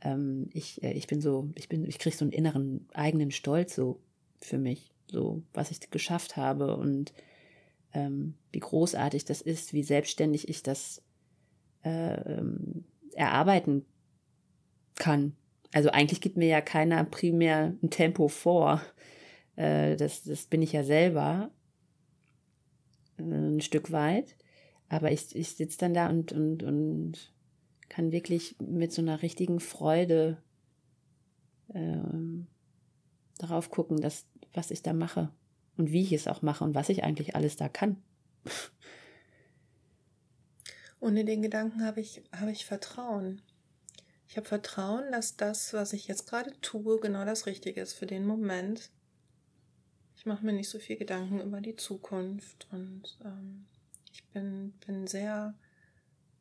ähm, 0.00 0.48
ich, 0.52 0.82
äh, 0.82 0.92
ich 0.92 1.06
bin 1.06 1.20
so, 1.20 1.48
ich 1.54 1.68
bin, 1.68 1.84
ich 1.84 1.98
kriege 1.98 2.16
so 2.16 2.24
einen 2.24 2.32
inneren 2.32 2.86
eigenen 2.92 3.30
Stolz 3.30 3.74
so 3.74 4.00
für 4.40 4.58
mich, 4.58 4.90
so 5.10 5.42
was 5.52 5.70
ich 5.70 5.90
geschafft 5.90 6.36
habe 6.36 6.76
und 6.76 7.12
ähm, 7.94 8.34
wie 8.52 8.60
großartig 8.60 9.24
das 9.24 9.40
ist, 9.40 9.72
wie 9.72 9.82
selbstständig 9.82 10.48
ich 10.48 10.62
das 10.62 11.02
äh, 11.84 12.38
ähm, 12.38 12.84
erarbeiten 13.14 13.84
kann. 14.96 15.34
Also 15.72 15.90
eigentlich 15.90 16.20
gibt 16.20 16.36
mir 16.36 16.48
ja 16.48 16.60
keiner 16.60 17.04
primär 17.04 17.74
ein 17.82 17.90
Tempo 17.90 18.28
vor. 18.28 18.82
Das, 19.56 20.22
das 20.22 20.46
bin 20.46 20.62
ich 20.62 20.72
ja 20.72 20.84
selber 20.84 21.50
ein 23.18 23.60
Stück 23.60 23.92
weit. 23.92 24.36
Aber 24.88 25.12
ich, 25.12 25.34
ich 25.36 25.50
sitze 25.50 25.78
dann 25.78 25.94
da 25.94 26.08
und, 26.08 26.32
und, 26.32 26.62
und 26.62 27.32
kann 27.88 28.12
wirklich 28.12 28.56
mit 28.60 28.92
so 28.92 29.02
einer 29.02 29.22
richtigen 29.22 29.60
Freude 29.60 30.42
ähm, 31.74 32.46
darauf 33.38 33.70
gucken, 33.70 34.00
dass, 34.00 34.26
was 34.54 34.70
ich 34.70 34.82
da 34.82 34.92
mache 34.92 35.30
und 35.76 35.92
wie 35.92 36.02
ich 36.02 36.12
es 36.12 36.26
auch 36.26 36.42
mache 36.42 36.64
und 36.64 36.74
was 36.74 36.88
ich 36.88 37.04
eigentlich 37.04 37.36
alles 37.36 37.56
da 37.56 37.68
kann. 37.68 37.96
Ohne 41.00 41.24
den 41.24 41.42
Gedanken 41.42 41.84
habe 41.84 42.00
ich, 42.00 42.22
habe 42.32 42.50
ich 42.50 42.64
Vertrauen. 42.66 43.40
Ich 44.26 44.36
habe 44.36 44.48
Vertrauen, 44.48 45.10
dass 45.12 45.36
das, 45.36 45.72
was 45.72 45.92
ich 45.92 46.08
jetzt 46.08 46.28
gerade 46.28 46.52
tue, 46.60 46.98
genau 47.00 47.24
das 47.24 47.46
Richtige 47.46 47.80
ist 47.80 47.94
für 47.94 48.06
den 48.06 48.26
Moment. 48.26 48.90
Ich 50.18 50.26
mache 50.26 50.44
mir 50.44 50.52
nicht 50.52 50.68
so 50.68 50.80
viel 50.80 50.96
Gedanken 50.96 51.40
über 51.40 51.60
die 51.60 51.76
Zukunft 51.76 52.66
und 52.72 53.16
ähm, 53.24 53.66
ich 54.12 54.24
bin, 54.24 54.72
bin 54.84 55.06
sehr, 55.06 55.54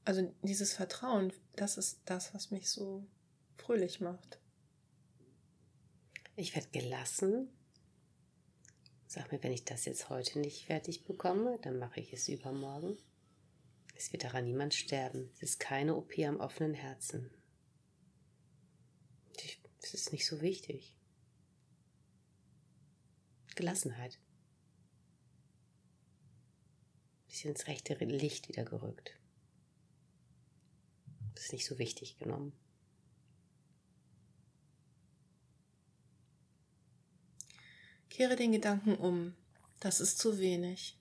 also 0.03 0.33
dieses 0.41 0.73
Vertrauen, 0.73 1.31
das 1.55 1.77
ist 1.77 1.99
das, 2.05 2.33
was 2.33 2.49
mich 2.49 2.71
so 2.71 3.05
fröhlich 3.55 4.01
macht. 4.01 4.39
Ich 6.35 6.55
werde 6.55 6.69
gelassen. 6.69 7.49
Sag 9.05 9.31
mir, 9.31 9.43
wenn 9.43 9.51
ich 9.53 9.63
das 9.63 9.85
jetzt 9.85 10.09
heute 10.09 10.39
nicht 10.39 10.65
fertig 10.65 11.05
bekomme, 11.05 11.59
dann 11.61 11.77
mache 11.77 11.99
ich 11.99 12.11
es 12.11 12.27
übermorgen. 12.29 12.97
Es 13.95 14.11
wird 14.11 14.23
daran 14.23 14.45
niemand 14.45 14.73
sterben. 14.73 15.29
Es 15.35 15.43
ist 15.43 15.59
keine 15.59 15.95
OP 15.95 16.17
am 16.17 16.39
offenen 16.39 16.73
Herzen. 16.73 17.29
Es 19.83 19.93
ist 19.93 20.11
nicht 20.11 20.25
so 20.25 20.41
wichtig. 20.41 20.96
Gelassenheit. 23.57 24.19
Bisschen 27.27 27.51
ins 27.51 27.67
rechte 27.67 27.93
Licht 27.95 28.47
wieder 28.47 28.63
gerückt. 28.63 29.19
Das 31.35 31.45
ist 31.45 31.53
nicht 31.53 31.65
so 31.65 31.77
wichtig 31.77 32.17
genommen. 32.17 32.53
Kehre 38.09 38.35
den 38.35 38.53
Gedanken 38.53 38.95
um. 38.95 39.35
Das 39.79 39.99
ist 39.99 40.17
zu 40.17 40.39
wenig. 40.39 40.97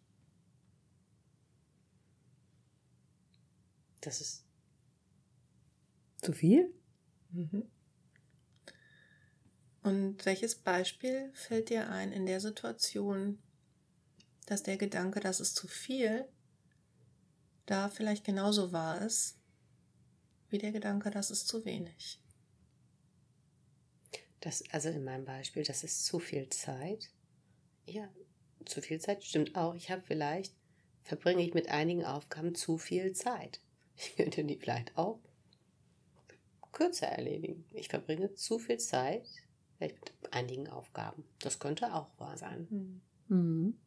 Das 4.00 4.20
ist 4.20 4.44
zu 6.20 6.32
viel? 6.32 6.74
Mhm. 7.30 7.70
Und 9.86 10.26
welches 10.26 10.56
Beispiel 10.56 11.30
fällt 11.32 11.70
dir 11.70 11.88
ein 11.88 12.10
in 12.10 12.26
der 12.26 12.40
Situation, 12.40 13.38
dass 14.46 14.64
der 14.64 14.78
Gedanke, 14.78 15.20
das 15.20 15.38
ist 15.38 15.54
zu 15.54 15.68
viel, 15.68 16.28
da 17.66 17.88
vielleicht 17.88 18.24
genauso 18.24 18.72
wahr 18.72 19.00
ist, 19.00 19.38
wie 20.48 20.58
der 20.58 20.72
Gedanke, 20.72 21.12
das 21.12 21.30
ist 21.30 21.46
zu 21.46 21.64
wenig? 21.64 22.20
Das, 24.40 24.64
also 24.72 24.88
in 24.88 25.04
meinem 25.04 25.24
Beispiel, 25.24 25.62
das 25.62 25.84
ist 25.84 26.04
zu 26.04 26.18
viel 26.18 26.48
Zeit. 26.48 27.08
Ja, 27.84 28.12
zu 28.64 28.82
viel 28.82 29.00
Zeit 29.00 29.22
stimmt 29.22 29.54
auch. 29.54 29.76
Ich 29.76 29.92
habe 29.92 30.02
vielleicht, 30.02 30.52
verbringe 31.04 31.44
ich 31.44 31.54
mit 31.54 31.68
einigen 31.68 32.04
Aufgaben 32.04 32.56
zu 32.56 32.76
viel 32.76 33.12
Zeit. 33.12 33.60
Ich 33.94 34.16
könnte 34.16 34.42
die 34.42 34.58
vielleicht 34.58 34.98
auch 34.98 35.20
kürzer 36.72 37.06
erledigen. 37.06 37.64
Ich 37.72 37.86
verbringe 37.86 38.34
zu 38.34 38.58
viel 38.58 38.78
Zeit 38.78 39.45
mit 39.78 39.94
einigen 40.30 40.68
Aufgaben. 40.68 41.24
Das 41.40 41.58
könnte 41.58 41.94
auch 41.94 42.08
wahr 42.18 42.36
sein. 42.36 43.00
Mhm. 43.28 43.78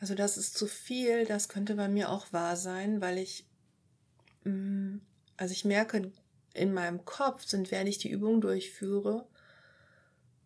Also 0.00 0.14
das 0.14 0.38
ist 0.38 0.56
zu 0.56 0.66
viel, 0.66 1.26
das 1.26 1.48
könnte 1.48 1.74
bei 1.74 1.88
mir 1.88 2.10
auch 2.10 2.32
wahr 2.32 2.56
sein, 2.56 3.00
weil 3.02 3.18
ich, 3.18 3.46
mm, 4.44 4.96
also 5.36 5.52
ich 5.52 5.64
merke, 5.64 6.10
in 6.54 6.72
meinem 6.72 7.04
Kopf 7.04 7.44
sind, 7.44 7.70
während 7.70 7.88
ich 7.88 7.98
die 7.98 8.10
Übung 8.10 8.40
durchführe, 8.40 9.26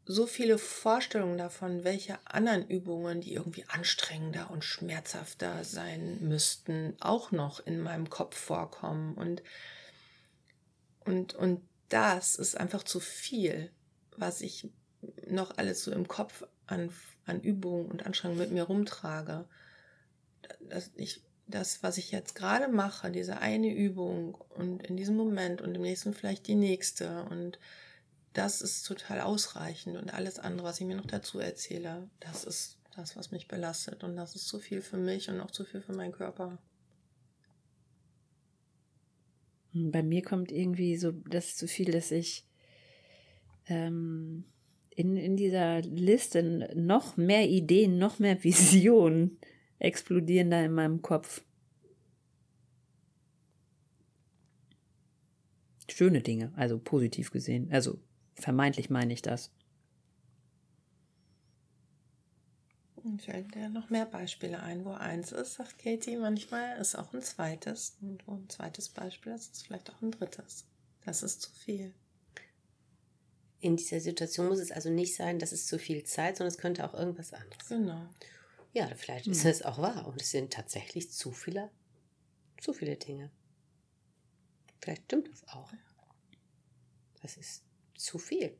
so 0.07 0.27
viele 0.27 0.59
Vorstellungen 0.59 1.39
davon, 1.39 1.85
welche 1.85 2.19
anderen 2.27 2.69
Übungen, 2.69 3.21
die 3.23 3.33
irgendwie 3.33 3.65
anstrengender 3.69 4.51
und 4.51 4.65
schmerzhafter 4.65 5.65
sein 5.65 6.19
müssten, 6.21 6.95
auch 7.01 7.31
noch 7.31 7.65
in 7.65 7.81
meinem 7.81 8.11
Kopf 8.11 8.37
vorkommen. 8.37 9.15
Und, 9.15 9.43
und, 11.07 11.35
und 11.35 11.63
das 11.95 12.35
ist 12.35 12.57
einfach 12.57 12.83
zu 12.83 12.99
viel, 12.99 13.71
was 14.17 14.41
ich 14.41 14.69
noch 15.29 15.57
alles 15.59 15.85
so 15.85 15.93
im 15.93 16.09
Kopf 16.09 16.45
an, 16.67 16.91
an 17.25 17.41
Übungen 17.41 17.87
und 17.87 18.05
Anstrengungen 18.05 18.43
mit 18.43 18.51
mir 18.51 18.65
rumtrage. 18.65 19.45
Das, 20.69 20.91
ich, 20.97 21.23
das, 21.47 21.85
was 21.85 21.97
ich 21.97 22.11
jetzt 22.11 22.35
gerade 22.35 22.67
mache, 22.67 23.13
diese 23.13 23.39
eine 23.39 23.73
Übung 23.73 24.35
und 24.35 24.85
in 24.85 24.97
diesem 24.97 25.15
Moment 25.15 25.63
und 25.63 25.73
im 25.77 25.83
nächsten 25.83 26.15
vielleicht 26.15 26.49
die 26.49 26.57
nächste 26.57 27.25
und 27.27 27.61
das 28.33 28.61
ist 28.61 28.85
total 28.85 29.21
ausreichend 29.21 29.97
und 29.97 30.13
alles 30.13 30.41
andere, 30.41 30.67
was 30.67 30.81
ich 30.81 30.87
mir 30.87 30.97
noch 30.97 31.07
dazu 31.07 31.39
erzähle, 31.39 32.11
das 32.19 32.43
ist 32.43 32.79
das, 32.97 33.15
was 33.15 33.31
mich 33.31 33.47
belastet 33.47 34.03
und 34.03 34.17
das 34.17 34.35
ist 34.35 34.49
zu 34.49 34.59
viel 34.59 34.83
für 34.83 34.97
mich 34.97 35.29
und 35.29 35.41
auch 35.41 35.53
zu 35.53 35.65
viel 35.65 35.81
für 35.81 35.93
meinen 35.93 36.13
Körper. 36.13 36.59
Bei 39.75 40.03
mir 40.03 40.23
kommt 40.23 40.53
irgendwie 40.53 40.97
so 40.97 41.11
das 41.11 41.57
zu 41.57 41.67
viel, 41.67 41.91
dass 41.91 42.13
ich 42.13 42.45
ähm, 43.67 44.45
in, 44.91 45.17
in 45.17 45.37
dieser 45.37 45.81
Liste 45.83 46.71
noch 46.77 47.17
mehr 47.17 47.49
Ideen, 47.49 47.99
noch 47.99 48.21
mehr 48.21 48.43
Visionen 48.45 49.39
explodieren 49.81 50.51
da 50.51 50.65
in 50.65 50.73
meinem 50.73 51.03
Kopf. 51.03 51.45
Schöne 55.91 56.23
Dinge, 56.23 56.53
also 56.57 56.79
positiv 56.79 57.31
gesehen. 57.31 57.69
Also 57.71 57.99
vermeintlich 58.35 58.91
meine 58.91 59.13
ich 59.13 59.23
das. 59.23 59.53
Fällt 63.19 63.55
dir 63.55 63.69
noch 63.69 63.91
mehr 63.91 64.07
Beispiele 64.07 64.63
ein, 64.63 64.85
wo 64.85 64.93
eins 64.93 65.33
ist, 65.33 65.55
sagt 65.55 65.79
Katie, 65.79 66.17
manchmal 66.17 66.79
ist 66.79 66.97
auch 66.97 67.13
ein 67.13 67.23
zweites. 67.23 67.97
Und 68.01 68.27
wo 68.27 68.33
ein 68.33 68.49
zweites 68.49 68.89
Beispiel 68.89 69.33
ist, 69.33 69.53
ist 69.53 69.67
vielleicht 69.67 69.91
auch 69.91 70.01
ein 70.01 70.11
drittes. 70.11 70.65
Das 71.05 71.23
ist 71.23 71.43
zu 71.43 71.51
viel. 71.51 71.95
In 73.61 73.77
dieser 73.77 74.01
Situation 74.01 74.49
muss 74.49 74.59
es 74.59 74.73
also 74.73 74.91
nicht 74.91 75.15
sein, 75.15 75.39
dass 75.39 75.53
es 75.53 75.67
zu 75.67 75.79
viel 75.79 76.05
Zeit, 76.05 76.37
sondern 76.37 76.53
es 76.53 76.59
könnte 76.59 76.85
auch 76.85 76.95
irgendwas 76.95 77.33
anderes. 77.33 77.69
Genau. 77.69 78.09
Ja, 78.73 78.89
vielleicht 78.95 79.27
ist 79.27 79.45
hm. 79.45 79.51
es 79.51 79.63
auch 79.63 79.79
wahr 79.79 80.07
und 80.07 80.21
es 80.21 80.31
sind 80.31 80.53
tatsächlich 80.53 81.13
zu 81.13 81.31
viele, 81.31 81.71
zu 82.61 82.73
viele 82.73 82.97
Dinge. 82.97 83.31
Vielleicht 84.81 85.05
stimmt 85.05 85.29
das 85.31 85.47
auch. 85.49 85.73
Das 87.23 87.37
ist 87.37 87.63
zu 87.95 88.19
viel. 88.19 88.57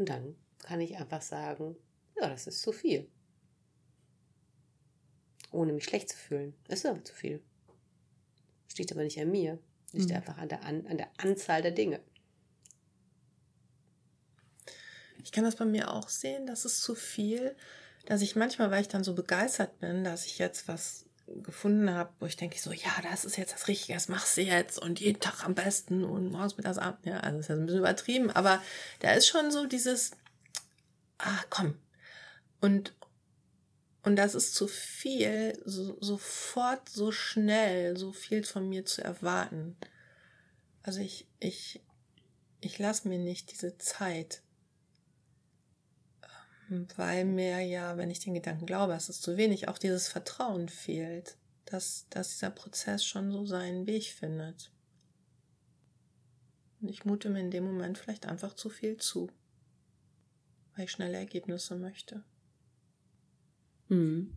Und 0.00 0.08
dann 0.08 0.34
kann 0.60 0.80
ich 0.80 0.96
einfach 0.96 1.20
sagen, 1.20 1.76
ja, 2.16 2.26
das 2.30 2.46
ist 2.46 2.62
zu 2.62 2.72
viel. 2.72 3.06
Ohne 5.52 5.74
mich 5.74 5.84
schlecht 5.84 6.08
zu 6.08 6.16
fühlen. 6.16 6.54
Ist 6.68 6.86
aber 6.86 7.04
zu 7.04 7.14
viel. 7.14 7.42
Das 8.66 8.78
liegt 8.78 8.92
aber 8.92 9.02
nicht 9.02 9.20
an 9.20 9.30
mir. 9.30 9.58
Das 9.92 10.00
liegt 10.00 10.08
mhm. 10.08 10.16
einfach 10.16 10.38
an 10.38 10.48
der, 10.48 10.64
an, 10.64 10.86
an 10.86 10.96
der 10.96 11.10
Anzahl 11.18 11.60
der 11.60 11.72
Dinge. 11.72 12.00
Ich 15.22 15.32
kann 15.32 15.44
das 15.44 15.56
bei 15.56 15.66
mir 15.66 15.92
auch 15.92 16.08
sehen, 16.08 16.46
das 16.46 16.64
ist 16.64 16.80
zu 16.80 16.94
viel, 16.94 17.54
dass 18.06 18.22
ich 18.22 18.36
manchmal, 18.36 18.70
weil 18.70 18.80
ich 18.80 18.88
dann 18.88 19.04
so 19.04 19.14
begeistert 19.14 19.80
bin, 19.80 20.02
dass 20.02 20.24
ich 20.24 20.38
jetzt 20.38 20.66
was 20.66 21.04
gefunden 21.42 21.90
habe, 21.92 22.12
wo 22.18 22.26
ich 22.26 22.36
denke 22.36 22.58
so, 22.58 22.72
ja, 22.72 22.90
das 23.02 23.24
ist 23.24 23.36
jetzt 23.36 23.54
das 23.54 23.68
Richtige, 23.68 23.94
das 23.94 24.08
machst 24.08 24.36
du 24.36 24.42
jetzt 24.42 24.78
und 24.78 25.00
jeden 25.00 25.20
Tag 25.20 25.44
am 25.44 25.54
besten 25.54 26.04
und 26.04 26.30
morgens, 26.30 26.56
mittags, 26.56 26.78
abends, 26.78 27.06
ja, 27.06 27.18
also 27.20 27.36
das 27.36 27.46
ist 27.46 27.48
ja 27.48 27.54
ein 27.54 27.66
bisschen 27.66 27.80
übertrieben, 27.80 28.30
aber 28.30 28.62
da 29.00 29.12
ist 29.12 29.28
schon 29.28 29.50
so 29.50 29.66
dieses, 29.66 30.12
ah, 31.18 31.42
komm. 31.48 31.78
Und, 32.60 32.94
und 34.02 34.16
das 34.16 34.34
ist 34.34 34.54
zu 34.54 34.66
viel, 34.66 35.60
so, 35.64 35.96
sofort, 36.00 36.88
so 36.88 37.12
schnell, 37.12 37.96
so 37.96 38.12
viel 38.12 38.44
von 38.44 38.68
mir 38.68 38.84
zu 38.84 39.02
erwarten. 39.02 39.76
Also 40.82 41.00
ich, 41.00 41.26
ich, 41.38 41.80
ich 42.60 42.78
lasse 42.78 43.08
mir 43.08 43.18
nicht 43.18 43.52
diese 43.52 43.78
Zeit, 43.78 44.42
Weil 46.96 47.24
mir 47.24 47.60
ja, 47.60 47.96
wenn 47.96 48.10
ich 48.10 48.20
den 48.20 48.34
Gedanken 48.34 48.64
glaube, 48.64 48.92
es 48.94 49.08
ist 49.08 49.22
zu 49.22 49.36
wenig, 49.36 49.66
auch 49.68 49.78
dieses 49.78 50.06
Vertrauen 50.06 50.68
fehlt, 50.68 51.36
dass, 51.64 52.06
dass 52.10 52.30
dieser 52.30 52.50
Prozess 52.50 53.04
schon 53.04 53.32
so 53.32 53.44
seinen 53.44 53.86
Weg 53.88 54.04
findet. 54.04 54.70
Und 56.80 56.88
ich 56.88 57.04
mute 57.04 57.28
mir 57.28 57.40
in 57.40 57.50
dem 57.50 57.64
Moment 57.64 57.98
vielleicht 57.98 58.26
einfach 58.26 58.54
zu 58.54 58.70
viel 58.70 58.96
zu, 58.96 59.28
weil 60.76 60.84
ich 60.84 60.92
schnelle 60.92 61.18
Ergebnisse 61.18 61.74
möchte. 61.76 62.22
Mhm. 63.88 64.36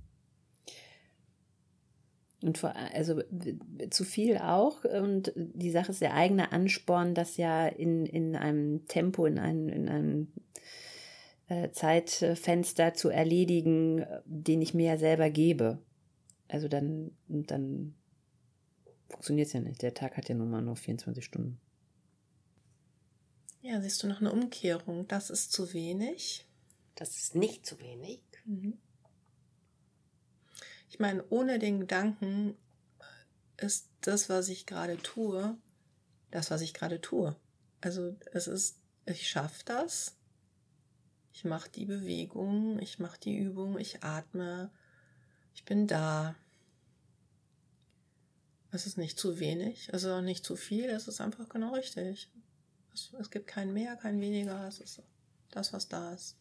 Und 2.41 2.57
vor, 2.57 2.75
also 2.75 3.21
zu 3.91 4.03
viel 4.03 4.39
auch. 4.39 4.83
Und 4.83 5.31
die 5.35 5.71
Sache 5.71 5.91
ist 5.91 6.01
der 6.01 6.15
eigene 6.15 6.51
Ansporn, 6.51 7.13
das 7.13 7.37
ja 7.37 7.67
in, 7.67 8.05
in 8.05 8.35
einem 8.35 8.87
Tempo, 8.87 9.25
in 9.25 9.37
einem, 9.37 9.69
in 9.69 9.87
einem 9.87 10.33
Zeitfenster 11.71 12.93
zu 12.93 13.09
erledigen, 13.09 14.05
den 14.25 14.61
ich 14.61 14.73
mir 14.73 14.93
ja 14.93 14.97
selber 14.97 15.29
gebe. 15.29 15.79
Also 16.47 16.67
dann, 16.67 17.11
dann 17.27 17.95
funktioniert 19.09 19.47
es 19.47 19.53
ja 19.53 19.59
nicht. 19.59 19.81
Der 19.81 19.93
Tag 19.93 20.17
hat 20.17 20.29
ja 20.29 20.35
nun 20.35 20.49
mal 20.49 20.61
nur 20.61 20.75
24 20.75 21.23
Stunden. 21.23 21.59
Ja, 23.61 23.81
siehst 23.81 24.03
du 24.03 24.07
noch 24.07 24.19
eine 24.19 24.31
Umkehrung. 24.31 25.07
Das 25.07 25.29
ist 25.29 25.51
zu 25.51 25.73
wenig. 25.73 26.45
Das 26.95 27.17
ist 27.17 27.35
nicht 27.35 27.65
zu 27.65 27.79
wenig. 27.79 28.21
Mhm. 28.45 28.77
Ich 30.89 30.99
meine, 30.99 31.23
ohne 31.29 31.59
den 31.59 31.79
Gedanken 31.79 32.55
ist 33.57 33.89
das, 34.01 34.29
was 34.29 34.49
ich 34.49 34.65
gerade 34.65 34.97
tue, 34.97 35.57
das, 36.29 36.51
was 36.51 36.61
ich 36.61 36.73
gerade 36.73 37.01
tue. 37.01 37.35
Also 37.81 38.15
es 38.31 38.47
ist, 38.47 38.77
ich 39.05 39.27
schaffe 39.27 39.63
das. 39.65 40.15
Ich 41.33 41.43
mache 41.45 41.69
die 41.69 41.85
Bewegung, 41.85 42.79
ich 42.79 42.99
mache 42.99 43.19
die 43.19 43.35
Übung, 43.35 43.79
ich 43.79 44.03
atme, 44.03 44.71
ich 45.55 45.65
bin 45.65 45.87
da. 45.87 46.35
Es 48.71 48.85
ist 48.85 48.97
nicht 48.97 49.19
zu 49.19 49.39
wenig, 49.39 49.89
es 49.91 50.03
ist 50.03 50.09
auch 50.09 50.21
nicht 50.21 50.45
zu 50.45 50.55
viel, 50.55 50.85
es 50.85 51.07
ist 51.07 51.21
einfach 51.21 51.49
genau 51.49 51.73
richtig. 51.73 52.29
Es, 52.93 53.11
es 53.19 53.31
gibt 53.31 53.47
kein 53.47 53.73
mehr, 53.73 53.95
kein 53.95 54.21
weniger, 54.21 54.67
es 54.67 54.79
ist 54.79 55.01
das, 55.49 55.73
was 55.73 55.87
da 55.87 56.13
ist. 56.13 56.37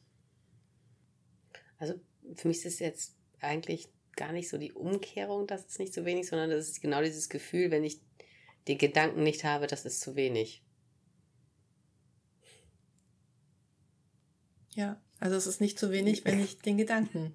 Also 1.79 1.95
für 2.35 2.49
mich 2.49 2.59
ist 2.59 2.67
es 2.67 2.79
jetzt 2.79 3.17
eigentlich 3.41 3.89
gar 4.15 4.33
nicht 4.33 4.51
so 4.51 4.59
die 4.59 4.73
Umkehrung, 4.73 5.47
das 5.47 5.65
ist 5.65 5.79
nicht 5.79 5.95
zu 5.95 6.05
wenig, 6.05 6.29
sondern 6.29 6.51
das 6.51 6.69
ist 6.69 6.83
genau 6.83 7.03
dieses 7.03 7.31
Gefühl, 7.31 7.71
wenn 7.71 7.85
ich 7.85 8.01
den 8.69 8.79
Gedanken 8.79 9.23
nicht 9.23 9.45
habe, 9.45 9.67
das 9.67 9.87
ist 9.87 10.01
zu 10.01 10.17
wenig. 10.17 10.63
Ja, 14.75 15.01
also 15.21 15.37
es 15.37 15.47
ist 15.47 15.61
nicht 15.61 15.79
zu 15.79 15.91
wenig, 15.91 16.25
wenn 16.25 16.41
ich 16.41 16.59
den 16.59 16.77
Gedanken, 16.77 17.35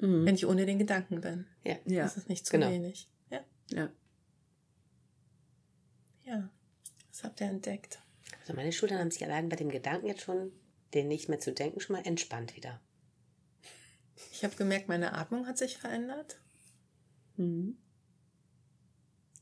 mhm. 0.00 0.24
wenn 0.24 0.34
ich 0.34 0.46
ohne 0.46 0.66
den 0.66 0.78
Gedanken 0.78 1.20
bin. 1.20 1.46
Ja, 1.64 1.76
ja. 1.84 2.04
Das 2.04 2.16
ist 2.16 2.28
nicht 2.28 2.46
zu 2.46 2.52
genau. 2.52 2.70
wenig. 2.70 3.08
Ja. 3.30 3.44
Ja. 3.70 3.92
Ja, 6.24 6.50
das 7.10 7.24
habt 7.24 7.40
ihr 7.40 7.48
entdeckt. 7.48 8.00
Also 8.40 8.54
meine 8.54 8.72
Schultern 8.72 8.98
haben 8.98 9.10
sich 9.10 9.24
allein 9.24 9.48
bei 9.48 9.56
dem 9.56 9.70
Gedanken 9.70 10.06
jetzt 10.06 10.22
schon, 10.22 10.52
den 10.94 11.08
nicht 11.08 11.28
mehr 11.28 11.40
zu 11.40 11.52
denken, 11.52 11.80
schon 11.80 11.96
mal 11.96 12.06
entspannt 12.06 12.56
wieder. 12.56 12.80
Ich 14.32 14.44
habe 14.44 14.56
gemerkt, 14.56 14.88
meine 14.88 15.12
Atmung 15.12 15.46
hat 15.46 15.58
sich 15.58 15.78
verändert. 15.78 16.40
Mhm. 17.36 17.76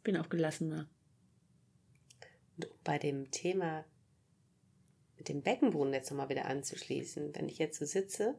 Bin 0.03 0.16
auch 0.16 0.28
gelassener. 0.28 0.88
Und 2.57 2.68
bei 2.84 2.99
dem 2.99 3.30
Thema 3.30 3.84
mit 5.25 5.31
dem 5.31 5.43
Beckenboden 5.43 5.95
jetzt 5.95 6.11
nochmal 6.11 6.29
wieder 6.29 6.45
anzuschließen, 6.45 7.35
wenn 7.35 7.49
ich 7.49 7.57
jetzt 7.57 7.79
so 7.79 7.87
sitze 7.87 8.39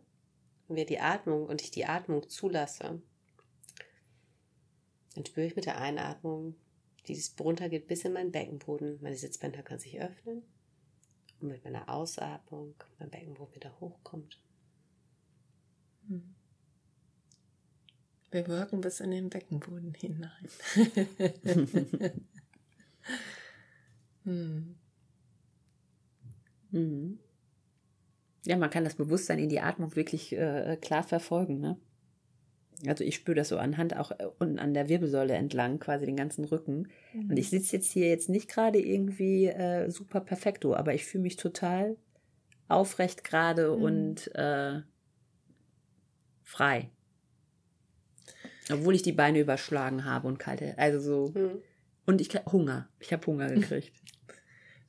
und 0.67 0.75
wir 0.75 0.85
die 0.85 0.99
Atmung 0.99 1.47
und 1.47 1.63
ich 1.63 1.71
die 1.71 1.85
Atmung 1.85 2.29
zulasse, 2.29 3.01
dann 5.15 5.25
spüre 5.25 5.47
ich 5.47 5.55
mit 5.55 5.65
der 5.65 5.79
Einatmung, 5.79 6.53
wie 7.05 7.13
es 7.13 7.33
runtergeht 7.39 7.87
bis 7.87 8.05
in 8.05 8.13
meinen 8.13 8.31
Beckenboden. 8.31 8.99
Meine 9.01 9.15
Sitzbänder 9.15 9.63
können 9.63 9.79
sich 9.79 9.99
öffnen. 9.99 10.43
Und 11.39 11.47
mit 11.47 11.63
meiner 11.63 11.89
Ausatmung 11.89 12.75
mein 12.99 13.09
Beckenboden 13.09 13.55
wieder 13.55 13.79
hochkommt. 13.79 14.39
Wir 18.29 18.47
wirken 18.47 18.81
bis 18.81 18.99
in 18.99 19.09
den 19.09 19.31
Beckenboden 19.31 19.95
hinein. 19.95 20.49
hm. 24.23 24.75
Mhm. 26.75 27.19
Ja, 28.45 28.57
man 28.57 28.69
kann 28.69 28.83
das 28.83 28.95
Bewusstsein 28.95 29.39
in 29.39 29.49
die 29.49 29.59
Atmung 29.59 29.95
wirklich 29.95 30.33
äh, 30.33 30.77
klar 30.79 31.03
verfolgen. 31.03 31.59
Ne? 31.59 31.77
Also 32.85 33.03
ich 33.03 33.15
spüre 33.15 33.35
das 33.35 33.49
so 33.49 33.57
anhand 33.57 33.95
auch 33.95 34.11
äh, 34.11 34.27
unten 34.37 34.59
an 34.59 34.73
der 34.73 34.89
Wirbelsäule 34.89 35.33
entlang, 35.33 35.79
quasi 35.79 36.05
den 36.05 36.17
ganzen 36.17 36.45
Rücken. 36.45 36.89
Mhm. 37.13 37.31
Und 37.31 37.37
ich 37.37 37.49
sitze 37.49 37.77
jetzt 37.77 37.91
hier 37.91 38.07
jetzt 38.07 38.29
nicht 38.29 38.49
gerade 38.49 38.79
irgendwie 38.79 39.47
äh, 39.47 39.89
super 39.89 40.19
perfekto, 40.19 40.75
aber 40.75 40.93
ich 40.93 41.05
fühle 41.05 41.23
mich 41.23 41.37
total 41.37 41.97
aufrecht 42.67 43.23
gerade 43.23 43.75
mhm. 43.75 43.83
und 43.83 44.35
äh, 44.35 44.81
frei. 46.43 46.89
Obwohl 48.71 48.95
ich 48.95 49.03
die 49.03 49.11
Beine 49.11 49.39
überschlagen 49.39 50.05
habe 50.05 50.27
und 50.27 50.39
kalte. 50.39 50.77
Also 50.77 50.99
so. 50.99 51.39
Mhm. 51.39 51.61
Und 52.07 52.21
ich 52.21 52.29
Hunger. 52.51 52.89
Ich 52.99 53.13
habe 53.13 53.25
Hunger 53.25 53.49
gekriegt. 53.49 53.91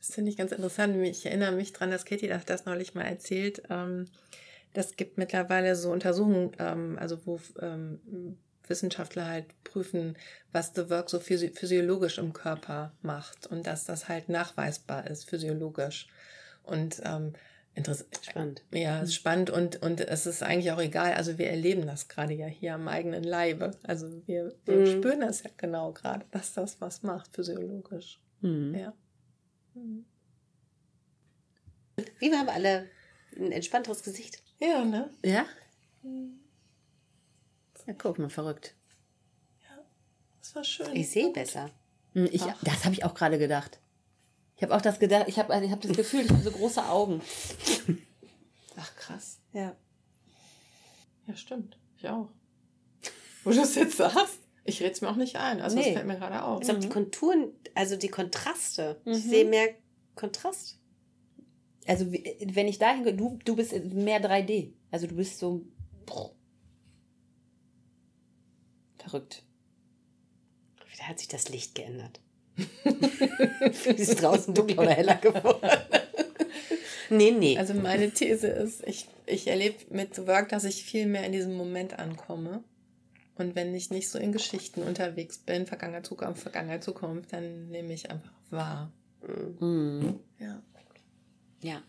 Das 0.07 0.15
finde 0.15 0.31
ich 0.31 0.37
ganz 0.37 0.53
interessant. 0.53 0.97
Ich 1.05 1.27
erinnere 1.27 1.53
mich 1.53 1.73
daran, 1.73 1.91
dass 1.91 2.05
Katie 2.05 2.33
das 2.47 2.65
neulich 2.65 2.95
mal 2.95 3.03
erzählt. 3.03 3.63
Ähm, 3.71 4.07
das 4.73 4.95
gibt 4.97 5.19
mittlerweile 5.19 5.75
so 5.75 5.91
Untersuchungen, 5.91 6.53
ähm, 6.61 6.97
also 7.01 7.19
wo 7.27 7.41
ähm, 7.61 8.37
Wissenschaftler 8.69 9.27
halt 9.27 9.47
prüfen, 9.65 10.17
was 10.53 10.73
The 10.75 10.91
Work 10.91 11.11
so 11.11 11.19
physiologisch 11.19 12.19
im 12.19 12.33
Körper 12.33 12.93
macht 13.03 13.47
und 13.49 13.67
dass 13.67 13.85
das 13.85 14.09
halt 14.09 14.29
nachweisbar 14.29 15.09
ist, 15.09 15.29
physiologisch. 15.29 16.07
Und 16.63 17.01
ähm, 17.05 17.33
Spannend. 18.23 18.63
Ja, 18.73 19.01
ist 19.01 19.15
spannend 19.15 19.51
und, 19.51 19.83
und 19.83 20.01
es 20.01 20.25
ist 20.25 20.43
eigentlich 20.43 20.73
auch 20.73 20.81
egal. 20.81 21.13
Also 21.13 21.37
wir 21.37 21.51
erleben 21.51 21.87
das 21.87 22.09
gerade 22.09 22.33
ja 22.33 22.47
hier 22.47 22.75
am 22.75 22.89
eigenen 22.89 23.23
Leibe. 23.23 23.73
Also 23.83 24.23
wir, 24.27 24.55
wir 24.65 24.77
mhm. 24.77 24.87
spüren 24.87 25.21
das 25.21 25.43
ja 25.43 25.51
genau 25.59 25.93
gerade, 25.93 26.25
dass 26.31 26.55
das 26.55 26.81
was 26.81 27.03
macht, 27.03 27.35
physiologisch. 27.35 28.19
Mhm. 28.41 28.75
Ja. 28.75 28.95
Mhm. 29.77 30.07
Wie 32.19 32.31
wir 32.31 32.39
haben 32.39 32.49
alle 32.49 32.91
ein 33.37 33.53
entspannteres 33.53 34.03
Gesicht. 34.03 34.43
Ja, 34.59 34.85
ne? 34.85 35.11
Ja? 35.25 35.45
Mhm. 36.03 36.41
Ja, 37.87 37.95
guck 37.97 38.19
mal, 38.19 38.31
verrückt. 38.31 38.75
Ja, 39.63 39.85
das 40.41 40.55
war 40.55 40.65
schön. 40.65 40.97
Ich 40.97 41.11
sehe 41.11 41.31
besser. 41.33 41.71
Hm, 42.15 42.29
ich, 42.33 42.43
das 42.63 42.85
habe 42.85 42.95
ich 42.95 43.05
auch 43.05 43.15
gerade 43.15 43.39
gedacht. 43.39 43.79
Ich 44.57 44.63
habe 44.63 44.75
auch 44.75 44.81
das 44.81 44.99
gedacht, 44.99 45.29
ich 45.29 45.39
habe 45.39 45.65
ich 45.65 45.71
hab 45.71 45.81
das 45.83 45.95
Gefühl, 45.95 46.23
ich 46.23 46.31
habe 46.31 46.43
so 46.43 46.51
große 46.51 46.85
Augen. 46.85 47.21
Ach, 48.77 48.97
krass. 48.97 49.39
Ja. 49.53 49.77
Ja, 51.27 51.37
stimmt. 51.37 51.79
Ich 51.99 52.09
auch. 52.09 52.31
Wo 53.45 53.51
du 53.51 53.61
es 53.61 53.75
jetzt 53.75 53.99
sagst, 53.99 54.39
ich 54.67 54.81
rede 54.81 54.93
es 54.93 55.01
mir 55.01 55.09
auch 55.09 55.17
nicht 55.17 55.37
ein. 55.37 55.61
Also, 55.61 55.77
nee. 55.77 55.85
das 55.85 55.93
fällt 55.93 56.07
mir 56.07 56.17
gerade 56.17 56.43
auf. 56.43 56.61
Ich 56.61 56.67
glaube, 56.67 56.81
die 56.81 56.89
Konturen, 56.89 57.53
also 57.75 57.97
die 57.97 58.09
Kontraste. 58.09 59.01
Mhm. 59.05 59.13
Ich 59.13 59.23
sehe 59.23 59.45
mehr 59.45 59.69
Kontrast. 60.15 60.79
Also, 61.87 62.11
wenn 62.13 62.69
ich 62.69 62.79
dahin 62.79 63.05
gehe, 63.05 63.15
du, 63.15 63.39
du 63.45 63.57
bist 63.57 63.73
mehr 63.73 64.21
3D. 64.21 64.73
Also, 64.91 65.07
du 65.07 65.15
bist 65.15 65.39
so. 65.39 65.63
Verrückt. 68.99 69.45
Wieder 70.93 71.09
hat 71.09 71.19
sich 71.19 71.29
das 71.29 71.49
Licht 71.49 71.75
geändert. 71.75 72.21
ist 73.85 74.23
draußen 74.23 74.55
dunkler 74.55 74.83
oder 74.83 74.93
heller 74.93 75.17
geworden? 75.17 75.69
nee, 77.11 77.31
nee. 77.31 77.59
Also 77.59 77.75
meine 77.75 78.11
These 78.11 78.49
ist, 78.49 78.83
ich, 78.87 79.07
ich 79.27 79.47
erlebe 79.47 79.77
mit 79.91 80.27
Work, 80.27 80.49
dass 80.49 80.65
ich 80.65 80.83
viel 80.83 81.07
mehr 81.07 81.25
in 81.25 81.33
diesem 81.33 81.55
Moment 81.55 81.99
ankomme. 81.99 82.65
Und 83.39 83.55
wenn 83.55 83.75
ich 83.75 83.91
nicht 83.91 84.09
so 84.09 84.19
in 84.19 84.33
Geschichten 84.33 84.83
unterwegs 84.83 85.39
bin, 85.39 85.67
Vergangenheit, 85.67 86.07
Zukunft, 86.07 86.43
Vergangenheit, 86.43 86.83
Zukunft, 86.83 87.33
dann 87.33 87.69
nehme 87.69 87.93
ich 87.93 88.11
einfach 88.11 88.33
wahr. 88.51 88.93
Mhm. 89.61 90.21
Ja. 90.39 90.63
Ja. 91.63 91.83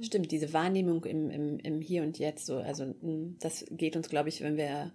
Stimmt, 0.00 0.30
diese 0.32 0.52
Wahrnehmung 0.52 1.04
im, 1.04 1.30
im, 1.30 1.58
im 1.58 1.80
Hier 1.80 2.02
und 2.02 2.18
Jetzt, 2.18 2.46
so, 2.46 2.56
also 2.56 2.94
das 3.40 3.64
geht 3.70 3.94
uns, 3.94 4.08
glaube 4.08 4.30
ich, 4.30 4.40
wenn 4.40 4.56
wir, 4.56 4.92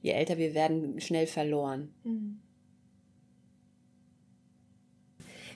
je 0.00 0.12
älter 0.12 0.38
wir 0.38 0.54
werden, 0.54 0.98
schnell 1.00 1.26
verloren. 1.26 1.92
Mhm. 2.04 2.40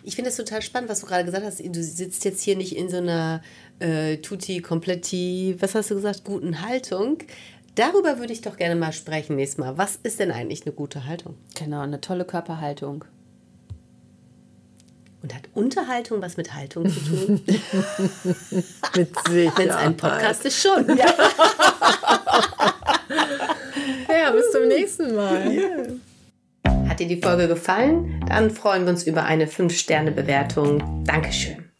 Ich 0.02 0.14
finde 0.14 0.30
es 0.30 0.36
total 0.36 0.62
spannend, 0.62 0.88
was 0.88 1.00
du 1.00 1.06
gerade 1.06 1.24
gesagt 1.24 1.44
hast. 1.44 1.58
Du 1.58 1.82
sitzt 1.82 2.24
jetzt 2.24 2.40
hier 2.40 2.56
nicht 2.56 2.76
in 2.76 2.88
so 2.88 2.98
einer 2.98 3.42
äh, 3.80 4.18
tutti, 4.18 4.60
kompletti, 4.60 5.56
was 5.58 5.74
hast 5.74 5.90
du 5.90 5.96
gesagt, 5.96 6.22
guten 6.22 6.62
Haltung. 6.62 7.18
Darüber 7.76 8.18
würde 8.18 8.32
ich 8.32 8.40
doch 8.40 8.56
gerne 8.56 8.74
mal 8.74 8.92
sprechen 8.92 9.36
nächstes 9.36 9.58
Mal. 9.58 9.76
Was 9.76 9.96
ist 10.02 10.18
denn 10.18 10.32
eigentlich 10.32 10.64
eine 10.64 10.74
gute 10.74 11.04
Haltung? 11.04 11.34
Genau, 11.58 11.80
eine 11.82 12.00
tolle 12.00 12.24
Körperhaltung. 12.24 13.04
Und 15.22 15.34
hat 15.34 15.42
Unterhaltung 15.52 16.22
was 16.22 16.38
mit 16.38 16.54
Haltung 16.54 16.88
zu 16.88 17.00
tun? 17.00 17.44
mit 18.96 19.14
Sicherheit. 19.28 19.58
Wenn 19.58 19.68
es 19.68 19.76
ein 19.76 19.94
Podcast 19.96 20.46
ist, 20.46 20.62
schon. 20.62 20.96
Ja. 20.96 21.06
ja, 24.08 24.30
bis 24.30 24.50
zum 24.52 24.68
nächsten 24.68 25.14
Mal. 25.14 25.52
Yeah. 25.52 26.88
Hat 26.88 26.98
dir 26.98 27.08
die 27.08 27.20
Folge 27.20 27.46
gefallen? 27.46 28.24
Dann 28.26 28.50
freuen 28.50 28.84
wir 28.84 28.90
uns 28.90 29.06
über 29.06 29.24
eine 29.24 29.44
5-Sterne-Bewertung. 29.46 31.04
Dankeschön. 31.04 31.70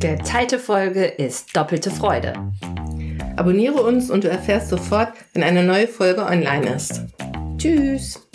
Titel 0.00 0.58
Folge 0.58 1.06
ist 1.06 1.56
Doppelte 1.56 1.90
Freude. 1.90 2.34
Abonniere 3.36 3.82
uns 3.82 4.10
und 4.10 4.24
du 4.24 4.28
erfährst 4.30 4.70
sofort, 4.70 5.12
wenn 5.34 5.42
eine 5.42 5.62
neue 5.62 5.86
Folge 5.86 6.24
online 6.24 6.74
ist. 6.74 7.02
Tschüss. 7.58 8.26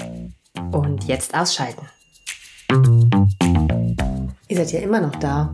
Und 0.72 1.06
jetzt 1.06 1.34
ausschalten. 1.36 1.88
Ihr 4.48 4.58
seid 4.58 4.72
ja 4.72 4.80
immer 4.82 5.02
noch 5.02 5.16
da. 5.16 5.54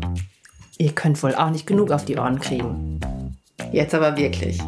Ihr 0.77 0.91
könnt 0.93 1.21
wohl 1.23 1.33
auch 1.33 1.49
nicht 1.49 1.65
genug 1.65 1.91
auf 1.91 2.05
die 2.05 2.17
Ohren 2.17 2.39
kriegen. 2.39 2.99
Jetzt 3.71 3.95
aber 3.95 4.17
wirklich. 4.17 4.61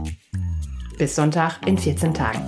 Bis 0.97 1.15
Sonntag 1.15 1.59
in 1.65 1.77
14 1.77 2.13
Tagen. 2.13 2.41